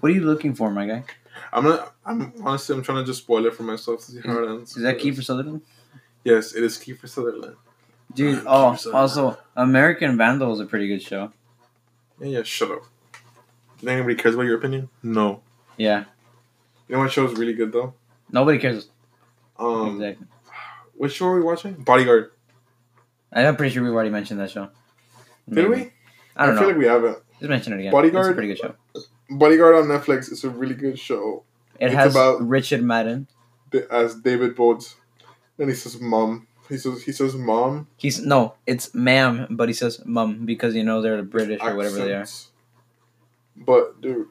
What 0.00 0.10
are 0.10 0.14
you 0.14 0.22
looking 0.22 0.54
for, 0.54 0.70
my 0.70 0.86
guy? 0.86 1.04
I'm 1.52 1.64
gonna. 1.64 1.92
I'm 2.06 2.32
honestly. 2.42 2.74
I'm 2.74 2.82
trying 2.82 2.98
to 2.98 3.04
just 3.04 3.22
spoil 3.24 3.44
it 3.46 3.54
for 3.54 3.64
myself 3.64 4.00
to 4.06 4.12
see 4.12 4.20
how 4.24 4.42
it 4.42 4.48
ends. 4.48 4.76
Is 4.76 4.82
that 4.82 4.98
Kiefer 4.98 5.22
Sutherland? 5.22 5.60
Yes, 6.24 6.54
it 6.54 6.64
is 6.64 6.78
Kiefer 6.78 7.08
Sutherland. 7.08 7.56
Dude, 8.14 8.38
Uh, 8.46 8.70
oh, 8.72 8.76
Sutherland. 8.76 9.00
also 9.02 9.38
American 9.56 10.16
Vandal 10.16 10.54
is 10.54 10.60
a 10.60 10.64
pretty 10.64 10.88
good 10.88 11.02
show. 11.02 11.32
Yeah, 12.20 12.28
yeah. 12.38 12.42
Shut 12.44 12.70
up. 12.70 12.82
Do 13.80 13.88
anybody 13.88 14.14
cares 14.14 14.34
about 14.34 14.44
your 14.46 14.56
opinion? 14.56 14.88
No. 15.02 15.42
Yeah, 15.76 16.04
You 16.88 16.94
know 16.96 17.02
what 17.02 17.12
show 17.12 17.26
is 17.26 17.38
really 17.38 17.54
good 17.54 17.72
though? 17.72 17.94
nobody 18.30 18.58
cares. 18.58 18.88
Um, 19.58 19.94
exactly. 20.00 20.26
what 20.96 21.12
show 21.12 21.26
are 21.26 21.36
we 21.36 21.42
watching? 21.42 21.74
Bodyguard. 21.74 22.30
I'm 23.32 23.56
pretty 23.56 23.74
sure 23.74 23.82
we've 23.82 23.92
already 23.92 24.10
mentioned 24.10 24.40
that 24.40 24.50
show. 24.50 24.68
Did 25.48 25.68
we? 25.68 25.92
I 26.36 26.46
don't 26.46 26.54
feel 26.54 26.54
know. 26.54 26.54
I 26.54 26.58
feel 26.58 26.68
like 26.68 26.76
we 26.78 26.86
haven't. 26.86 27.18
Just 27.38 27.50
mention 27.50 27.72
it 27.74 27.80
again. 27.80 27.92
Bodyguard? 27.92 28.26
It's 28.26 28.30
a 28.30 28.34
pretty 28.34 28.48
good 28.48 28.58
show. 28.58 28.74
Bodyguard 29.30 29.74
on 29.76 29.84
Netflix 29.84 30.30
is 30.30 30.44
a 30.44 30.50
really 30.50 30.74
good 30.74 30.98
show. 30.98 31.44
It 31.78 31.86
It's 31.86 31.94
has 31.94 32.14
about- 32.14 32.40
Richard 32.46 32.82
Madden. 32.82 33.26
As 33.90 34.14
David 34.14 34.54
Bodes, 34.54 34.96
and 35.58 35.68
he 35.68 35.74
says 35.74 36.00
mom. 36.00 36.46
He 36.68 36.78
says 36.78 37.02
he 37.02 37.12
says 37.12 37.34
mom. 37.34 37.88
He's 37.96 38.24
no, 38.24 38.54
it's 38.66 38.94
ma'am, 38.94 39.46
but 39.50 39.68
he 39.68 39.74
says 39.74 40.00
mum 40.06 40.46
because 40.46 40.74
you 40.74 40.82
know 40.82 41.02
they're 41.02 41.22
British 41.22 41.60
or 41.62 41.74
whatever 41.76 41.96
they 41.96 42.14
are. 42.14 42.26
But 43.56 44.00
dude, 44.00 44.28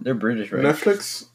They're 0.00 0.14
British, 0.14 0.52
right? 0.52 0.62
Netflix 0.62 1.26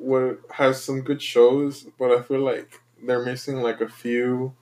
what 0.00 0.40
has 0.52 0.82
some 0.82 1.02
good 1.02 1.22
shows, 1.22 1.86
but 1.98 2.10
I 2.10 2.22
feel 2.22 2.40
like 2.40 2.80
they're 3.02 3.24
missing 3.24 3.62
like 3.62 3.80
a 3.80 3.88
few 3.88 4.54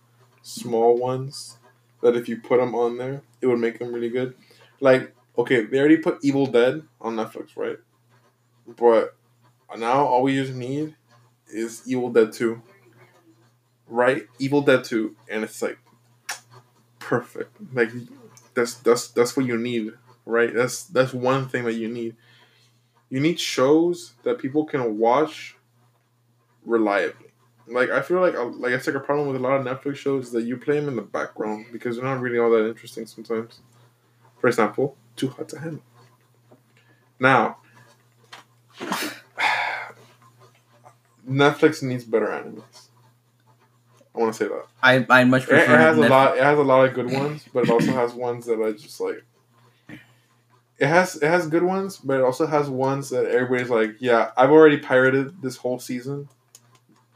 small 0.42 0.96
ones 0.96 1.58
that 2.02 2.16
if 2.16 2.28
you 2.28 2.40
put 2.40 2.58
them 2.58 2.74
on 2.74 2.98
there, 2.98 3.22
it 3.40 3.46
would 3.46 3.58
make 3.58 3.78
them 3.78 3.92
really 3.92 4.10
good. 4.10 4.34
Like, 4.80 5.14
okay, 5.36 5.64
they 5.64 5.78
already 5.78 5.98
put 5.98 6.18
Evil 6.22 6.46
Dead 6.46 6.82
on 7.00 7.16
Netflix, 7.16 7.56
right? 7.56 7.78
But 8.66 9.16
now 9.76 10.04
all 10.06 10.22
we 10.22 10.34
just 10.34 10.54
need 10.54 10.96
is 11.48 11.82
Evil 11.86 12.10
Dead 12.10 12.32
2. 12.32 12.60
Right? 13.86 14.26
Evil 14.38 14.62
Dead 14.62 14.84
2 14.84 15.16
and 15.30 15.44
it's 15.44 15.62
like 15.62 15.78
perfect. 16.98 17.56
Like 17.72 17.90
that's 18.54 18.74
that's 18.74 19.08
that's 19.08 19.36
what 19.36 19.46
you 19.46 19.56
need, 19.56 19.92
right? 20.26 20.52
That's 20.52 20.84
that's 20.84 21.14
one 21.14 21.48
thing 21.48 21.64
that 21.64 21.74
you 21.74 21.88
need 21.88 22.16
you 23.10 23.20
need 23.20 23.38
shows 23.40 24.14
that 24.22 24.38
people 24.38 24.64
can 24.64 24.98
watch 24.98 25.56
reliably. 26.64 27.26
Like 27.66 27.90
I 27.90 28.00
feel 28.02 28.20
like 28.20 28.34
uh, 28.34 28.46
like 28.46 28.72
it's 28.72 28.86
like 28.86 28.96
a 28.96 29.00
problem 29.00 29.26
with 29.28 29.36
a 29.36 29.40
lot 29.40 29.60
of 29.60 29.66
Netflix 29.66 29.96
shows 29.96 30.30
that 30.32 30.44
you 30.44 30.56
play 30.56 30.78
them 30.80 30.88
in 30.88 30.96
the 30.96 31.02
background 31.02 31.66
because 31.72 31.96
they're 31.96 32.04
not 32.04 32.20
really 32.20 32.38
all 32.38 32.50
that 32.50 32.66
interesting 32.66 33.06
sometimes. 33.06 33.60
For 34.40 34.48
example, 34.48 34.96
Too 35.16 35.28
Hot 35.28 35.48
to 35.50 35.58
Handle. 35.58 35.82
Now, 37.20 37.58
Netflix 41.28 41.82
needs 41.82 42.04
better 42.04 42.26
animes. 42.26 42.62
I 44.14 44.18
want 44.20 44.34
to 44.34 44.38
say 44.44 44.48
that. 44.48 44.64
I 44.82 45.06
I 45.10 45.24
much 45.24 45.42
It, 45.44 45.50
it 45.50 45.66
prefer. 45.66 45.76
has 45.76 45.98
a 45.98 46.08
lot. 46.08 46.36
It 46.38 46.42
has 46.42 46.58
a 46.58 46.62
lot 46.62 46.86
of 46.88 46.94
good 46.94 47.12
ones, 47.12 47.44
but 47.52 47.64
it 47.64 47.70
also 47.70 47.92
has 47.92 48.14
ones 48.14 48.46
that 48.46 48.60
I 48.62 48.72
just 48.72 49.00
like. 49.00 49.22
It 50.78 50.86
has 50.86 51.16
it 51.16 51.26
has 51.28 51.48
good 51.48 51.64
ones, 51.64 51.96
but 51.96 52.18
it 52.18 52.22
also 52.22 52.46
has 52.46 52.68
ones 52.70 53.10
that 53.10 53.26
everybody's 53.26 53.70
like, 53.70 53.96
yeah, 53.98 54.30
I've 54.36 54.50
already 54.50 54.78
pirated 54.78 55.42
this 55.42 55.56
whole 55.56 55.78
season. 55.78 56.28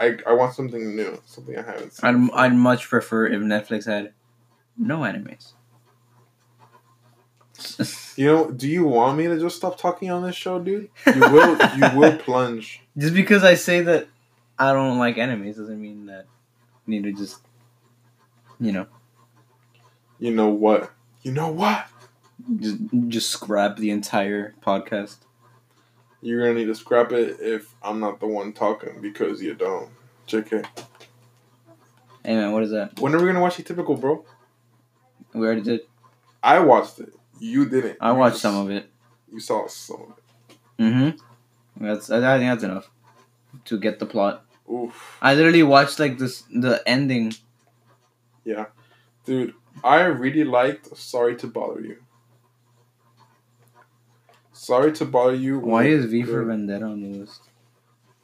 I 0.01 0.19
I 0.27 0.33
want 0.33 0.55
something 0.55 0.97
new, 0.97 1.21
something 1.27 1.57
I 1.57 1.63
haven't 1.63 1.93
seen. 1.93 2.31
I'd 2.35 2.47
I'd 2.47 2.55
much 2.57 2.89
prefer 2.89 3.27
if 3.27 3.41
Netflix 3.41 3.87
had 3.87 4.13
no 4.77 4.99
animes. 5.01 5.53
You 8.17 8.27
know, 8.27 8.51
do 8.51 8.69
you 8.69 8.85
want 8.85 9.17
me 9.17 9.27
to 9.27 9.39
just 9.41 9.57
stop 9.57 9.79
talking 9.79 10.11
on 10.11 10.23
this 10.23 10.37
show, 10.37 10.59
dude? 10.59 10.91
You 11.07 11.21
will. 11.21 11.57
you 11.77 11.99
will 11.99 12.17
plunge. 12.19 12.83
Just 12.99 13.15
because 13.15 13.43
I 13.43 13.55
say 13.55 13.81
that 13.81 14.07
I 14.59 14.75
don't 14.75 14.99
like 14.99 15.17
animes 15.17 15.57
doesn't 15.57 15.81
mean 15.81 16.07
that 16.07 16.27
I 16.27 16.91
need 16.91 17.05
to 17.05 17.13
just, 17.13 17.39
you 18.61 18.73
know, 18.73 18.87
You 20.19 20.31
know 20.35 20.49
what? 20.49 20.91
You 21.23 21.33
know 21.33 21.51
what? 21.51 21.87
Just 22.59 22.79
just 23.09 23.31
scrap 23.31 23.77
the 23.77 23.91
entire 23.91 24.55
podcast. 24.65 25.17
You're 26.21 26.41
gonna 26.43 26.55
need 26.59 26.67
to 26.67 26.75
scrap 26.75 27.13
it 27.13 27.39
if 27.41 27.75
I'm 27.83 27.99
not 28.01 28.21
the 28.21 28.27
one 28.27 28.53
talking 28.53 29.01
because 29.01 29.43
you 29.43 29.55
don't. 29.55 29.91
JK. 30.29 30.65
Hey 32.25 32.37
man, 32.37 32.53
what 32.53 32.63
is 32.63 32.71
that? 32.71 32.99
When 33.01 33.15
are 33.15 33.19
we 33.19 33.27
gonna 33.27 33.41
watch 33.41 33.57
Atypical, 33.57 34.01
bro? 34.01 34.25
We 35.35 35.47
already 35.47 35.63
did. 35.63 35.81
I 36.43 36.61
watched 36.61 37.01
it. 37.01 37.13
You 37.41 37.69
didn't. 37.69 37.99
I 38.01 38.11
You 38.13 38.17
watched 38.17 38.35
just- 38.35 38.43
some 38.43 38.57
of 38.57 38.71
it. 38.71 38.89
You 39.33 39.41
saw 39.41 39.67
some 39.67 39.97
of 40.03 40.19
it. 40.49 40.57
Mm-hmm. 40.83 41.85
That's 41.85 42.11
I 42.11 42.39
think 42.39 42.51
that's 42.51 42.65
enough 42.65 42.91
to 43.65 43.79
get 43.79 43.99
the 43.99 44.07
plot. 44.07 44.45
Oof. 44.71 45.19
I 45.21 45.35
literally 45.35 45.63
watched 45.63 45.99
like 45.99 46.19
this 46.19 46.43
the 46.53 46.83
ending. 46.87 47.33
Yeah, 48.45 48.67
dude, 49.25 49.55
I 49.85 50.01
really 50.03 50.45
liked 50.45 50.97
Sorry 50.97 51.37
to 51.37 51.47
Bother 51.47 51.81
You. 51.81 51.97
Sorry 54.63 54.93
to 54.93 55.05
Bother 55.05 55.35
You. 55.35 55.59
Why 55.59 55.87
is 55.87 56.05
V 56.05 56.23
for. 56.23 56.45
Vendetta 56.45 56.85
on 56.85 57.03
the 57.03 57.19
list? 57.19 57.41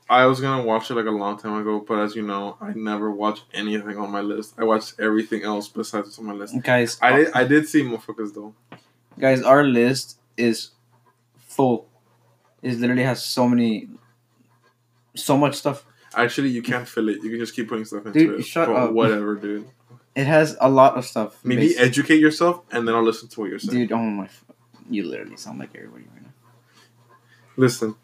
I 0.09 0.25
was 0.27 0.41
gonna 0.41 0.63
watch 0.63 0.89
it 0.89 0.95
like 0.95 1.07
a 1.07 1.11
long 1.11 1.37
time 1.37 1.55
ago, 1.61 1.81
but 1.81 1.99
as 1.99 2.15
you 2.15 2.23
know, 2.23 2.57
I 2.61 2.73
never 2.75 3.11
watch 3.11 3.41
anything 3.53 3.99
on 3.99 4.13
my 4.13 4.21
list. 4.21 4.55
I 4.57 4.63
watch 4.63 4.93
everything 5.01 5.43
else 5.43 5.69
besides 5.69 6.07
what's 6.07 6.19
on 6.21 6.27
my 6.27 6.33
list. 6.35 6.55
Guys, 6.63 6.97
I 7.03 7.11
uh, 7.13 7.17
did. 7.17 7.33
I 7.35 7.45
did 7.45 7.69
see 7.69 7.83
motherfuckers 7.83 8.35
though. 8.35 8.55
guys, 9.19 9.43
our 9.43 9.65
list 9.65 10.21
is 10.37 10.71
full. 11.37 11.89
It 12.63 12.79
literally 12.79 13.03
has 13.03 13.25
so 13.25 13.49
many, 13.49 13.89
so 15.17 15.37
much 15.37 15.57
stuff. 15.57 15.85
Actually, 16.15 16.51
you 16.51 16.63
can't 16.63 16.87
fill 16.87 17.09
it. 17.09 17.17
You 17.25 17.31
can 17.31 17.41
just 17.41 17.55
keep 17.57 17.69
putting 17.69 17.85
stuff 17.85 18.07
into 18.07 18.17
Dude, 18.19 18.41
it. 18.41 18.43
shut 18.45 18.69
but 18.69 18.77
up. 18.77 18.93
Whatever, 18.93 19.35
dude. 19.35 19.69
It 20.15 20.27
has 20.29 20.57
a 20.61 20.69
lot 20.71 20.97
of 20.97 21.05
stuff. 21.05 21.39
Maybe 21.45 21.71
Basi- 21.71 21.81
educate 21.81 22.21
yourself, 22.21 22.63
and 22.71 22.87
then 22.87 22.95
I'll 22.95 23.03
listen 23.05 23.29
to 23.29 23.41
what 23.41 23.51
you're 23.51 23.59
saying. 23.59 23.77
dude. 23.89 23.93
Oh 23.93 23.99
my, 23.99 24.27
f- 24.27 24.45
you 24.89 25.03
literally 25.05 25.37
sound 25.37 25.59
like 25.59 25.75
everybody 25.75 26.05
right 26.15 26.23
now. 26.23 26.28
Listen. 27.59 27.97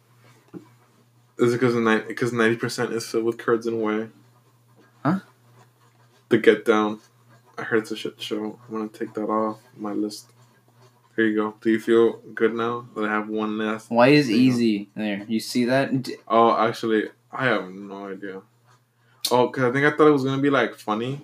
Is 1.38 1.54
it 1.54 1.60
because 1.60 1.76
because 2.08 2.32
ninety 2.32 2.56
percent 2.56 2.92
is 2.92 3.06
filled 3.06 3.24
with 3.24 3.38
curds 3.38 3.68
and 3.68 3.80
whey? 3.80 4.08
Huh? 5.04 5.20
The 6.28 6.38
Get 6.38 6.64
Down. 6.64 6.98
I 7.56 7.62
heard 7.62 7.82
it's 7.82 7.92
a 7.92 7.96
shit 7.96 8.20
show. 8.20 8.58
I'm 8.66 8.74
gonna 8.76 8.88
take 8.88 9.14
that 9.14 9.26
off 9.26 9.60
my 9.76 9.92
list. 9.92 10.26
Here 11.14 11.26
you 11.26 11.36
go. 11.36 11.54
Do 11.60 11.70
you 11.70 11.78
feel 11.78 12.14
good 12.34 12.52
now 12.52 12.88
that 12.96 13.04
I 13.04 13.08
have 13.08 13.28
one 13.28 13.56
last? 13.56 13.92
Why 13.92 14.08
is 14.08 14.28
easy 14.28 14.88
there? 14.96 15.24
You 15.28 15.38
see 15.38 15.66
that? 15.66 16.08
Oh, 16.26 16.56
actually, 16.56 17.04
I 17.30 17.44
have 17.44 17.70
no 17.70 18.08
idea. 18.08 18.42
Oh, 19.30 19.50
cause 19.50 19.62
I 19.62 19.70
think 19.70 19.86
I 19.86 19.96
thought 19.96 20.08
it 20.08 20.18
was 20.18 20.24
gonna 20.24 20.42
be 20.42 20.50
like 20.50 20.74
funny, 20.74 21.20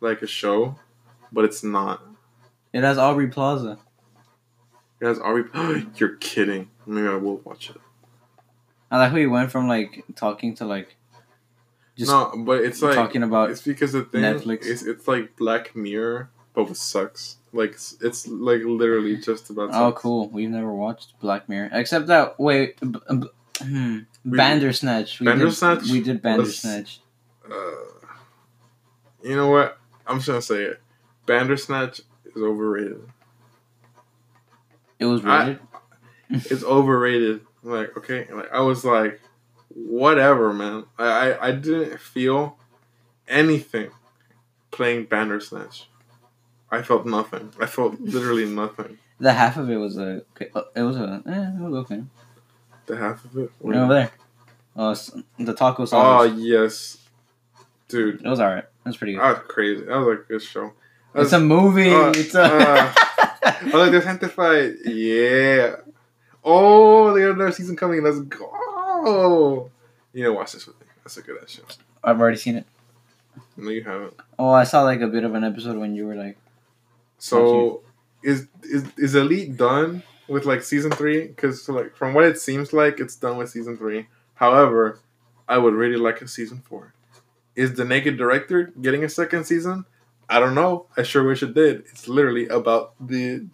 like 0.00 0.22
a 0.22 0.26
show, 0.26 0.74
but 1.30 1.44
it's 1.44 1.62
not. 1.62 2.02
It 2.72 2.82
has 2.82 2.98
Aubrey 2.98 3.28
Plaza. 3.28 3.78
It 5.04 5.08
has 5.08 5.18
Ari. 5.18 5.44
You're 5.96 6.16
kidding. 6.16 6.70
Maybe 6.86 7.06
I 7.06 7.16
will 7.16 7.36
watch 7.44 7.68
it. 7.68 7.76
I 8.90 8.96
like 8.98 9.10
how 9.10 9.18
you 9.18 9.28
went 9.28 9.50
from 9.50 9.68
like 9.68 10.02
talking 10.16 10.54
to 10.56 10.64
like 10.64 10.96
Just 11.94 12.10
no, 12.10 12.32
but 12.38 12.64
it's 12.64 12.80
like 12.80 12.94
talking 12.94 13.22
about 13.22 13.50
it's 13.50 13.60
because 13.60 13.92
the 13.92 14.04
thing 14.04 14.22
Netflix. 14.22 14.62
is 14.64 14.86
it's 14.86 15.06
like 15.06 15.36
Black 15.36 15.76
Mirror, 15.76 16.30
but 16.54 16.70
with 16.70 16.78
sex. 16.78 17.36
Like 17.52 17.72
it's, 17.72 17.98
it's 18.00 18.26
like 18.26 18.62
literally 18.64 19.18
just 19.18 19.50
about. 19.50 19.74
Oh, 19.74 19.92
cool. 19.92 20.30
We've 20.30 20.48
never 20.48 20.72
watched 20.72 21.20
Black 21.20 21.50
Mirror, 21.50 21.68
except 21.72 22.06
that 22.06 22.40
wait, 22.40 22.80
b- 22.80 22.98
b- 23.06 23.28
hmm, 23.60 23.98
We- 24.24 24.38
Bandersnatch. 24.38 25.20
We 25.20 25.26
Bandersnatch 25.26 25.82
Did, 25.82 25.92
we 25.92 26.00
did 26.00 26.22
Bandersnatch. 26.22 27.00
Uh, 27.46 27.54
you 29.22 29.36
know 29.36 29.50
what? 29.50 29.76
I'm 30.06 30.16
just 30.16 30.28
gonna 30.28 30.40
say 30.40 30.62
it. 30.62 30.80
Bandersnatch 31.26 32.00
is 32.24 32.42
overrated. 32.42 33.02
It 34.98 35.06
was 35.06 35.24
I- 35.24 35.38
rated. 35.46 35.58
It's 36.50 36.64
overrated. 36.64 37.40
Like 37.62 37.96
okay, 37.98 38.26
like 38.32 38.52
I 38.52 38.60
was 38.60 38.84
like, 38.84 39.20
whatever, 39.68 40.52
man. 40.52 40.84
I 40.98 41.04
I, 41.32 41.48
I 41.48 41.52
didn't 41.52 41.98
feel 42.00 42.56
anything 43.28 43.90
playing 44.70 45.04
Bandersnatch. 45.04 45.88
I 46.70 46.82
felt 46.82 47.06
nothing. 47.06 47.52
I 47.60 47.66
felt 47.66 48.00
literally 48.00 48.46
nothing. 48.46 48.98
the 49.20 49.32
half 49.32 49.56
of 49.56 49.70
it 49.70 49.76
was 49.76 49.96
a. 49.98 50.22
okay, 50.34 50.50
uh, 50.54 50.62
It 50.74 50.82
was 50.82 50.96
a. 50.96 51.22
Eh, 51.26 51.48
it 51.56 51.60
was 51.60 51.74
okay. 51.84 52.02
The 52.86 52.96
half 52.96 53.24
of 53.24 53.36
it. 53.38 53.50
Right 53.60 53.78
over 53.78 53.94
there. 53.94 54.10
Oh, 54.76 54.94
the 55.38 55.54
taco 55.54 55.82
Oh 55.82 55.86
sauce. 55.86 56.32
yes, 56.36 56.98
dude. 57.88 58.22
it 58.24 58.28
was 58.28 58.40
alright. 58.40 58.64
It 58.64 58.88
was 58.88 58.96
pretty 58.96 59.12
good. 59.14 59.22
That 59.22 59.38
was 59.38 59.46
crazy. 59.48 59.84
That 59.84 59.96
was 59.98 60.18
a 60.18 60.22
good 60.28 60.42
show. 60.42 60.72
It's 61.14 61.32
a 61.32 61.38
movie. 61.40 61.94
uh, 61.94 62.12
it's 62.14 62.34
a. 62.34 62.42
uh, 62.42 62.92
Oh, 63.72 63.90
there's 63.90 64.04
Gentefied. 64.04 64.78
Yeah. 64.84 65.76
Oh, 66.42 67.14
they 67.14 67.22
have 67.22 67.34
another 67.34 67.52
season 67.52 67.76
coming. 67.76 68.02
Let's 68.02 68.20
go. 68.20 69.70
You 70.12 70.24
know, 70.24 70.32
watch 70.32 70.52
this 70.52 70.66
with 70.66 70.78
me. 70.80 70.86
That's 71.02 71.16
a 71.16 71.22
good 71.22 71.42
ass 71.42 71.50
show. 71.50 71.62
I've 72.02 72.20
already 72.20 72.36
seen 72.36 72.56
it. 72.56 72.66
No, 73.56 73.70
you 73.70 73.82
haven't. 73.82 74.14
Oh, 74.38 74.50
I 74.50 74.64
saw 74.64 74.82
like 74.82 75.00
a 75.00 75.06
bit 75.06 75.24
of 75.24 75.34
an 75.34 75.44
episode 75.44 75.76
when 75.78 75.94
you 75.94 76.06
were 76.06 76.14
like, 76.14 76.36
So, 77.18 77.82
is 78.22 78.46
is 78.62 78.84
is 78.96 79.14
Elite 79.14 79.56
done 79.56 80.02
with 80.28 80.44
like 80.44 80.62
season 80.62 80.90
three? 80.90 81.26
Because 81.26 81.68
like 81.68 81.94
from 81.96 82.14
what 82.14 82.24
it 82.24 82.38
seems 82.38 82.72
like, 82.72 83.00
it's 83.00 83.16
done 83.16 83.36
with 83.36 83.50
season 83.50 83.76
three. 83.76 84.06
However, 84.34 85.00
I 85.48 85.58
would 85.58 85.74
really 85.74 85.96
like 85.96 86.20
a 86.22 86.28
season 86.28 86.62
four. 86.68 86.94
Is 87.56 87.74
the 87.74 87.84
Naked 87.84 88.16
Director 88.16 88.72
getting 88.80 89.04
a 89.04 89.08
second 89.08 89.44
season? 89.44 89.84
I 90.28 90.40
don't 90.40 90.54
know. 90.54 90.86
I 90.96 91.02
sure 91.02 91.22
wish 91.24 91.42
it 91.42 91.54
did. 91.54 91.80
It's 91.90 92.08
literally 92.08 92.48
about 92.48 92.94
the 93.00 93.46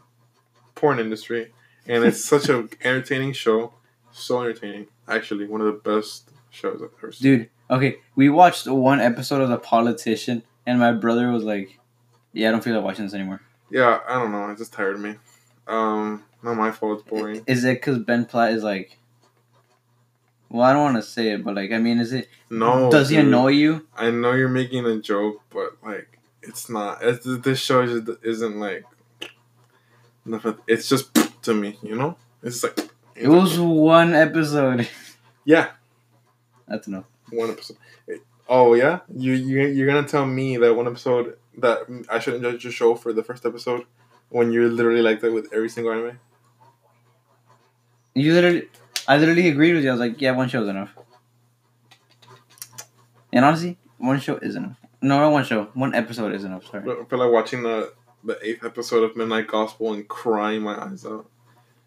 porn 0.75 0.99
industry, 0.99 1.53
and 1.87 2.05
it's 2.05 2.25
such 2.25 2.49
an 2.49 2.69
entertaining 2.85 3.33
show. 3.33 3.75
So 4.13 4.41
entertaining, 4.41 4.87
actually, 5.09 5.47
one 5.47 5.61
of 5.61 5.67
the 5.67 5.91
best 5.91 6.31
shows 6.51 6.81
I've 6.83 6.91
ever 6.99 7.13
seen. 7.13 7.39
dude. 7.39 7.51
Okay, 7.71 7.99
we 8.17 8.29
watched 8.29 8.67
one 8.67 9.01
episode 9.01 9.41
of 9.43 9.49
The 9.49 9.59
Politician, 9.59 10.43
and 10.67 10.81
my 10.81 10.91
brother 10.93 11.31
was 11.31 11.45
like, 11.45 11.79
"Yeah, 12.33 12.49
I 12.49 12.51
don't 12.53 12.65
feel 12.65 12.75
like 12.75 12.85
watching 12.85 13.05
this 13.05 13.15
anymore." 13.15 13.41
Yeah, 13.71 14.01
I 14.09 14.15
don't 14.15 14.33
know. 14.33 14.49
It 14.51 14.59
just 14.59 14.73
tired 14.73 14.99
me. 15.01 15.15
Um, 15.69 16.25
not 16.43 16.57
my 16.57 16.73
fault. 16.73 17.01
It's 17.01 17.09
boring. 17.09 17.45
Is 17.47 17.63
it 17.65 17.75
because 17.75 17.99
Ben 17.99 18.25
Platt 18.25 18.53
is 18.53 18.65
like? 18.65 18.99
Well, 20.49 20.63
I 20.63 20.73
don't 20.73 20.83
want 20.83 20.97
to 20.97 21.03
say 21.03 21.31
it, 21.31 21.45
but 21.45 21.55
like, 21.55 21.71
I 21.71 21.79
mean, 21.79 22.01
is 22.01 22.13
it? 22.13 22.29
No. 22.51 22.91
Does 22.91 23.09
he 23.11 23.17
annoy 23.19 23.49
you? 23.53 23.87
I 23.97 24.11
know 24.11 24.33
you're 24.33 24.49
making 24.49 24.85
a 24.87 24.99
joke, 24.99 25.41
but 25.51 25.77
like 25.85 26.19
it's 26.43 26.69
not. 26.71 26.99
It's, 27.03 27.25
this 27.43 27.59
show 27.61 27.87
just 27.87 28.19
isn't 28.23 28.59
like. 28.59 28.85
nothing- 30.25 30.59
It's 30.67 30.89
just 30.89 31.11
to 31.43 31.55
me, 31.55 31.79
you 31.83 31.97
know. 31.97 32.17
It's 32.43 32.63
like 32.63 32.79
It 33.15 33.29
was 33.29 33.59
one 33.59 34.15
episode. 34.15 34.89
yeah, 35.45 35.71
That's 36.67 36.87
enough. 36.89 37.05
one 37.31 37.51
episode. 37.51 37.77
Oh 38.49 38.75
yeah, 38.75 39.01
you 39.15 39.33
you 39.35 39.61
you're 39.69 39.87
gonna 39.87 40.09
tell 40.09 40.27
me 40.27 40.57
that 40.57 40.75
one 40.75 40.89
episode 40.89 41.37
that 41.59 41.79
I 42.11 42.19
shouldn't 42.19 42.43
judge 42.43 42.65
your 42.65 42.73
show 42.73 42.97
for 42.97 43.13
the 43.13 43.23
first 43.23 43.47
episode 43.47 43.85
when 44.29 44.51
you're 44.51 44.69
literally 44.69 45.03
like 45.03 45.21
that 45.21 45.33
with 45.33 45.47
every 45.53 45.69
single 45.69 45.93
anime. 45.93 46.19
You 48.15 48.33
literally, 48.35 48.69
I 49.07 49.19
literally 49.19 49.49
agreed 49.49 49.75
with 49.75 49.85
you. 49.85 49.91
I 49.91 49.93
was 49.93 50.01
like, 50.01 50.21
"Yeah, 50.21 50.33
one 50.33 50.49
show 50.49 50.63
is 50.63 50.69
enough." 50.69 50.91
And 53.33 53.45
honestly, 53.45 53.79
one 53.99 54.19
show 54.19 54.37
is 54.39 54.57
enough. 54.57 54.80
No, 55.03 55.19
not 55.19 55.33
one 55.33 55.45
show. 55.45 55.65
One 55.75 55.95
episode 55.95 56.35
is 56.35 56.45
enough. 56.45 56.67
Sorry. 56.71 56.83
I 56.83 57.05
feel 57.05 57.19
like 57.19 57.33
watching 57.33 57.63
the 57.63 57.93
the 58.23 58.39
eighth 58.47 58.65
episode 58.65 59.03
of 59.03 59.17
Midnight 59.17 59.47
Gospel 59.49 59.93
and 59.95 60.07
crying 60.07 60.61
my 60.63 60.79
eyes 60.79 61.07
out. 61.07 61.27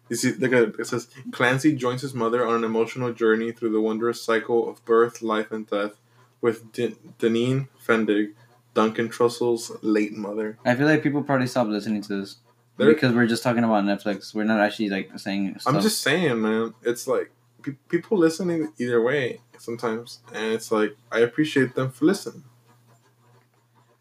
You 0.08 0.16
see, 0.16 0.32
look 0.32 0.52
at 0.52 0.62
it. 0.62 0.74
It 0.80 0.86
says 0.86 1.08
Clancy 1.30 1.74
joins 1.74 2.02
his 2.02 2.12
mother 2.12 2.44
on 2.46 2.56
an 2.56 2.64
emotional 2.64 3.12
journey 3.12 3.52
through 3.52 3.70
the 3.70 3.80
wondrous 3.80 4.20
cycle 4.20 4.68
of 4.68 4.84
birth, 4.84 5.22
life, 5.22 5.52
and 5.52 5.66
death 5.68 5.92
with 6.40 6.72
D- 6.72 6.96
Deneen 7.20 7.68
Fendig, 7.86 8.32
Duncan 8.74 9.08
Trussell's 9.08 9.70
late 9.82 10.12
mother. 10.14 10.58
I 10.64 10.74
feel 10.74 10.86
like 10.86 11.02
people 11.02 11.22
probably 11.22 11.46
stopped 11.46 11.70
listening 11.70 12.02
to 12.02 12.20
this 12.20 12.36
They're- 12.76 12.92
because 12.92 13.14
we're 13.14 13.26
just 13.28 13.42
talking 13.44 13.62
about 13.64 13.84
Netflix. 13.84 14.34
We're 14.34 14.44
not 14.44 14.60
actually 14.60 14.90
like 14.90 15.16
saying 15.18 15.56
stuff. 15.60 15.74
I'm 15.74 15.80
just 15.80 16.02
saying, 16.02 16.42
man. 16.42 16.74
It's 16.82 17.06
like 17.06 17.30
pe- 17.62 17.76
people 17.88 18.18
listening 18.18 18.72
either 18.78 19.00
way 19.00 19.40
sometimes, 19.58 20.18
and 20.34 20.52
it's 20.52 20.70
like 20.72 20.96
I 21.12 21.20
appreciate 21.20 21.76
them 21.76 21.90
for 21.92 22.04
listening. 22.06 22.42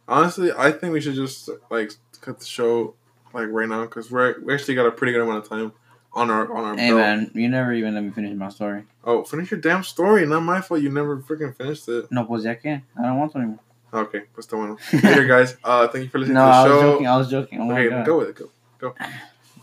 Honestly, 0.08 0.52
I 0.58 0.72
think 0.72 0.94
we 0.94 1.02
should 1.02 1.16
just 1.16 1.50
like 1.70 1.92
cut 2.22 2.40
the 2.40 2.46
show 2.46 2.96
like 3.34 3.48
right 3.50 3.68
now 3.68 3.82
because 3.84 4.12
we're 4.12 4.40
we 4.42 4.54
actually 4.54 4.76
got 4.76 4.86
a 4.86 4.92
pretty 4.92 5.14
good 5.14 5.22
amount 5.22 5.44
of 5.44 5.50
time 5.50 5.72
on 6.14 6.30
our 6.30 6.52
on 6.54 6.64
our 6.66 6.76
Hey 6.78 6.90
belt. 6.90 7.00
man, 7.00 7.32
you 7.34 7.50
never 7.50 7.74
even 7.74 7.94
let 7.96 8.04
me 8.04 8.12
finish 8.12 8.36
my 8.36 8.50
story. 8.50 8.84
Oh, 9.04 9.24
finish 9.24 9.52
your 9.52 9.60
damn 9.60 9.84
story. 9.84 10.26
Not 10.26 10.42
my 10.42 10.62
fault. 10.62 10.82
You 10.82 10.90
never 10.90 11.18
freaking 11.18 11.56
finished 11.56 11.88
it. 11.90 12.12
No, 12.12 12.26
pues 12.26 12.44
ya 12.44 12.54
que. 12.56 12.82
I 12.98 13.02
don't 13.02 13.18
want 13.18 13.32
to 13.34 13.38
anymore. 13.40 13.60
Okay, 13.94 14.24
pues 14.36 14.48
the 14.48 14.58
one. 14.64 14.78
Later, 15.04 15.26
guys. 15.26 15.56
Uh, 15.64 15.88
thank 15.88 16.04
you 16.06 16.10
for 16.10 16.20
listening 16.20 16.36
No, 16.36 16.42
to 16.46 16.48
the 16.48 16.54
I 16.54 16.64
was 16.64 16.82
joking. 16.82 17.08
I 17.08 17.18
was 17.18 17.30
joking. 17.30 17.62
Oh 17.62 17.72
okay, 17.72 18.04
go 18.06 18.18
with 18.20 18.30
it. 18.30 18.50
Go. 18.80 18.96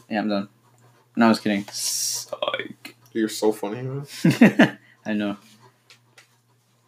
Yeah, 0.09 0.21
I'm 0.21 0.29
done. 0.29 0.49
No, 1.17 1.27
I 1.27 1.29
was 1.29 1.41
kidding. 1.41 1.65
Psych. 1.71 2.97
You're 3.13 3.29
so 3.29 3.53
funny, 3.53 3.83
man. 3.83 4.07
I 5.05 5.13
know. 5.15 5.37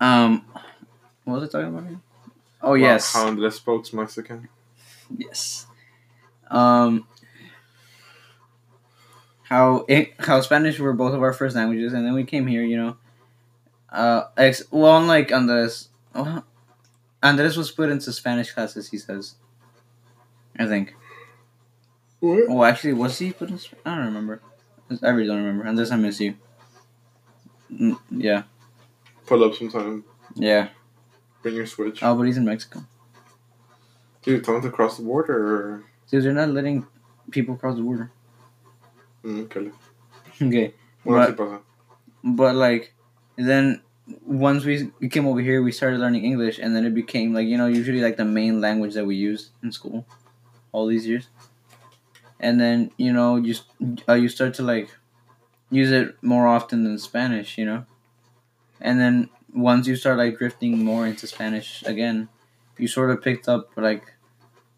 Um, 0.00 0.44
what 1.24 1.40
was 1.40 1.48
I 1.48 1.52
talking 1.58 1.74
about? 1.76 1.88
Here? 1.88 2.00
Oh 2.62 2.70
Wow, 2.70 2.74
yes, 2.76 3.12
How 3.12 3.28
Les 3.30 3.56
spoke 3.56 3.92
Mexican. 3.92 4.48
yes. 5.16 5.66
Um, 6.50 7.06
how 9.44 9.84
it, 9.88 10.12
how 10.18 10.40
Spanish 10.40 10.78
were 10.78 10.92
both 10.92 11.14
of 11.14 11.22
our 11.22 11.32
first 11.32 11.56
languages, 11.56 11.92
and 11.92 12.06
then 12.06 12.14
we 12.14 12.24
came 12.24 12.46
here. 12.46 12.62
You 12.62 12.76
know, 12.76 12.96
uh, 13.90 14.24
ex- 14.36 14.62
well, 14.70 14.98
unlike 14.98 15.32
Andres, 15.32 15.88
well, 16.14 16.44
Andres 17.22 17.56
was 17.56 17.70
put 17.70 17.88
into 17.90 18.12
Spanish 18.12 18.52
classes. 18.52 18.90
He 18.90 18.98
says, 18.98 19.34
I 20.58 20.66
think. 20.66 20.94
What? 22.20 22.44
Oh, 22.48 22.64
actually, 22.64 22.92
was 22.92 23.18
he 23.18 23.32
put 23.32 23.50
in? 23.50 23.58
Sp- 23.58 23.80
I 23.84 23.96
don't 23.96 24.06
remember. 24.06 24.40
I 25.02 25.08
really 25.08 25.26
don't 25.28 25.38
remember. 25.38 25.66
Andres, 25.66 25.90
I 25.90 25.96
miss 25.96 26.20
you. 26.20 26.34
Mm, 27.72 27.98
yeah, 28.10 28.42
Pull 29.26 29.42
up 29.44 29.54
sometime. 29.54 30.04
yeah. 30.34 30.68
Bring 31.42 31.56
your 31.56 31.66
switch. 31.66 32.02
Oh, 32.02 32.14
but 32.14 32.22
he's 32.22 32.36
in 32.36 32.44
Mexico. 32.44 32.84
Dude, 34.22 34.44
tell 34.44 34.56
him 34.56 34.62
to 34.62 34.70
cross 34.70 34.96
the 34.96 35.02
border. 35.02 35.36
Or... 35.36 35.84
Dude, 36.08 36.24
they're 36.24 36.32
not 36.32 36.50
letting 36.50 36.86
people 37.30 37.56
cross 37.56 37.76
the 37.76 37.82
border. 37.82 38.10
Mm, 39.24 39.44
okay. 39.44 39.70
Okay, 40.40 40.74
What 41.04 41.38
else 41.38 41.62
but 42.24 42.54
like, 42.54 42.94
then 43.36 43.82
once 44.24 44.64
we 44.64 44.90
we 45.00 45.08
came 45.08 45.26
over 45.26 45.40
here, 45.40 45.62
we 45.62 45.72
started 45.72 45.98
learning 45.98 46.24
English, 46.24 46.58
and 46.58 46.74
then 46.74 46.84
it 46.84 46.94
became 46.94 47.34
like 47.34 47.46
you 47.46 47.56
know 47.56 47.66
usually 47.66 48.00
like 48.00 48.16
the 48.16 48.24
main 48.24 48.60
language 48.60 48.94
that 48.94 49.04
we 49.04 49.16
use 49.16 49.50
in 49.62 49.72
school, 49.72 50.06
all 50.70 50.86
these 50.86 51.06
years. 51.06 51.28
And 52.40 52.60
then 52.60 52.90
you 52.96 53.12
know 53.12 53.36
you 53.36 53.54
uh, 54.08 54.14
you 54.14 54.28
start 54.28 54.54
to 54.54 54.62
like 54.62 54.88
use 55.70 55.90
it 55.90 56.16
more 56.22 56.46
often 56.46 56.84
than 56.84 56.98
Spanish, 56.98 57.58
you 57.58 57.64
know. 57.64 57.86
And 58.80 59.00
then 59.00 59.30
once 59.54 59.86
you 59.86 59.96
start 59.96 60.18
like 60.18 60.38
drifting 60.38 60.84
more 60.84 61.06
into 61.06 61.26
Spanish 61.26 61.82
again, 61.84 62.28
you 62.78 62.88
sort 62.88 63.10
of 63.10 63.22
picked 63.22 63.48
up 63.48 63.70
like 63.76 64.14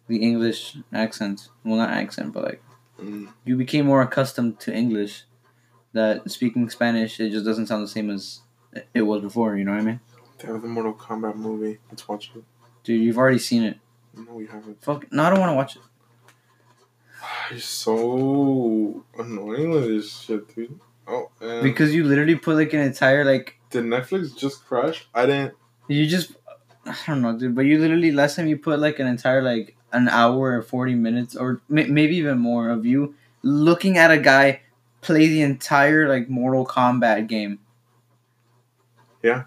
the 0.08 0.18
English 0.18 0.76
accent. 0.92 1.48
Well, 1.64 1.76
not 1.76 1.90
accent, 1.90 2.32
but 2.32 2.44
like 2.44 2.62
Mm. 3.00 3.28
you 3.44 3.56
became 3.56 3.86
more 3.86 4.02
accustomed 4.02 4.60
to 4.60 4.72
English. 4.72 5.24
That 5.94 6.30
speaking 6.30 6.68
Spanish, 6.70 7.18
it 7.20 7.30
just 7.30 7.44
doesn't 7.44 7.66
sound 7.66 7.82
the 7.82 7.88
same 7.88 8.08
as 8.10 8.40
it 8.92 9.02
was 9.02 9.20
before. 9.22 9.56
You 9.56 9.64
know 9.64 9.72
what 9.72 9.80
I 9.80 9.84
mean? 9.84 10.00
Have 10.44 10.62
the 10.62 10.68
Mortal 10.68 10.94
Kombat 10.94 11.34
movie. 11.36 11.78
Let's 11.90 12.06
watch 12.06 12.30
it. 12.36 12.44
Dude, 12.84 13.00
you've 13.02 13.18
already 13.18 13.38
seen 13.38 13.62
it. 13.64 13.78
No, 14.16 14.34
we 14.34 14.46
haven't. 14.46 14.80
Fuck. 14.82 15.10
No, 15.12 15.24
I 15.24 15.30
don't 15.30 15.40
want 15.40 15.50
to 15.50 15.54
watch 15.56 15.76
it. 15.76 15.82
You're 17.50 17.60
so 17.60 19.04
annoying 19.18 19.70
with 19.70 19.86
this 19.86 20.16
shit, 20.20 20.54
dude. 20.54 20.78
Oh, 21.06 21.30
and 21.40 21.62
Because 21.62 21.94
you 21.94 22.04
literally 22.04 22.36
put 22.36 22.56
like 22.56 22.72
an 22.72 22.80
entire 22.80 23.24
like 23.24 23.56
did 23.74 23.84
Netflix 23.84 24.36
just 24.36 24.64
crash? 24.64 25.06
I 25.12 25.26
didn't. 25.26 25.54
you 25.88 26.06
just 26.06 26.32
I 26.86 26.94
don't 27.06 27.22
know, 27.22 27.36
dude. 27.38 27.54
But 27.54 27.66
you 27.66 27.78
literally 27.78 28.12
last 28.12 28.36
time 28.36 28.46
you 28.46 28.56
put 28.56 28.78
like 28.78 28.98
an 28.98 29.06
entire 29.06 29.42
like 29.42 29.76
an 29.92 30.08
hour 30.08 30.56
or 30.56 30.62
forty 30.62 30.94
minutes 30.94 31.36
or 31.36 31.60
may- 31.68 31.88
maybe 31.88 32.16
even 32.16 32.38
more 32.38 32.70
of 32.70 32.86
you 32.86 33.14
looking 33.42 33.98
at 33.98 34.10
a 34.10 34.18
guy 34.18 34.62
play 35.00 35.26
the 35.26 35.42
entire 35.42 36.08
like 36.08 36.28
Mortal 36.30 36.64
Kombat 36.64 37.26
game. 37.28 37.58
Yeah. 39.22 39.44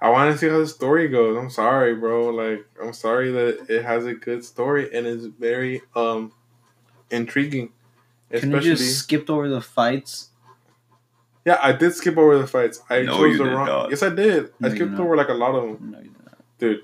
I 0.00 0.10
want 0.10 0.32
to 0.32 0.38
see 0.38 0.48
how 0.48 0.58
the 0.58 0.66
story 0.66 1.08
goes. 1.08 1.38
I'm 1.38 1.48
sorry, 1.48 1.94
bro. 1.94 2.30
Like, 2.30 2.66
I'm 2.82 2.92
sorry 2.92 3.30
that 3.30 3.66
it 3.68 3.84
has 3.84 4.04
a 4.04 4.14
good 4.14 4.44
story 4.44 4.92
and 4.92 5.06
is 5.06 5.26
very 5.26 5.82
um 5.94 6.32
intriguing. 7.10 7.72
Can 8.30 8.50
you 8.50 8.60
just 8.60 8.98
skip 8.98 9.30
over 9.30 9.48
the 9.48 9.60
fights? 9.60 10.31
Yeah, 11.44 11.58
I 11.62 11.72
did 11.72 11.92
skip 11.94 12.16
over 12.16 12.38
the 12.38 12.46
fights. 12.46 12.82
I 12.88 13.02
No, 13.02 13.16
chose 13.16 13.32
you 13.38 13.38
the 13.44 13.50
wrong. 13.50 13.66
not. 13.66 13.90
Yes, 13.90 14.02
I 14.02 14.10
did. 14.10 14.50
No, 14.60 14.68
I 14.68 14.74
skipped 14.74 14.98
over 14.98 15.16
like 15.16 15.28
a 15.28 15.34
lot 15.34 15.54
of 15.54 15.62
them, 15.64 15.90
No, 15.90 15.98
you 15.98 16.04
did 16.10 16.24
not. 16.24 16.38
dude. 16.58 16.80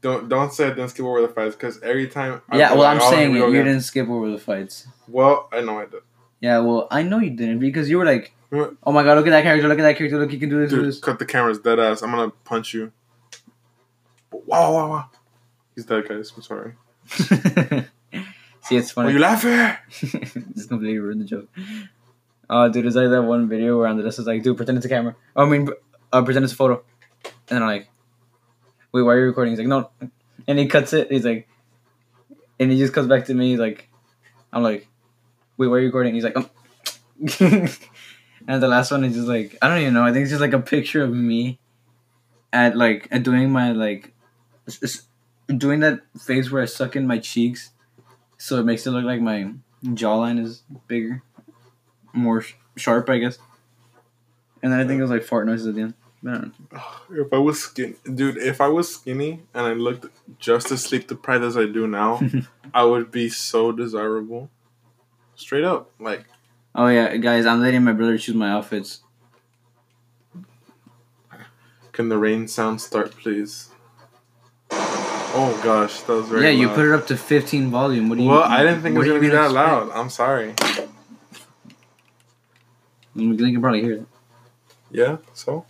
Don't 0.00 0.28
don't 0.28 0.52
say 0.52 0.66
I 0.66 0.70
didn't 0.70 0.88
skip 0.88 1.04
over 1.06 1.20
the 1.22 1.28
fights 1.28 1.54
because 1.54 1.80
every 1.82 2.08
time. 2.08 2.42
I 2.48 2.58
Yeah, 2.58 2.70
well, 2.72 2.80
like, 2.82 2.96
I'm 2.96 3.02
oh, 3.02 3.10
saying 3.10 3.30
it. 3.36 3.38
You 3.38 3.46
again. 3.46 3.64
didn't 3.66 3.82
skip 3.82 4.08
over 4.08 4.28
the 4.30 4.38
fights. 4.38 4.88
Well, 5.06 5.48
I 5.52 5.60
know 5.60 5.78
I 5.78 5.84
did. 5.86 6.02
Yeah, 6.40 6.58
well, 6.58 6.88
I 6.90 7.02
know 7.04 7.20
you 7.20 7.30
didn't 7.30 7.60
because 7.60 7.88
you 7.88 7.98
were 7.98 8.04
like, 8.04 8.34
"Oh 8.50 8.90
my 8.90 9.04
god, 9.04 9.16
look 9.16 9.28
at 9.28 9.30
that 9.30 9.44
character! 9.44 9.68
Look 9.68 9.78
at 9.78 9.82
that 9.82 9.96
character! 9.96 10.18
Look, 10.18 10.32
he 10.32 10.40
can 10.40 10.48
do 10.48 10.58
this, 10.58 10.70
do 10.70 10.76
Dude, 10.78 10.86
this." 10.88 10.98
cut 10.98 11.20
the 11.20 11.24
cameras, 11.24 11.60
dead 11.60 11.78
ass. 11.78 12.02
I'm 12.02 12.10
gonna 12.10 12.32
punch 12.42 12.74
you. 12.74 12.90
Wow, 14.32 14.72
wow, 14.72 14.88
wow. 14.90 15.10
He's 15.76 15.84
dead, 15.86 16.08
guys. 16.08 16.32
I'm 16.34 16.42
sorry. 16.42 16.72
See, 18.64 18.76
it's 18.76 18.90
funny. 18.92 19.12
you 19.12 19.18
laughing? 19.20 19.76
Just 20.54 20.68
completely 20.68 20.98
ruined 20.98 21.20
the 21.20 21.24
joke. 21.26 21.48
Oh, 22.54 22.68
dude, 22.68 22.84
it's 22.84 22.94
like 22.96 23.08
that 23.08 23.22
one 23.22 23.48
video 23.48 23.78
where 23.78 23.86
Andres 23.86 24.18
is 24.18 24.26
like, 24.26 24.42
dude, 24.42 24.58
pretend 24.58 24.76
it's 24.76 24.84
a 24.84 24.88
camera. 24.90 25.16
Oh, 25.34 25.46
I 25.46 25.48
mean, 25.48 25.70
uh, 26.12 26.22
pretend 26.22 26.44
it's 26.44 26.52
a 26.52 26.56
photo. 26.56 26.82
And 27.48 27.64
I'm 27.64 27.66
like, 27.66 27.88
wait, 28.92 29.00
why 29.00 29.14
are 29.14 29.20
you 29.20 29.26
recording? 29.28 29.52
He's 29.52 29.58
like, 29.58 29.68
no. 29.68 29.88
And 30.46 30.58
he 30.58 30.66
cuts 30.66 30.92
it. 30.92 31.10
He's 31.10 31.24
like, 31.24 31.48
and 32.60 32.70
he 32.70 32.76
just 32.76 32.92
comes 32.92 33.08
back 33.08 33.24
to 33.26 33.34
me. 33.34 33.52
He's 33.52 33.58
like, 33.58 33.88
I'm 34.52 34.62
like, 34.62 34.86
wait, 35.56 35.68
why 35.68 35.76
are 35.76 35.80
you 35.80 35.86
recording? 35.86 36.12
He's 36.12 36.24
like, 36.24 36.36
um. 36.36 36.50
and 38.46 38.62
the 38.62 38.68
last 38.68 38.90
one 38.90 39.04
is 39.04 39.14
just 39.14 39.28
like, 39.28 39.56
I 39.62 39.68
don't 39.68 39.78
even 39.78 39.94
know. 39.94 40.04
I 40.04 40.12
think 40.12 40.24
it's 40.24 40.30
just 40.30 40.42
like 40.42 40.52
a 40.52 40.60
picture 40.60 41.02
of 41.02 41.10
me 41.10 41.58
at 42.52 42.76
like, 42.76 43.08
at 43.10 43.22
doing 43.22 43.50
my 43.50 43.72
like, 43.72 44.12
doing 45.56 45.80
that 45.80 46.00
phase 46.20 46.50
where 46.50 46.62
I 46.62 46.66
suck 46.66 46.96
in 46.96 47.06
my 47.06 47.18
cheeks. 47.18 47.70
So 48.36 48.60
it 48.60 48.64
makes 48.64 48.86
it 48.86 48.90
look 48.90 49.04
like 49.06 49.22
my 49.22 49.54
jawline 49.84 50.38
is 50.38 50.64
bigger, 50.86 51.22
more 52.12 52.40
sh- 52.42 52.54
sharp, 52.76 53.08
I 53.10 53.18
guess. 53.18 53.38
And 54.62 54.72
then 54.72 54.80
I 54.80 54.86
think 54.86 54.98
it 54.98 55.02
was 55.02 55.10
like 55.10 55.24
fart 55.24 55.46
noises 55.46 55.66
at 55.66 55.74
the 55.74 55.82
end. 55.82 55.94
I. 56.24 56.50
If 57.10 57.32
I 57.32 57.38
was 57.38 57.60
skinny, 57.60 57.94
dude, 58.14 58.36
if 58.36 58.60
I 58.60 58.68
was 58.68 58.94
skinny 58.94 59.40
and 59.54 59.66
I 59.66 59.72
looked 59.72 60.06
just 60.38 60.70
as 60.70 60.82
sleep 60.84 61.08
deprived 61.08 61.42
as 61.42 61.56
I 61.56 61.64
do 61.66 61.86
now, 61.88 62.20
I 62.74 62.84
would 62.84 63.10
be 63.10 63.28
so 63.28 63.72
desirable. 63.72 64.48
Straight 65.34 65.64
up, 65.64 65.90
like 65.98 66.24
Oh 66.74 66.86
yeah, 66.86 67.16
guys, 67.16 67.44
I'm 67.44 67.60
letting 67.60 67.82
my 67.82 67.92
brother 67.92 68.16
choose 68.16 68.36
my 68.36 68.50
outfits. 68.50 69.00
Can 71.92 72.08
the 72.08 72.16
rain 72.16 72.48
sound 72.48 72.80
start, 72.80 73.10
please? 73.16 73.68
Oh 74.70 75.60
gosh, 75.62 76.00
that 76.02 76.12
was 76.12 76.28
very. 76.28 76.44
yeah, 76.44 76.50
you 76.50 76.68
put 76.68 76.86
it 76.86 76.92
up 76.92 77.06
to 77.08 77.16
15 77.16 77.70
volume. 77.70 78.08
What 78.08 78.18
do 78.18 78.24
you? 78.24 78.30
Well, 78.30 78.42
I 78.42 78.62
didn't 78.62 78.82
think 78.82 78.94
it 78.94 78.98
was 78.98 79.08
gonna 79.08 79.20
be 79.20 79.28
that 79.28 79.46
expect? 79.46 79.54
loud. 79.54 79.90
I'm 79.90 80.08
sorry. 80.08 80.54
You 83.14 83.36
can 83.36 83.60
probably 83.60 83.82
hear 83.82 83.92
it. 83.94 84.06
Yeah, 84.90 85.18
so 85.34 85.64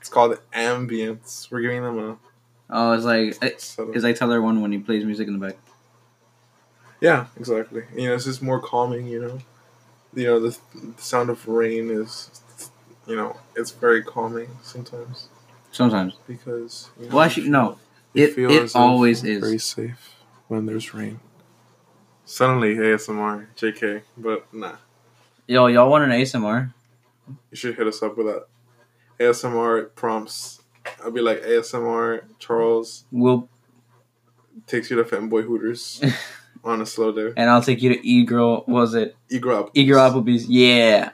it's 0.00 0.08
called 0.08 0.38
ambience. 0.52 1.50
We're 1.50 1.60
giving 1.60 1.82
them 1.82 1.98
a 1.98 2.16
Oh, 2.72 2.92
it's 2.92 3.04
like 3.04 3.36
it's, 3.42 3.76
it's 3.78 4.04
like 4.04 4.16
Tyler 4.16 4.40
One 4.40 4.60
when 4.60 4.70
he 4.70 4.78
plays 4.78 5.04
music 5.04 5.26
in 5.26 5.38
the 5.38 5.44
back. 5.44 5.56
Yeah, 7.00 7.26
exactly. 7.36 7.82
You 7.96 8.08
know, 8.08 8.14
it's 8.14 8.24
just 8.26 8.42
more 8.42 8.60
calming. 8.60 9.06
You 9.08 9.22
know, 9.22 9.38
you 10.14 10.26
know 10.26 10.40
the, 10.40 10.56
the 10.74 11.02
sound 11.02 11.30
of 11.30 11.46
rain 11.48 11.90
is, 11.90 12.30
you 13.06 13.16
know, 13.16 13.36
it's 13.56 13.72
very 13.72 14.02
calming 14.02 14.48
sometimes 14.62 15.28
Sometimes. 15.72 16.14
because. 16.26 16.90
You 17.00 17.08
know, 17.08 17.16
Well, 17.16 17.24
actually, 17.24 17.48
no. 17.48 17.78
It 18.14 18.36
it 18.38 18.50
if 18.50 18.76
always 18.76 19.22
Very 19.22 19.54
is. 19.56 19.64
safe 19.64 20.14
when 20.48 20.66
there's 20.66 20.92
rain. 20.94 21.20
Suddenly 22.24 22.76
ASMR, 22.76 23.46
JK, 23.56 24.02
but 24.16 24.52
nah. 24.54 24.76
Yo, 25.46 25.66
y'all 25.66 25.90
want 25.90 26.04
an 26.04 26.10
ASMR? 26.10 26.72
You 27.50 27.56
should 27.56 27.76
hit 27.76 27.86
us 27.86 28.02
up 28.02 28.16
with 28.16 28.26
that. 28.26 28.46
ASMR 29.18 29.94
prompts. 29.94 30.60
I'll 31.04 31.10
be 31.10 31.20
like 31.20 31.42
ASMR 31.42 32.22
Charles 32.38 33.04
We'll 33.12 33.48
takes 34.66 34.90
you 34.90 34.96
to 34.96 35.04
Fanboy 35.04 35.44
Hooters 35.44 36.02
on 36.64 36.80
a 36.80 36.86
slow 36.86 37.12
day. 37.12 37.32
and 37.36 37.50
I'll 37.50 37.62
take 37.62 37.82
you 37.82 37.92
to 37.94 38.06
E 38.06 38.24
Girl. 38.24 38.64
Was 38.66 38.94
it 38.94 39.16
Egro 39.30 39.64
Applebee's. 39.64 39.70
E 39.74 39.86
Girl 39.86 40.10
Applebee's? 40.10 40.46
Yeah. 40.48 41.10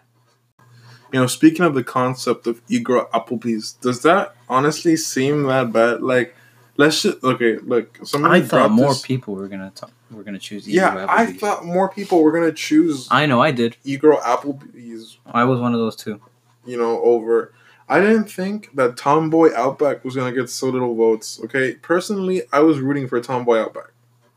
You 1.12 1.20
know, 1.20 1.26
speaking 1.26 1.64
of 1.64 1.74
the 1.74 1.84
concept 1.84 2.46
of 2.46 2.64
Egro 2.66 3.08
Applebee's, 3.10 3.72
does 3.74 4.02
that 4.02 4.34
honestly 4.48 4.96
seem 4.96 5.44
that 5.44 5.72
bad? 5.72 6.02
Like, 6.02 6.34
let's 6.76 7.02
just 7.02 7.22
okay. 7.24 7.56
Look, 7.58 7.98
somebody 8.04 8.40
I 8.42 8.46
thought 8.46 8.70
more 8.70 8.88
this- 8.88 9.02
people 9.02 9.34
were 9.34 9.48
gonna 9.48 9.72
talk. 9.74 9.90
Were 10.10 10.22
gonna 10.22 10.38
choose 10.38 10.68
Yeah, 10.68 11.06
I 11.08 11.26
Applebee's. 11.26 11.40
thought 11.40 11.64
more 11.64 11.88
people 11.88 12.22
were 12.22 12.30
gonna 12.32 12.52
choose 12.52 13.08
I 13.10 13.26
know. 13.26 13.40
I 13.42 13.50
did. 13.50 13.76
Egro 13.84 14.20
Applebee's. 14.22 15.18
I 15.26 15.44
was 15.44 15.60
one 15.60 15.74
of 15.74 15.80
those 15.80 15.96
too. 15.96 16.20
You 16.64 16.76
know, 16.78 17.02
over. 17.02 17.52
I 17.88 18.00
didn't 18.00 18.24
think 18.30 18.74
that 18.74 18.96
Tomboy 18.96 19.50
Outback 19.54 20.04
was 20.04 20.14
gonna 20.16 20.32
get 20.32 20.48
so 20.50 20.68
little 20.68 20.94
votes. 20.94 21.40
Okay, 21.44 21.74
personally, 21.74 22.42
I 22.52 22.60
was 22.60 22.78
rooting 22.80 23.08
for 23.08 23.20
Tomboy 23.20 23.58
Outback. 23.58 23.90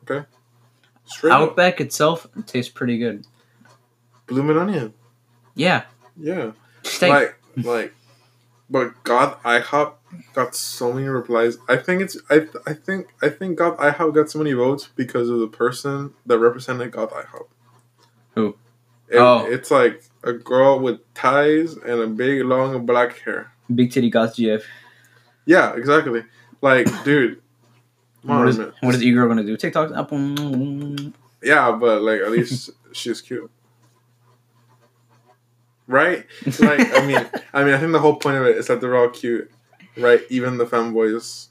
Okay, 0.03 0.26
straight 1.05 1.32
up, 1.32 1.41
Outback 1.49 1.80
itself 1.82 2.26
tastes 2.47 2.72
pretty 2.72 2.97
good. 2.97 3.26
Bloomin' 4.28 4.57
Onion. 4.57 4.93
Yeah. 5.55 5.84
Yeah. 6.20 6.51
Steak. 6.84 7.09
Like, 7.09 7.39
like, 7.63 7.93
but 8.70 9.03
Goth 9.03 9.41
IHOP 9.43 9.93
got 10.34 10.55
so 10.55 10.93
many 10.93 11.07
replies. 11.07 11.57
I 11.68 11.78
think 11.78 12.01
it's 12.01 12.18
I 12.30 12.47
I 12.66 12.74
think 12.74 13.07
I 13.22 13.30
think 13.30 13.57
Goth 13.57 13.78
IHOP 13.78 14.14
got 14.16 14.30
so 14.30 14.39
many 14.39 14.53
votes 14.53 14.89
because 14.95 15.30
of 15.30 15.39
the 15.39 15.47
person 15.47 16.14
that 16.26 16.39
represented 16.39 16.91
Goth 16.91 17.12
IHOP. 17.12 17.47
Who? 18.36 18.47
It- 19.07 19.18
Oh. 19.18 19.45
It's 19.47 19.72
like 19.72 20.03
a 20.24 20.34
girl 20.34 20.80
with 20.80 20.99
ties 21.16 21.74
and 21.74 21.99
a 22.01 22.07
big 22.07 22.43
long 22.45 22.86
black 22.86 23.20
hair. 23.20 23.51
Big 23.74 23.91
titty 23.91 24.10
Goth 24.10 24.36
GF. 24.36 24.64
Yeah, 25.45 25.74
exactly. 25.76 26.24
Like, 26.62 26.88
dude. 27.03 27.41
What 28.24 28.47
is, 28.49 28.57
what 28.82 28.93
is 28.95 29.01
E 29.01 29.12
Girl 29.14 29.28
gonna 29.30 29.43
do? 29.45 29.55
TikTok 29.55 29.91
up. 29.95 30.12
Yeah, 31.41 31.72
but 31.72 32.01
like 32.01 32.20
at 32.22 32.32
least 32.32 32.70
she's 32.91 33.22
cute. 33.22 33.49
Right? 35.88 36.26
Like 36.60 36.93
I 36.93 37.05
mean 37.07 37.26
I 37.53 37.64
mean 37.64 37.74
I 37.74 37.80
think 37.80 37.93
the 37.93 37.99
whole 37.99 38.18
point 38.18 38.38
of 38.38 38.45
it 38.45 38.57
is 38.57 38.68
that 38.68 38.80
they're 38.82 38.95
all 38.95 39.10
cute. 39.10 39.49
Right? 40.00 40.22
Even 40.30 40.58
the 40.58 40.66
femboys. 40.66 41.47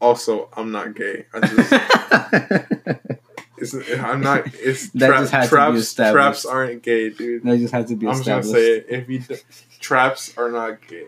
Also, 0.00 0.48
I'm 0.56 0.70
not 0.72 0.94
gay. 0.94 1.26
I 1.32 1.40
just 1.40 1.72
it's, 3.58 3.74
I'm 4.00 4.20
not 4.20 4.42
it's 4.54 4.90
That 4.90 5.06
tra- 5.08 5.18
just 5.20 5.32
had 5.32 5.48
traps 5.48 5.94
traps 5.94 6.44
aren't 6.44 6.82
gay, 6.82 7.08
dude. 7.10 7.42
that 7.44 7.58
just 7.58 7.72
had 7.72 7.86
to 7.88 7.96
be 7.96 8.06
I'm 8.06 8.14
just 8.14 8.26
gonna 8.26 8.42
say 8.42 8.78
it. 8.78 8.86
If 8.88 9.08
you 9.08 9.20
d- 9.20 9.36
traps 9.80 10.36
are 10.36 10.50
not 10.50 10.78
gay. 10.86 11.06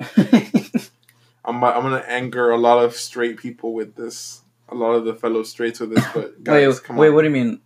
I'm 1.44 1.62
I'm 1.62 1.82
gonna 1.82 2.04
anger 2.06 2.50
a 2.50 2.56
lot 2.58 2.82
of 2.84 2.94
straight 2.94 3.36
people 3.38 3.72
with 3.74 3.96
this. 3.96 4.42
A 4.68 4.74
lot 4.74 4.92
of 4.92 5.04
the 5.04 5.14
fellow 5.14 5.42
straights 5.42 5.80
with 5.80 5.94
this, 5.94 6.04
but 6.14 6.42
guys, 6.42 6.80
wait, 6.88 6.96
wait. 6.96 7.08
on. 7.08 7.14
What 7.14 7.22
do 7.22 7.28
you 7.28 7.34
mean? 7.34 7.60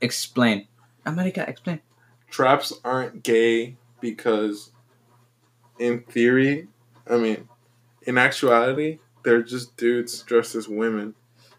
Explain. 0.00 0.66
America, 1.06 1.44
explain. 1.48 1.80
traps 2.30 2.72
aren't 2.84 3.22
gay 3.22 3.76
because 4.00 4.70
in 5.78 6.00
theory 6.02 6.68
i 7.08 7.16
mean 7.16 7.48
in 8.02 8.18
actuality 8.18 8.98
they're 9.22 9.42
just 9.42 9.76
dudes 9.76 10.22
dressed 10.22 10.54
as 10.54 10.68
women 10.68 11.14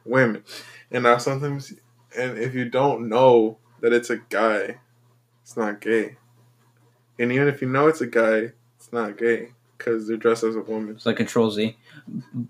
women 0.05 0.43
and 0.91 1.03
now 1.03 1.17
sometimes 1.17 1.74
and 2.17 2.38
if 2.38 2.53
you 2.55 2.65
don't 2.65 3.07
know 3.07 3.57
that 3.82 3.93
it's 3.93 4.09
a 4.09 4.17
guy 4.30 4.78
it's 5.43 5.55
not 5.57 5.80
gay 5.82 6.15
and 7.17 7.32
even 7.32 7.47
if 7.47 7.61
you 7.61 7.67
know 7.70 7.88
it's 7.88 8.01
a 8.01 8.07
guy 8.07 8.51
it's 8.78 8.91
not 8.91 9.17
gay 9.17 9.49
because 9.78 10.07
they're 10.07 10.17
dressed 10.17 10.43
as 10.43 10.55
a 10.55 10.61
woman 10.61 10.95
It's 10.95 11.05
like 11.05 11.15
Control 11.17 11.49
Z. 11.51 11.78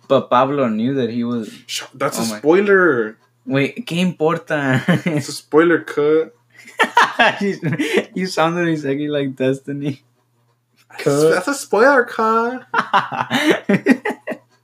But 0.07 0.29
Pablo 0.31 0.67
knew 0.67 0.95
that 0.95 1.11
he 1.11 1.23
was. 1.23 1.53
That's 1.93 2.17
Oh 2.19 2.23
a 2.23 2.27
my- 2.27 2.37
spoiler 2.39 3.17
Wait, 3.45 3.85
¿qué 3.85 3.97
importa? 3.97 4.83
it's 5.05 5.29
a 5.29 5.31
spoiler 5.31 5.81
cut 5.81 6.33
you, 7.41 7.59
you 8.15 8.25
sounded 8.27 8.67
exactly 8.67 9.07
like 9.07 9.35
Destiny. 9.35 10.01
That's, 11.03 11.23
that's 11.23 11.47
a 11.47 11.53
spoiler 11.53 12.03
cut 12.03 12.65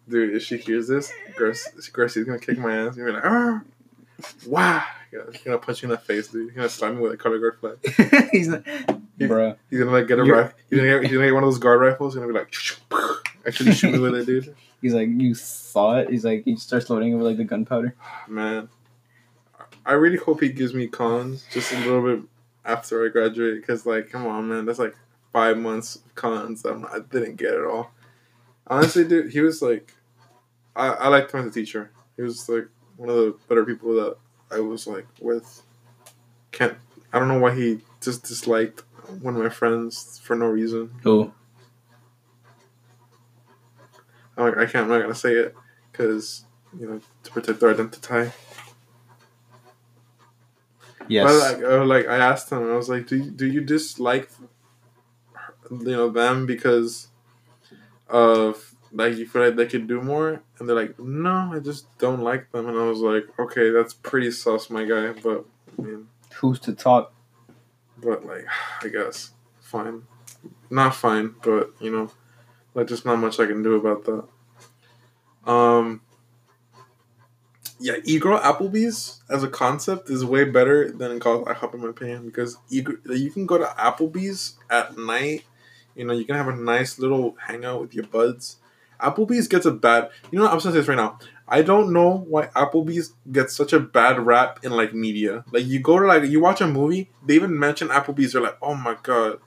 Dude, 0.08 0.36
if 0.36 0.44
she 0.44 0.58
hears 0.58 0.88
this, 0.88 1.12
Gracie's 1.36 2.26
gonna 2.26 2.38
kick 2.38 2.60
my 2.60 2.76
ass. 2.78 2.96
You're 2.96 3.08
gonna 3.08 3.22
be 3.22 3.28
like, 3.28 3.34
ah, 3.34 3.62
wow. 4.46 4.84
He's 5.32 5.42
gonna 5.42 5.58
punch 5.58 5.82
you 5.82 5.88
in 5.88 5.92
the 5.92 5.98
face, 5.98 6.28
dude. 6.28 6.50
He's 6.50 6.56
gonna 6.56 6.70
slap 6.70 6.94
me 6.94 7.00
with 7.00 7.14
a 7.14 7.18
color 7.18 7.40
guard 7.40 7.60
flag. 7.60 8.30
He's 8.32 8.50
like, 8.50 8.64
bruh. 9.18 9.56
He's 9.70 9.80
gonna 9.80 9.92
like 9.92 10.08
get 10.08 10.20
a 10.20 10.24
rifle. 10.24 10.58
He's 10.70 10.80
gonna, 10.80 10.92
get, 10.92 11.02
he's 11.04 11.12
gonna 11.12 11.26
get 11.26 11.34
one 11.34 11.44
of 11.44 11.48
those 11.48 11.60
guard 11.60 11.82
rifles. 11.82 12.14
He's 12.14 12.22
gonna 12.22 12.34
be 12.34 12.40
like, 12.40 12.54
actually 13.48 13.74
shoot 13.74 13.94
me 13.94 14.00
with 14.00 14.16
it, 14.16 14.26
dude. 14.26 14.56
He's 14.82 14.94
like, 14.94 15.10
you 15.10 15.34
saw 15.34 15.98
it? 15.98 16.10
He's 16.10 16.26
like, 16.26 16.44
he 16.46 16.58
starts 16.58 16.90
loading 16.90 17.14
over 17.16 17.24
like 17.24 17.38
the 17.38 17.44
gunpowder. 17.44 17.96
Man, 18.28 18.70
I 19.86 19.94
really 19.94 20.18
hope 20.18 20.42
he 20.42 20.50
gives 20.50 20.74
me 20.74 20.88
cons 20.88 21.46
just 21.52 21.72
a 21.72 21.78
little 21.78 22.04
bit 22.04 22.26
after 22.66 23.06
I 23.06 23.10
graduate, 23.10 23.62
because 23.62 23.86
like, 23.86 24.10
come 24.10 24.26
on, 24.26 24.50
man, 24.50 24.66
that's 24.66 24.80
like 24.80 24.96
five 25.36 25.58
months 25.58 25.98
of 25.98 26.16
cons. 26.16 26.64
I'm 26.64 26.86
I 26.86 27.00
didn't 27.12 27.36
get 27.36 27.54
it 27.54 27.66
all. 27.66 27.92
Honestly, 28.68 29.04
dude, 29.04 29.34
he 29.34 29.42
was 29.42 29.62
like, 29.62 29.94
I, 30.78 30.88
I 30.88 31.08
liked 31.10 31.34
him 31.34 31.42
as 31.42 31.48
a 31.48 31.52
teacher. 31.52 31.92
He 32.16 32.22
was 32.22 32.48
like 32.48 32.70
one 32.96 33.10
of 33.10 33.16
the 33.18 33.36
better 33.50 33.66
people 33.66 33.94
that 33.96 34.16
I 34.50 34.62
was 34.62 34.88
like 34.88 35.08
with. 35.20 35.62
Can't 36.54 36.78
I 37.12 37.20
don't 37.20 37.28
know 37.28 37.40
why 37.40 37.54
he 37.54 37.82
just 38.00 38.24
disliked 38.24 38.84
one 39.22 39.36
of 39.36 39.44
my 39.44 39.50
friends 39.50 40.22
for 40.24 40.38
no 40.38 40.46
reason. 40.46 40.90
Who? 41.04 41.34
I'm 44.38 44.46
like, 44.46 44.58
I 44.58 44.66
can't. 44.66 44.86
I'm 44.86 44.90
not 44.90 45.02
gonna 45.02 45.16
say 45.16 45.34
it 45.34 45.54
because 45.92 46.46
you 46.80 46.88
know 46.88 47.02
to 47.24 47.32
protect 47.32 47.60
their 47.60 47.72
identity. 47.72 48.32
Yes. 51.10 51.26
But 51.26 51.62
like, 51.62 51.72
I, 51.72 51.84
like 51.84 52.08
I 52.08 52.18
asked 52.18 52.50
him, 52.50 52.72
I 52.72 52.76
was 52.78 52.88
like, 52.88 53.06
do 53.08 53.18
you, 53.18 53.32
do 53.32 53.46
you 53.46 53.62
dislike, 53.62 54.30
you 55.72 55.92
know, 55.92 56.10
them 56.10 56.46
because 56.46 57.08
of 58.08 58.76
like 58.92 59.16
you 59.18 59.28
feel 59.28 59.44
like 59.44 59.56
they 59.56 59.66
could 59.66 59.88
do 59.88 60.02
more? 60.02 60.42
And 60.60 60.70
they're 60.70 60.76
like, 60.76 60.98
no, 61.00 61.52
I 61.54 61.60
just 61.60 61.86
don't 61.98 62.22
like 62.22 62.52
them. 62.52 62.68
And 62.68 62.78
I 62.78 62.84
was 62.86 63.00
like, 63.00 63.26
okay, 63.40 63.70
that's 63.72 63.94
pretty 63.94 64.32
sus, 64.32 64.70
my 64.70 64.86
guy. 64.86 65.12
But 65.12 65.46
I 65.78 65.82
mean, 65.82 66.08
Who's 66.36 66.60
to 66.62 66.74
talk? 66.74 67.14
but 67.98 68.26
like, 68.26 68.46
I 68.84 68.90
guess 68.90 69.32
fine, 69.62 70.04
not 70.70 70.94
fine, 70.96 71.34
but 71.44 71.74
you 71.80 71.92
know, 71.92 72.12
like 72.74 72.88
just 72.88 73.06
not 73.06 73.18
much 73.18 73.40
I 73.40 73.46
can 73.46 73.64
do 73.64 73.76
about 73.76 74.06
that. 74.06 75.52
Um. 75.52 76.02
Yeah, 77.78 77.96
e-girl 78.06 78.40
Applebee's 78.40 79.22
as 79.30 79.44
a 79.44 79.50
concept 79.50 80.10
is 80.10 80.24
way 80.24 80.46
better 80.46 80.90
than 80.92 81.12
in 81.12 81.20
college 81.20 81.46
IHOP 81.46 81.74
in 81.74 81.82
my 81.82 81.90
opinion 81.90 82.26
because 82.26 82.58
e- 82.70 82.86
you 83.10 83.30
can 83.30 83.46
go 83.46 83.58
to 83.58 83.66
Applebee's 83.66 84.56
at 84.70 84.98
night. 84.98 85.44
You 85.96 86.06
know, 86.06 86.14
you 86.14 86.26
can 86.26 86.36
have 86.36 86.48
a 86.48 86.56
nice 86.56 87.00
little 87.00 87.36
hangout 87.48 87.82
with 87.82 87.94
your 87.94 88.06
buds. 88.06 88.58
Applebee's 89.00 89.48
gets 89.48 89.66
a 89.66 89.72
bad. 89.72 90.10
You 90.32 90.40
know, 90.40 90.46
what, 90.46 90.54
I'm 90.54 90.60
gonna 90.60 90.72
say 90.74 90.80
this 90.80 90.88
right 90.88 90.96
now. 90.96 91.20
I 91.48 91.62
don't 91.62 91.94
know 91.94 92.26
why 92.28 92.48
Applebee's 92.48 93.14
gets 93.32 93.56
such 93.56 93.74
a 93.74 93.80
bad 93.80 94.20
rap 94.20 94.64
in 94.64 94.72
like 94.72 94.94
media. 94.94 95.46
Like 95.52 95.66
you 95.66 95.80
go 95.80 96.00
to 96.00 96.06
like 96.06 96.24
you 96.24 96.40
watch 96.40 96.62
a 96.62 96.68
movie, 96.68 97.10
they 97.26 97.36
even 97.36 97.58
mention 97.58 97.90
Applebee's. 97.90 98.34
They're 98.34 98.42
like, 98.42 98.58
oh 98.62 98.74
my 98.76 98.98
god, 99.04 99.40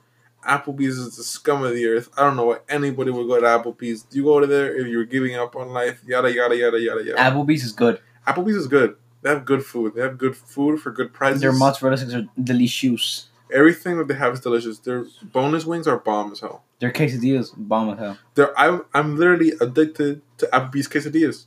Applebee's 0.47 0.97
is 0.97 1.17
the 1.17 1.23
scum 1.23 1.63
of 1.63 1.73
the 1.73 1.85
earth. 1.87 2.09
I 2.17 2.23
don't 2.23 2.37
know 2.37 2.45
why 2.45 2.59
anybody 2.69 3.11
would 3.11 3.27
go 3.27 3.39
to 3.39 3.45
Applebee's. 3.45 4.03
Do 4.03 4.17
You 4.17 4.23
go 4.23 4.39
to 4.39 4.47
there 4.47 4.75
if 4.75 4.87
you're 4.87 5.05
giving 5.05 5.35
up 5.35 5.55
on 5.55 5.69
life. 5.69 6.01
Yada 6.05 6.33
yada 6.33 6.55
yada 6.55 6.79
yada 6.79 7.03
yada. 7.03 7.19
Applebee's 7.19 7.63
is 7.63 7.71
good. 7.73 7.99
Applebee's 8.27 8.55
is 8.55 8.67
good. 8.67 8.95
They 9.21 9.29
have 9.29 9.43
good 9.43 9.65
food. 9.65 9.95
They 9.95 10.01
have 10.01 10.17
good 10.17 10.37
food 10.37 10.79
for 10.79 10.91
good 10.91 11.11
prices. 11.11 11.41
Their 11.41 11.51
mozzarella 11.51 11.97
sticks 11.97 12.13
are 12.13 12.27
delicious. 12.41 13.28
Everything 13.51 13.97
that 13.97 14.07
they 14.07 14.13
have 14.13 14.33
is 14.33 14.39
delicious. 14.39 14.79
Their 14.79 15.05
bonus 15.23 15.65
wings 15.65 15.87
are 15.87 15.97
bomb 15.97 16.31
as 16.31 16.39
hell. 16.39 16.63
Their 16.79 16.91
quesadillas, 16.91 17.51
bomb 17.55 17.89
as 17.91 17.99
hell. 17.99 18.17
They're, 18.35 18.57
I'm 18.59 18.85
I'm 18.93 19.17
literally 19.17 19.53
addicted 19.59 20.21
to 20.37 20.47
Applebee's 20.47 20.87
quesadillas. 20.87 21.45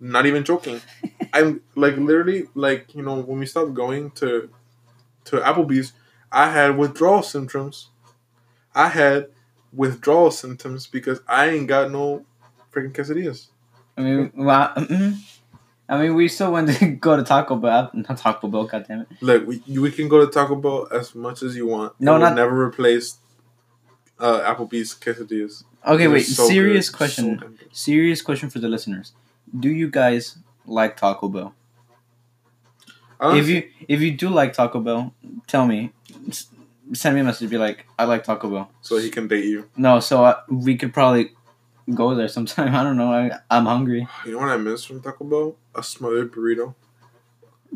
Not 0.00 0.26
even 0.26 0.44
joking. 0.44 0.80
I'm 1.32 1.62
like 1.74 1.96
literally 1.96 2.48
like 2.54 2.94
you 2.94 3.02
know 3.02 3.20
when 3.20 3.38
we 3.38 3.46
stopped 3.46 3.74
going 3.74 4.10
to 4.12 4.50
to 5.26 5.36
Applebee's, 5.38 5.92
I 6.30 6.50
had 6.50 6.76
withdrawal 6.76 7.22
symptoms. 7.22 7.88
I 8.74 8.88
had 8.88 9.28
withdrawal 9.72 10.30
symptoms 10.30 10.86
because 10.86 11.20
I 11.28 11.48
ain't 11.50 11.68
got 11.68 11.90
no 11.90 12.24
freaking 12.72 12.92
quesadillas. 12.92 13.48
I 13.96 14.02
mean, 14.02 14.32
well, 14.34 14.72
mm, 14.76 15.18
I 15.88 16.00
mean, 16.00 16.14
we 16.14 16.26
still 16.28 16.52
went 16.52 16.68
to 16.76 16.86
go 17.06 17.16
to 17.16 17.22
Taco 17.22 17.56
Bell, 17.56 17.90
not 17.94 18.18
Taco 18.18 18.48
Bell. 18.48 18.64
God 18.64 18.84
damn 18.88 19.02
it! 19.02 19.08
Look, 19.20 19.46
we 19.46 19.62
we 19.78 19.90
can 19.92 20.08
go 20.08 20.24
to 20.24 20.30
Taco 20.30 20.56
Bell 20.56 20.88
as 20.92 21.14
much 21.14 21.42
as 21.42 21.54
you 21.56 21.66
want. 21.66 21.92
No, 22.00 22.18
not- 22.18 22.34
never 22.34 22.60
replace 22.66 23.18
uh, 24.18 24.40
Applebee's 24.54 24.94
quesadillas. 24.94 25.64
Okay, 25.86 25.98
They're 25.98 26.10
wait. 26.10 26.22
so 26.26 26.46
serious 26.48 26.88
good. 26.90 26.96
question. 26.96 27.38
So 27.38 27.66
serious 27.72 28.20
question 28.22 28.50
for 28.50 28.58
the 28.58 28.68
listeners. 28.68 29.12
Do 29.58 29.68
you 29.68 29.88
guys 29.90 30.38
like 30.66 30.96
Taco 30.96 31.28
Bell? 31.28 31.54
if 33.20 33.48
you 33.48 33.68
if 33.88 34.00
you 34.00 34.10
do 34.12 34.28
like 34.28 34.52
Taco 34.52 34.80
Bell, 34.80 35.14
tell 35.46 35.66
me. 35.66 35.92
S- 36.28 36.48
Send 36.92 37.16
me 37.16 37.20
a 37.20 37.24
message. 37.24 37.50
Be 37.50 37.58
like, 37.58 37.84
I 37.98 38.04
like 38.04 38.22
Taco 38.22 38.48
Bell. 38.48 38.70
so 38.80 38.96
he 38.98 39.10
can 39.10 39.26
date 39.26 39.44
you. 39.46 39.68
No, 39.76 39.98
so 39.98 40.24
I, 40.24 40.36
we 40.48 40.76
could 40.76 40.94
probably 40.94 41.32
go 41.92 42.14
there 42.14 42.28
sometime. 42.28 42.72
I 42.80 42.84
don't 42.84 42.96
know. 42.96 43.12
I, 43.12 43.30
I'm 43.50 43.66
hungry, 43.66 44.06
You 44.24 44.32
know 44.32 44.38
what 44.38 44.50
I 44.50 44.56
miss 44.56 44.84
from 44.84 45.00
Taco 45.02 45.24
Bell? 45.24 45.56
A 45.76 45.82
smothered 45.82 46.32
burrito. 46.32 46.74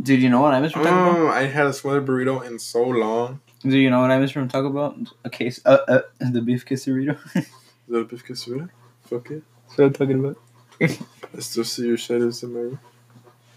dude. 0.01 0.21
You 0.23 0.31
know 0.31 0.41
what 0.41 0.55
I 0.55 0.61
miss 0.61 0.73
from 0.73 0.85
Taco 0.85 1.13
Bell? 1.13 1.23
Oh, 1.27 1.29
I 1.29 1.43
had 1.47 1.67
a 1.67 1.73
smothered 1.73 2.07
burrito 2.07 2.45
in 2.47 2.59
so 2.59 2.83
long. 2.83 3.41
Do 3.63 3.77
you 3.79 3.91
know 3.91 4.01
what 4.01 4.11
I 4.11 4.19
miss 4.19 4.31
from 4.31 4.49
Taco 4.49 4.71
Bell? 4.71 4.97
A 5.25 5.31
case, 5.31 5.61
uh, 5.67 5.79
uh, 5.87 6.01
the 6.19 6.41
beef 6.41 6.65
quesadilla. 6.65 7.19
The 7.89 8.05
beef 8.05 8.25
quesadilla. 8.25 8.71
Fuck 9.03 9.31
it. 9.33 9.43
That's 9.67 9.79
what 9.79 9.85
I'm 9.87 9.93
talking 9.93 10.21
about. 10.21 10.37
I 10.81 11.41
still 11.41 11.65
see 11.65 11.87
your 11.89 11.99
shadows 11.99 12.43
in 12.43 12.55
my 12.55 12.61
room. 12.61 12.81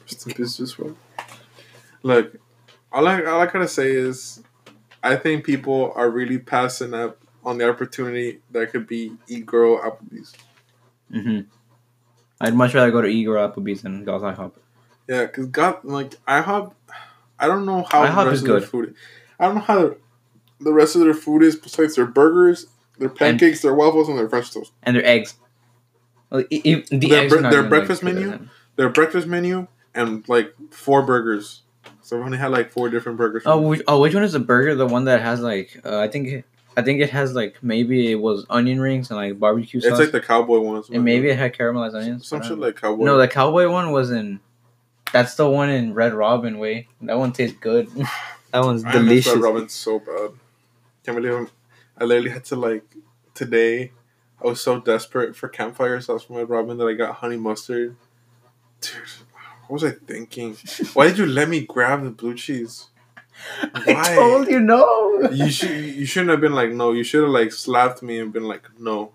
Rest 0.02 0.28
in 0.28 0.34
peace, 0.34 0.58
just 0.58 0.78
well. 0.78 0.96
Look, 2.02 2.36
all 2.91 3.08
I 3.08 3.24
all 3.24 3.39
I 3.41 3.46
gotta 3.46 3.68
say 3.68 3.91
is, 3.91 4.41
I 5.02 5.16
think 5.16 5.46
people 5.46 5.94
are 5.96 6.10
really 6.10 6.38
passing 6.39 6.94
up 6.94 7.20
on 7.46 7.58
the 7.60 7.70
opportunity 7.70 8.41
that 8.52 8.72
could 8.72 8.88
be 8.88 9.14
e 9.28 9.39
girl 9.41 9.78
Applebee's. 9.80 10.34
hmm 11.12 11.41
I'd 12.44 12.54
much 12.56 12.74
rather 12.74 12.91
go 12.91 13.02
to 13.02 13.08
Eagle 13.08 13.36
or 13.36 13.38
Applebee's 13.50 13.82
than 13.82 14.04
Gals 14.06 14.22
IHOP. 14.22 14.52
Yeah, 15.08 15.26
cause 15.28 15.48
God, 15.48 15.84
like 15.84 16.16
IHOP, 16.28 16.74
I 17.39 17.48
don't 17.48 17.66
know 17.66 17.84
how 17.84 18.06
IHOP 18.06 18.24
the 18.24 18.26
rest 18.30 18.34
is 18.34 18.41
of 18.41 18.48
their 18.48 18.60
good. 18.60 18.70
food. 18.70 18.96
I 19.39 19.46
don't 19.46 19.56
know 19.56 19.62
how 19.62 19.80
the, 19.80 19.98
the 20.60 20.74
rest 20.74 20.96
of 20.96 21.02
their 21.02 21.14
food 21.14 21.41
is 21.44 21.56
besides 21.56 21.96
their 21.96 22.06
burgers, 22.06 22.68
their 23.00 23.10
pancakes, 23.10 23.62
their 23.62 23.74
waffles, 23.74 24.10
and 24.10 24.18
their 24.18 24.30
French 24.30 24.52
toast. 24.52 24.72
And 24.84 24.96
their 24.96 25.06
eggs. 25.06 25.36
Well, 26.30 26.41
i- 26.52 26.62
i- 26.66 26.84
the 26.91 26.98
Their 27.08 27.22
eggs 27.24 27.34
bre- 27.34 27.50
their 27.50 27.64
breakfast 27.64 28.04
like, 28.04 28.14
menu? 28.16 28.48
Their 28.76 28.89
breakfast 28.89 29.28
menu 29.28 29.68
and 29.96 30.28
like 30.28 30.54
four 30.72 31.02
burgers. 31.04 31.62
So 32.02 32.18
we 32.18 32.24
only 32.24 32.38
had 32.38 32.52
like 32.52 32.72
four 32.72 32.89
different 32.89 33.18
burgers. 33.18 33.44
Oh, 33.46 33.62
which, 33.62 33.82
oh, 33.88 34.02
which 34.02 34.14
one 34.14 34.24
is 34.24 34.34
the 34.34 34.39
burger? 34.39 34.76
The 34.76 34.86
one 34.86 35.06
that 35.06 35.22
has 35.22 35.39
like, 35.41 35.80
uh, 35.86 36.00
I 36.00 36.08
think, 36.10 36.28
it- 36.28 36.46
I 36.76 36.82
think 36.82 37.01
it 37.01 37.09
has 37.11 37.34
like 37.34 37.61
maybe 37.61 38.11
it 38.11 38.15
was 38.15 38.45
onion 38.49 38.80
rings 38.80 39.09
and 39.11 39.17
like 39.17 39.39
barbecue 39.39 39.80
sauce, 39.80 39.91
it's 39.91 39.99
like 39.99 40.11
the 40.11 40.21
cowboy 40.21 40.59
ones. 40.59 40.89
and 40.89 41.03
maybe 41.03 41.30
it 41.30 41.38
had 41.38 41.53
caramelized 41.53 41.93
onions. 41.95 42.28
some 42.28 42.41
shit 42.41 42.57
like 42.57 42.76
cowboy. 42.80 43.05
No, 43.05 43.17
the 43.17 43.28
cowboy 43.28 43.69
one 43.69 43.91
was 43.91 44.11
in. 44.11 44.39
That's 45.11 45.36
the 45.36 45.47
one 45.47 45.69
in 45.69 45.93
Red 45.93 46.13
Robin 46.13 46.57
way. 46.57 46.88
That 47.01 47.17
one 47.19 47.32
tastes 47.32 47.57
good. 47.59 47.88
that 48.51 48.63
one's 48.63 48.84
I 48.84 48.93
miss 48.93 49.26
delicious. 49.26 49.34
Red 49.36 49.41
Robin 49.43 49.69
so 49.69 49.99
bad. 49.99 50.32
Can't 51.05 51.17
believe 51.17 51.34
I'm, 51.34 51.49
I 51.97 52.05
literally 52.05 52.32
had 52.32 52.45
to 52.45 52.55
like 52.55 52.84
today. 53.36 53.91
I 54.43 54.47
was 54.47 54.61
so 54.61 54.80
desperate 54.80 55.36
for 55.36 55.47
campfire 55.47 56.01
sauce 56.01 56.24
from 56.24 56.38
Red 56.38 56.49
Robin 56.49 56.78
that 56.78 56.86
I 56.86 56.93
got 56.93 57.15
honey 57.15 57.38
mustard. 57.38 57.95
Dude, 58.82 58.93
what 59.67 59.82
was 59.82 59.84
I 59.84 59.91
thinking? 59.91 60.55
Why 60.93 61.07
did 61.07 61.19
you 61.19 61.26
let 61.28 61.47
me 61.47 61.61
grab 61.61 62.03
the 62.03 62.09
blue 62.09 62.34
cheese? 62.36 62.88
I 63.74 64.16
told 64.16 64.48
you 64.48 64.60
no. 64.60 65.30
You 65.32 65.50
should. 65.50 65.72
You 65.72 66.06
shouldn't 66.06 66.32
have 66.32 66.41
been 66.41 66.54
like 66.54 66.72
no. 66.72 66.91
You 66.91 67.04
should 67.04 67.22
have 67.24 67.30
like 67.32 67.52
slapped 67.52 68.02
me 68.04 68.20
and 68.20 68.32
been 68.34 68.44
like 68.44 68.68
no. 68.80 69.14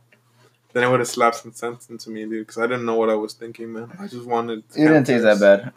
Then 0.73 0.85
I 0.85 0.89
would 0.89 1.01
have 1.01 1.09
slapped 1.09 1.37
some 1.37 1.53
sense 1.53 1.89
into 1.89 2.11
me, 2.11 2.25
dude, 2.27 2.47
because 2.47 2.59
I 2.59 2.67
didn't 2.67 2.85
know 2.85 2.95
what 2.97 3.09
I 3.11 3.15
was 3.15 3.33
thinking, 3.33 3.73
man. 3.73 3.91
I 3.99 4.07
just 4.07 4.27
wanted. 4.27 4.65
It 4.77 4.87
didn't 4.87 5.05
taste 5.05 5.25
that 5.25 5.41
bad. 5.41 5.73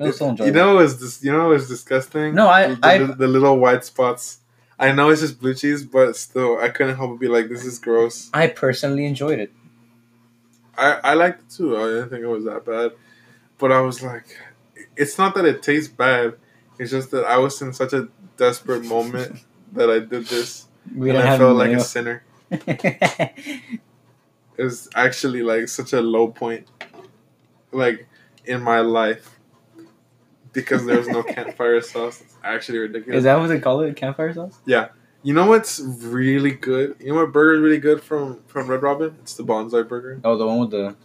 It 0.00 0.04
was 0.04 0.14
still 0.14 0.36
You 0.38 0.52
know, 0.52 0.78
it's 0.78 0.94
this. 0.94 1.24
You 1.24 1.32
know, 1.32 1.50
it's 1.50 1.66
disgusting. 1.68 2.34
No, 2.34 2.48
I- 2.48 2.74
the, 2.74 2.86
I- 2.86 2.98
the, 2.98 3.14
the 3.14 3.26
little 3.28 3.58
white 3.58 3.84
spots. 3.84 4.38
I 4.78 4.92
know 4.92 5.10
it's 5.10 5.20
just 5.22 5.40
blue 5.40 5.54
cheese, 5.54 5.82
but 5.84 6.14
still, 6.16 6.56
I 6.60 6.68
couldn't 6.68 6.94
help 6.96 7.10
but 7.10 7.18
be 7.18 7.26
like, 7.26 7.48
"This 7.48 7.64
is 7.64 7.80
gross." 7.80 8.30
I 8.32 8.46
personally 8.46 9.06
enjoyed 9.06 9.40
it. 9.40 9.52
I 10.76 11.00
I 11.02 11.14
liked 11.14 11.40
it 11.42 11.50
too. 11.50 11.76
I 11.76 11.86
didn't 11.86 12.10
think 12.10 12.22
it 12.22 12.28
was 12.28 12.44
that 12.44 12.64
bad, 12.64 12.92
but 13.58 13.72
I 13.72 13.80
was 13.80 14.00
like, 14.04 14.26
it's 14.96 15.18
not 15.18 15.34
that 15.34 15.44
it 15.44 15.64
tastes 15.64 15.88
bad. 15.92 16.34
It's 16.78 16.90
just 16.90 17.10
that 17.10 17.24
I 17.24 17.38
was 17.38 17.60
in 17.62 17.72
such 17.72 17.92
a 17.92 18.08
desperate 18.36 18.84
moment 18.84 19.44
that 19.72 19.90
I 19.90 19.98
did 19.98 20.26
this, 20.26 20.68
We 20.94 21.10
and 21.10 21.18
I 21.18 21.36
felt 21.36 21.56
like 21.56 21.72
a 21.72 21.80
sinner. 21.80 22.22
It 24.56 24.64
was 24.64 24.88
actually 24.94 25.42
like 25.42 25.68
such 25.68 25.92
a 25.92 26.00
low 26.00 26.28
point, 26.28 26.66
like 27.70 28.08
in 28.44 28.60
my 28.60 28.80
life, 28.80 29.38
because 30.52 30.84
there 30.84 30.98
was 30.98 31.06
no 31.06 31.22
campfire 31.34 31.80
sauce. 31.80 32.20
It's 32.20 32.34
actually 32.42 32.78
ridiculous. 32.78 33.18
Is 33.18 33.24
that 33.24 33.38
what 33.38 33.46
they 33.46 33.60
call 33.60 33.80
it? 33.82 33.94
Campfire 33.94 34.34
sauce? 34.34 34.58
Yeah. 34.66 34.88
You 35.22 35.32
know 35.32 35.46
what's 35.46 35.78
really 35.80 36.50
good? 36.52 36.96
You 36.98 37.12
know 37.12 37.20
what 37.20 37.32
burger's 37.32 37.60
really 37.60 37.78
good 37.78 38.02
from 38.02 38.42
from 38.48 38.66
Red 38.68 38.82
Robin? 38.82 39.16
It's 39.22 39.34
the 39.34 39.44
Banzai 39.44 39.82
burger. 39.82 40.20
Oh, 40.24 40.36
the 40.36 40.46
one 40.46 40.58
with 40.58 40.70
the. 40.72 40.96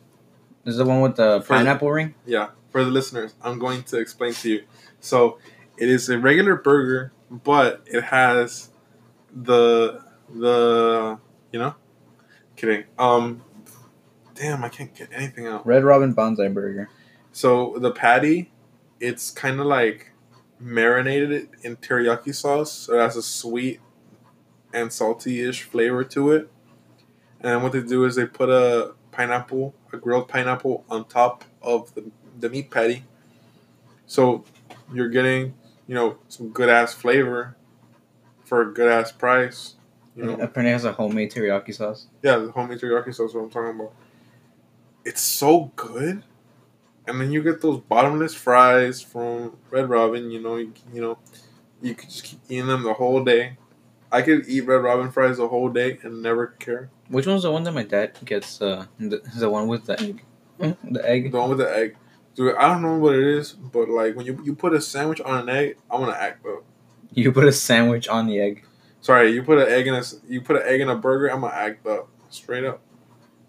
This 0.63 0.71
is 0.73 0.77
the 0.77 0.85
one 0.85 1.01
with 1.01 1.15
the 1.17 1.41
For- 1.41 1.53
pineapple 1.55 1.91
ring. 1.91 2.15
Yeah, 2.25 2.49
for 2.71 2.83
the 2.83 2.89
listeners, 2.89 3.35
I'm 3.43 3.59
going 3.59 3.83
to 3.83 3.99
explain 3.99 4.33
to 4.33 4.49
you. 4.49 4.63
So, 4.99 5.37
it 5.77 5.89
is 5.89 6.09
a 6.09 6.17
regular 6.17 6.55
burger, 6.55 7.11
but 7.29 7.83
it 7.85 8.03
has 8.05 8.69
the 9.33 10.01
the 10.33 11.19
you 11.51 11.59
know, 11.59 11.75
kidding. 12.55 12.85
Um, 12.97 13.43
damn, 14.35 14.63
I 14.63 14.69
can't 14.69 14.93
get 14.95 15.09
anything 15.13 15.47
out. 15.47 15.65
Red 15.65 15.83
Robin 15.83 16.13
Banzai 16.13 16.47
Burger. 16.49 16.89
So 17.31 17.75
the 17.77 17.91
patty, 17.91 18.51
it's 18.99 19.31
kind 19.31 19.59
of 19.59 19.65
like 19.65 20.11
marinated 20.59 21.49
in 21.61 21.77
teriyaki 21.77 22.33
sauce, 22.33 22.71
so 22.71 22.95
it 22.95 23.01
has 23.01 23.15
a 23.15 23.23
sweet 23.23 23.79
and 24.73 24.91
salty-ish 24.91 25.63
flavor 25.63 26.03
to 26.03 26.31
it. 26.31 26.49
And 27.41 27.61
what 27.61 27.73
they 27.73 27.81
do 27.81 28.05
is 28.05 28.15
they 28.15 28.25
put 28.25 28.49
a 28.49 28.93
pineapple, 29.11 29.75
a 29.91 29.97
grilled 29.97 30.27
pineapple, 30.27 30.85
on 30.89 31.05
top 31.05 31.43
of 31.61 31.93
the, 31.93 32.09
the 32.39 32.49
meat 32.49 32.71
patty. 32.71 33.03
So 34.05 34.45
you're 34.93 35.09
getting, 35.09 35.53
you 35.87 35.95
know, 35.95 36.17
some 36.29 36.49
good 36.49 36.69
ass 36.69 36.93
flavor 36.93 37.55
for 38.45 38.61
a 38.61 38.73
good 38.73 38.89
ass 38.91 39.11
price. 39.11 39.75
You 40.15 40.25
know, 40.25 40.33
Apparently, 40.33 40.69
it 40.69 40.73
has 40.73 40.85
a 40.85 40.91
homemade 40.93 41.31
teriyaki 41.31 41.73
sauce. 41.73 42.07
yeah, 42.21 42.37
the 42.37 42.51
homemade 42.51 42.79
teriyaki 42.79 43.13
sauce. 43.13 43.29
Is 43.29 43.35
what 43.35 43.43
I'm 43.45 43.49
talking 43.49 43.79
about. 43.79 43.93
It's 45.05 45.21
so 45.21 45.71
good, 45.75 46.23
and 47.07 47.19
then 47.19 47.31
you 47.31 47.43
get 47.43 47.61
those 47.61 47.79
bottomless 47.81 48.33
fries 48.35 49.01
from 49.01 49.57
Red 49.71 49.89
Robin. 49.89 50.29
You 50.31 50.39
know, 50.41 50.55
you, 50.57 50.71
you 50.93 51.01
know, 51.01 51.17
you 51.81 51.95
could 51.95 52.09
just 52.09 52.23
keep 52.23 52.39
eating 52.47 52.67
them 52.67 52.83
the 52.83 52.93
whole 52.93 53.23
day. 53.23 53.57
I 54.11 54.21
could 54.21 54.47
eat 54.47 54.61
Red 54.61 54.83
Robin 54.83 55.11
fries 55.11 55.37
the 55.37 55.47
whole 55.47 55.69
day 55.69 55.97
and 56.03 56.21
never 56.21 56.47
care. 56.47 56.89
Which 57.09 57.25
one's 57.25 57.41
the 57.43 57.51
one 57.51 57.63
that 57.63 57.73
my 57.73 57.83
dad 57.83 58.17
gets? 58.23 58.61
Uh, 58.61 58.85
the, 58.99 59.21
the 59.37 59.49
one 59.49 59.67
with 59.67 59.85
the 59.87 59.99
egg. 59.99 60.23
Mm, 60.59 60.77
The 60.91 61.09
egg. 61.09 61.31
The 61.31 61.39
one 61.39 61.49
with 61.49 61.57
the 61.57 61.75
egg. 61.75 61.97
Dude, 62.35 62.55
I 62.55 62.67
don't 62.67 62.81
know 62.81 62.97
what 62.97 63.15
it 63.15 63.23
is, 63.23 63.51
but 63.51 63.89
like 63.89 64.15
when 64.15 64.25
you, 64.25 64.41
you 64.43 64.55
put 64.55 64.73
a 64.73 64.81
sandwich 64.81 65.21
on 65.21 65.41
an 65.41 65.49
egg, 65.49 65.77
I 65.89 65.97
want 65.97 66.11
to 66.11 66.21
act 66.21 66.45
up. 66.45 66.63
You 67.11 67.31
put 67.31 67.45
a 67.45 67.51
sandwich 67.51 68.07
on 68.07 68.25
the 68.25 68.39
egg. 68.39 68.65
Sorry, 69.01 69.31
you 69.31 69.43
put 69.43 69.59
an 69.59 69.67
egg 69.67 69.87
in 69.87 69.93
a 69.93 70.03
you 70.27 70.41
put 70.41 70.55
an 70.55 70.63
egg 70.65 70.81
in 70.81 70.89
a 70.89 70.95
burger, 70.95 71.29
I'm 71.31 71.41
gonna 71.41 71.53
act 71.53 71.85
up 71.85 72.09
straight 72.29 72.63
up. 72.63 72.81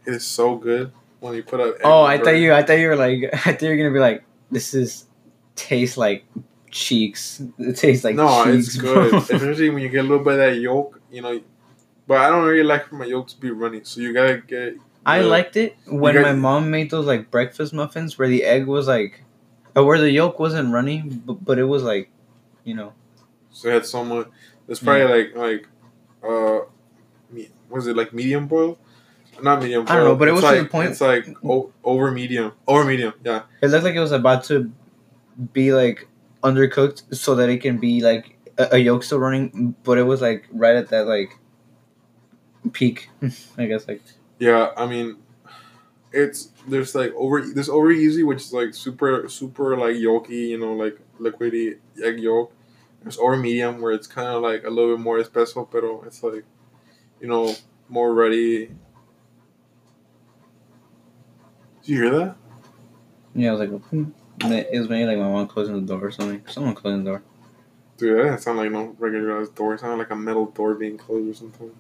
It 0.07 0.15
is 0.15 0.27
so 0.27 0.57
good 0.57 0.93
when 1.21 1.35
you 1.35 1.43
put 1.43 1.61
a. 1.61 1.75
egg 1.77 1.81
Oh, 1.85 2.03
I 2.03 2.19
thought 2.19 2.37
you. 2.37 2.53
I 2.53 2.63
thought 2.63 2.75
you 2.75 2.89
were 2.89 2.97
like. 2.97 3.31
I 3.33 3.53
thought 3.53 3.63
you 3.63 3.69
were 3.69 3.77
gonna 3.77 3.93
be 3.93 4.01
like. 4.01 4.25
This 4.51 4.75
is 4.75 5.07
tastes 5.57 5.97
like 5.97 6.25
cheeks. 6.71 7.43
It 7.59 7.77
tastes 7.77 8.05
like 8.05 8.17
no, 8.17 8.45
cheeks. 8.45 8.69
it's 8.69 8.77
good, 8.77 9.11
bro. 9.11 9.19
especially 9.31 9.71
when 9.71 9.83
you 9.83 9.89
get 9.89 10.01
a 10.01 10.09
little 10.09 10.25
bit 10.25 10.35
of 10.35 10.39
that 10.41 10.57
yolk. 10.57 11.01
You 11.11 11.23
know, 11.23 11.41
but 12.07 12.19
I 12.19 12.29
don't 12.29 12.45
really 12.45 12.65
like 12.65 12.89
for 12.89 12.97
my 12.97 13.07
yolk 13.07 13.29
to 13.29 13.41
be 13.41 13.51
runny, 13.51 13.81
so 13.85 14.01
you 14.01 14.13
gotta 14.13 14.39
get. 14.39 14.77
I 15.07 15.21
liked 15.21 15.57
it 15.57 15.77
when 15.87 16.15
my 16.23 16.33
mom 16.33 16.71
made 16.71 16.91
those 16.91 17.07
like 17.07 17.31
breakfast 17.31 17.73
muffins 17.73 18.19
where 18.19 18.29
the 18.29 18.45
egg 18.45 18.67
was 18.67 18.89
like, 18.89 19.23
or 19.77 19.85
where 19.85 19.99
the 19.99 20.11
yolk 20.11 20.39
wasn't 20.39 20.73
runny, 20.73 21.03
but, 21.03 21.45
but 21.45 21.59
it 21.59 21.65
was 21.65 21.83
like, 21.83 22.11
you 22.65 22.75
know. 22.75 22.93
So 23.51 23.69
it 23.69 23.73
had 23.75 23.87
someone. 23.87 24.27
It's 24.69 24.81
probably 24.81 25.05
like 25.05 25.37
like, 25.37 25.69
uh, 26.23 26.61
was 27.69 27.87
it 27.87 27.97
like 27.97 28.13
medium 28.13 28.47
boiled? 28.47 28.79
Not 29.43 29.61
medium. 29.63 29.85
I 29.89 29.97
don't 29.97 30.05
know, 30.05 30.11
boiled. 30.11 30.19
but 30.21 30.29
it 30.29 30.33
was 30.33 30.41
to 30.43 30.47
like 30.47 30.59
the 30.63 30.69
point- 30.69 30.91
It's 30.91 31.01
like 31.01 31.27
o- 31.45 31.73
over 31.83 32.11
medium, 32.11 32.53
over 32.67 32.85
medium. 32.85 33.13
Yeah, 33.25 33.43
It 33.61 33.69
looked 33.69 33.85
like 33.85 33.95
it 33.95 34.01
was 34.01 34.13
about 34.13 34.45
to 34.45 34.73
be 35.53 35.73
like 35.73 36.09
undercooked 36.43 37.15
so 37.15 37.35
that 37.35 37.49
it 37.49 37.59
can 37.59 37.79
be 37.79 38.01
like 38.01 38.39
a, 38.59 38.69
a 38.77 38.79
yolk 38.79 39.03
still 39.03 39.19
running, 39.19 39.75
but 39.83 39.99
it 39.99 40.05
was 40.05 40.23
like 40.23 40.47
right 40.53 40.77
at 40.77 40.89
that 40.91 41.07
like 41.07 41.37
peak. 42.73 43.09
I 43.59 43.67
guess 43.67 43.87
like 43.89 44.03
yeah. 44.39 44.71
I 44.77 44.87
mean, 44.87 45.17
it's 46.13 46.51
there's 46.69 46.95
like 46.95 47.13
over 47.15 47.41
there's 47.43 47.69
over 47.69 47.91
easy, 47.91 48.23
which 48.23 48.43
is 48.43 48.53
like 48.53 48.75
super 48.75 49.29
super 49.29 49.77
like 49.77 49.97
yolky, 49.97 50.49
you 50.49 50.59
know, 50.59 50.73
like 50.73 50.99
liquidy 51.21 51.79
egg 52.03 52.21
yolk. 52.21 52.53
There's 53.03 53.19
over 53.19 53.37
medium 53.37 53.81
where 53.81 53.93
it's 53.93 54.07
kind 54.07 54.29
of 54.29 54.43
like 54.43 54.65
a 54.65 54.71
little 54.71 54.97
bit 54.97 55.03
more 55.03 55.19
espresso, 55.19 55.69
pero 55.71 56.03
it's 56.05 56.23
like, 56.23 56.45
you 57.21 57.29
know, 57.29 57.55
more 57.89 58.15
ready. 58.15 58.67
Did 61.83 61.89
you 61.93 62.03
hear 62.03 62.19
that? 62.19 62.37
yeah, 63.35 63.49
I 63.49 63.53
was 63.53 63.61
like, 63.61 63.83
hmm. 63.89 64.05
It 64.41 64.79
was 64.79 64.89
maybe 64.89 65.07
like 65.07 65.19
my 65.19 65.29
mom 65.29 65.47
closing 65.47 65.75
the 65.75 65.81
door 65.81 66.07
or 66.07 66.11
something. 66.11 66.43
Someone 66.49 66.75
closing 66.75 67.05
the 67.05 67.11
door. 67.11 67.23
Dude, 67.97 68.19
that 68.19 68.23
didn't 68.25 68.41
sound 68.41 68.59
like 68.59 68.71
no 68.71 68.97
regular 68.99 69.45
door. 69.47 69.75
It 69.75 69.81
sounded 69.81 69.99
like 69.99 70.11
a 70.11 70.17
metal 70.17 70.47
door 70.47 70.75
being 70.75 70.99
closed 70.99 71.31
or 71.31 71.35
something. 71.35 71.71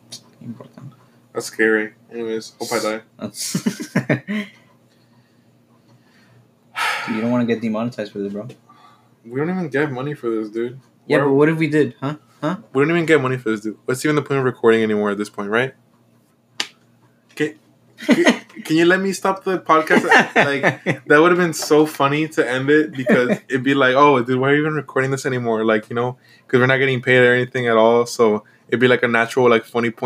Important. 0.40 0.92
That's 1.34 1.46
scary. 1.46 1.94
Anyways, 2.10 2.54
hope 2.60 2.72
I 2.72 3.00
die. 3.18 4.46
You 7.08 7.20
don't 7.20 7.30
want 7.30 7.46
to 7.46 7.54
get 7.54 7.62
demonetized 7.62 8.12
for 8.12 8.18
this, 8.18 8.32
bro. 8.32 8.48
We 9.24 9.38
don't 9.38 9.50
even 9.50 9.68
get 9.68 9.92
money 9.92 10.14
for 10.14 10.30
this, 10.30 10.48
dude. 10.50 10.80
Yeah, 11.06 11.18
Why- 11.18 11.24
but 11.24 11.32
what 11.32 11.48
if 11.48 11.58
we 11.58 11.68
did, 11.68 11.94
huh? 12.00 12.16
huh? 12.40 12.56
We 12.72 12.82
don't 12.82 12.90
even 12.90 13.06
get 13.06 13.20
money 13.20 13.36
for 13.36 13.50
this, 13.50 13.60
dude. 13.60 13.78
What's 13.84 14.04
even 14.04 14.16
the 14.16 14.22
point 14.22 14.38
of 14.38 14.44
recording 14.44 14.82
anymore 14.82 15.10
at 15.10 15.18
this 15.18 15.28
point, 15.30 15.50
right? 15.50 15.74
Can, 17.34 17.58
can, 17.98 18.24
can 18.64 18.76
you 18.76 18.86
let 18.86 19.00
me 19.00 19.12
stop 19.12 19.44
the 19.44 19.58
podcast? 19.58 20.04
like 20.34 21.04
that 21.06 21.18
would 21.20 21.30
have 21.30 21.38
been 21.38 21.52
so 21.52 21.84
funny 21.86 22.26
to 22.28 22.48
end 22.48 22.70
it 22.70 22.92
because 22.92 23.30
it'd 23.48 23.62
be 23.62 23.74
like, 23.74 23.94
oh, 23.94 24.22
dude, 24.22 24.40
why 24.40 24.50
are 24.50 24.54
you 24.54 24.62
even 24.62 24.74
recording 24.74 25.10
this 25.10 25.26
anymore? 25.26 25.64
Like, 25.64 25.90
you 25.90 25.94
know, 25.96 26.16
because 26.46 26.58
we're 26.60 26.66
not 26.66 26.78
getting 26.78 27.02
paid 27.02 27.18
or 27.18 27.34
anything 27.34 27.66
at 27.68 27.76
all. 27.76 28.06
So 28.06 28.44
it'd 28.68 28.80
be 28.80 28.88
like 28.88 29.02
a 29.02 29.08
natural, 29.08 29.48
like, 29.48 29.64
funny 29.64 29.90
point. 29.90 30.02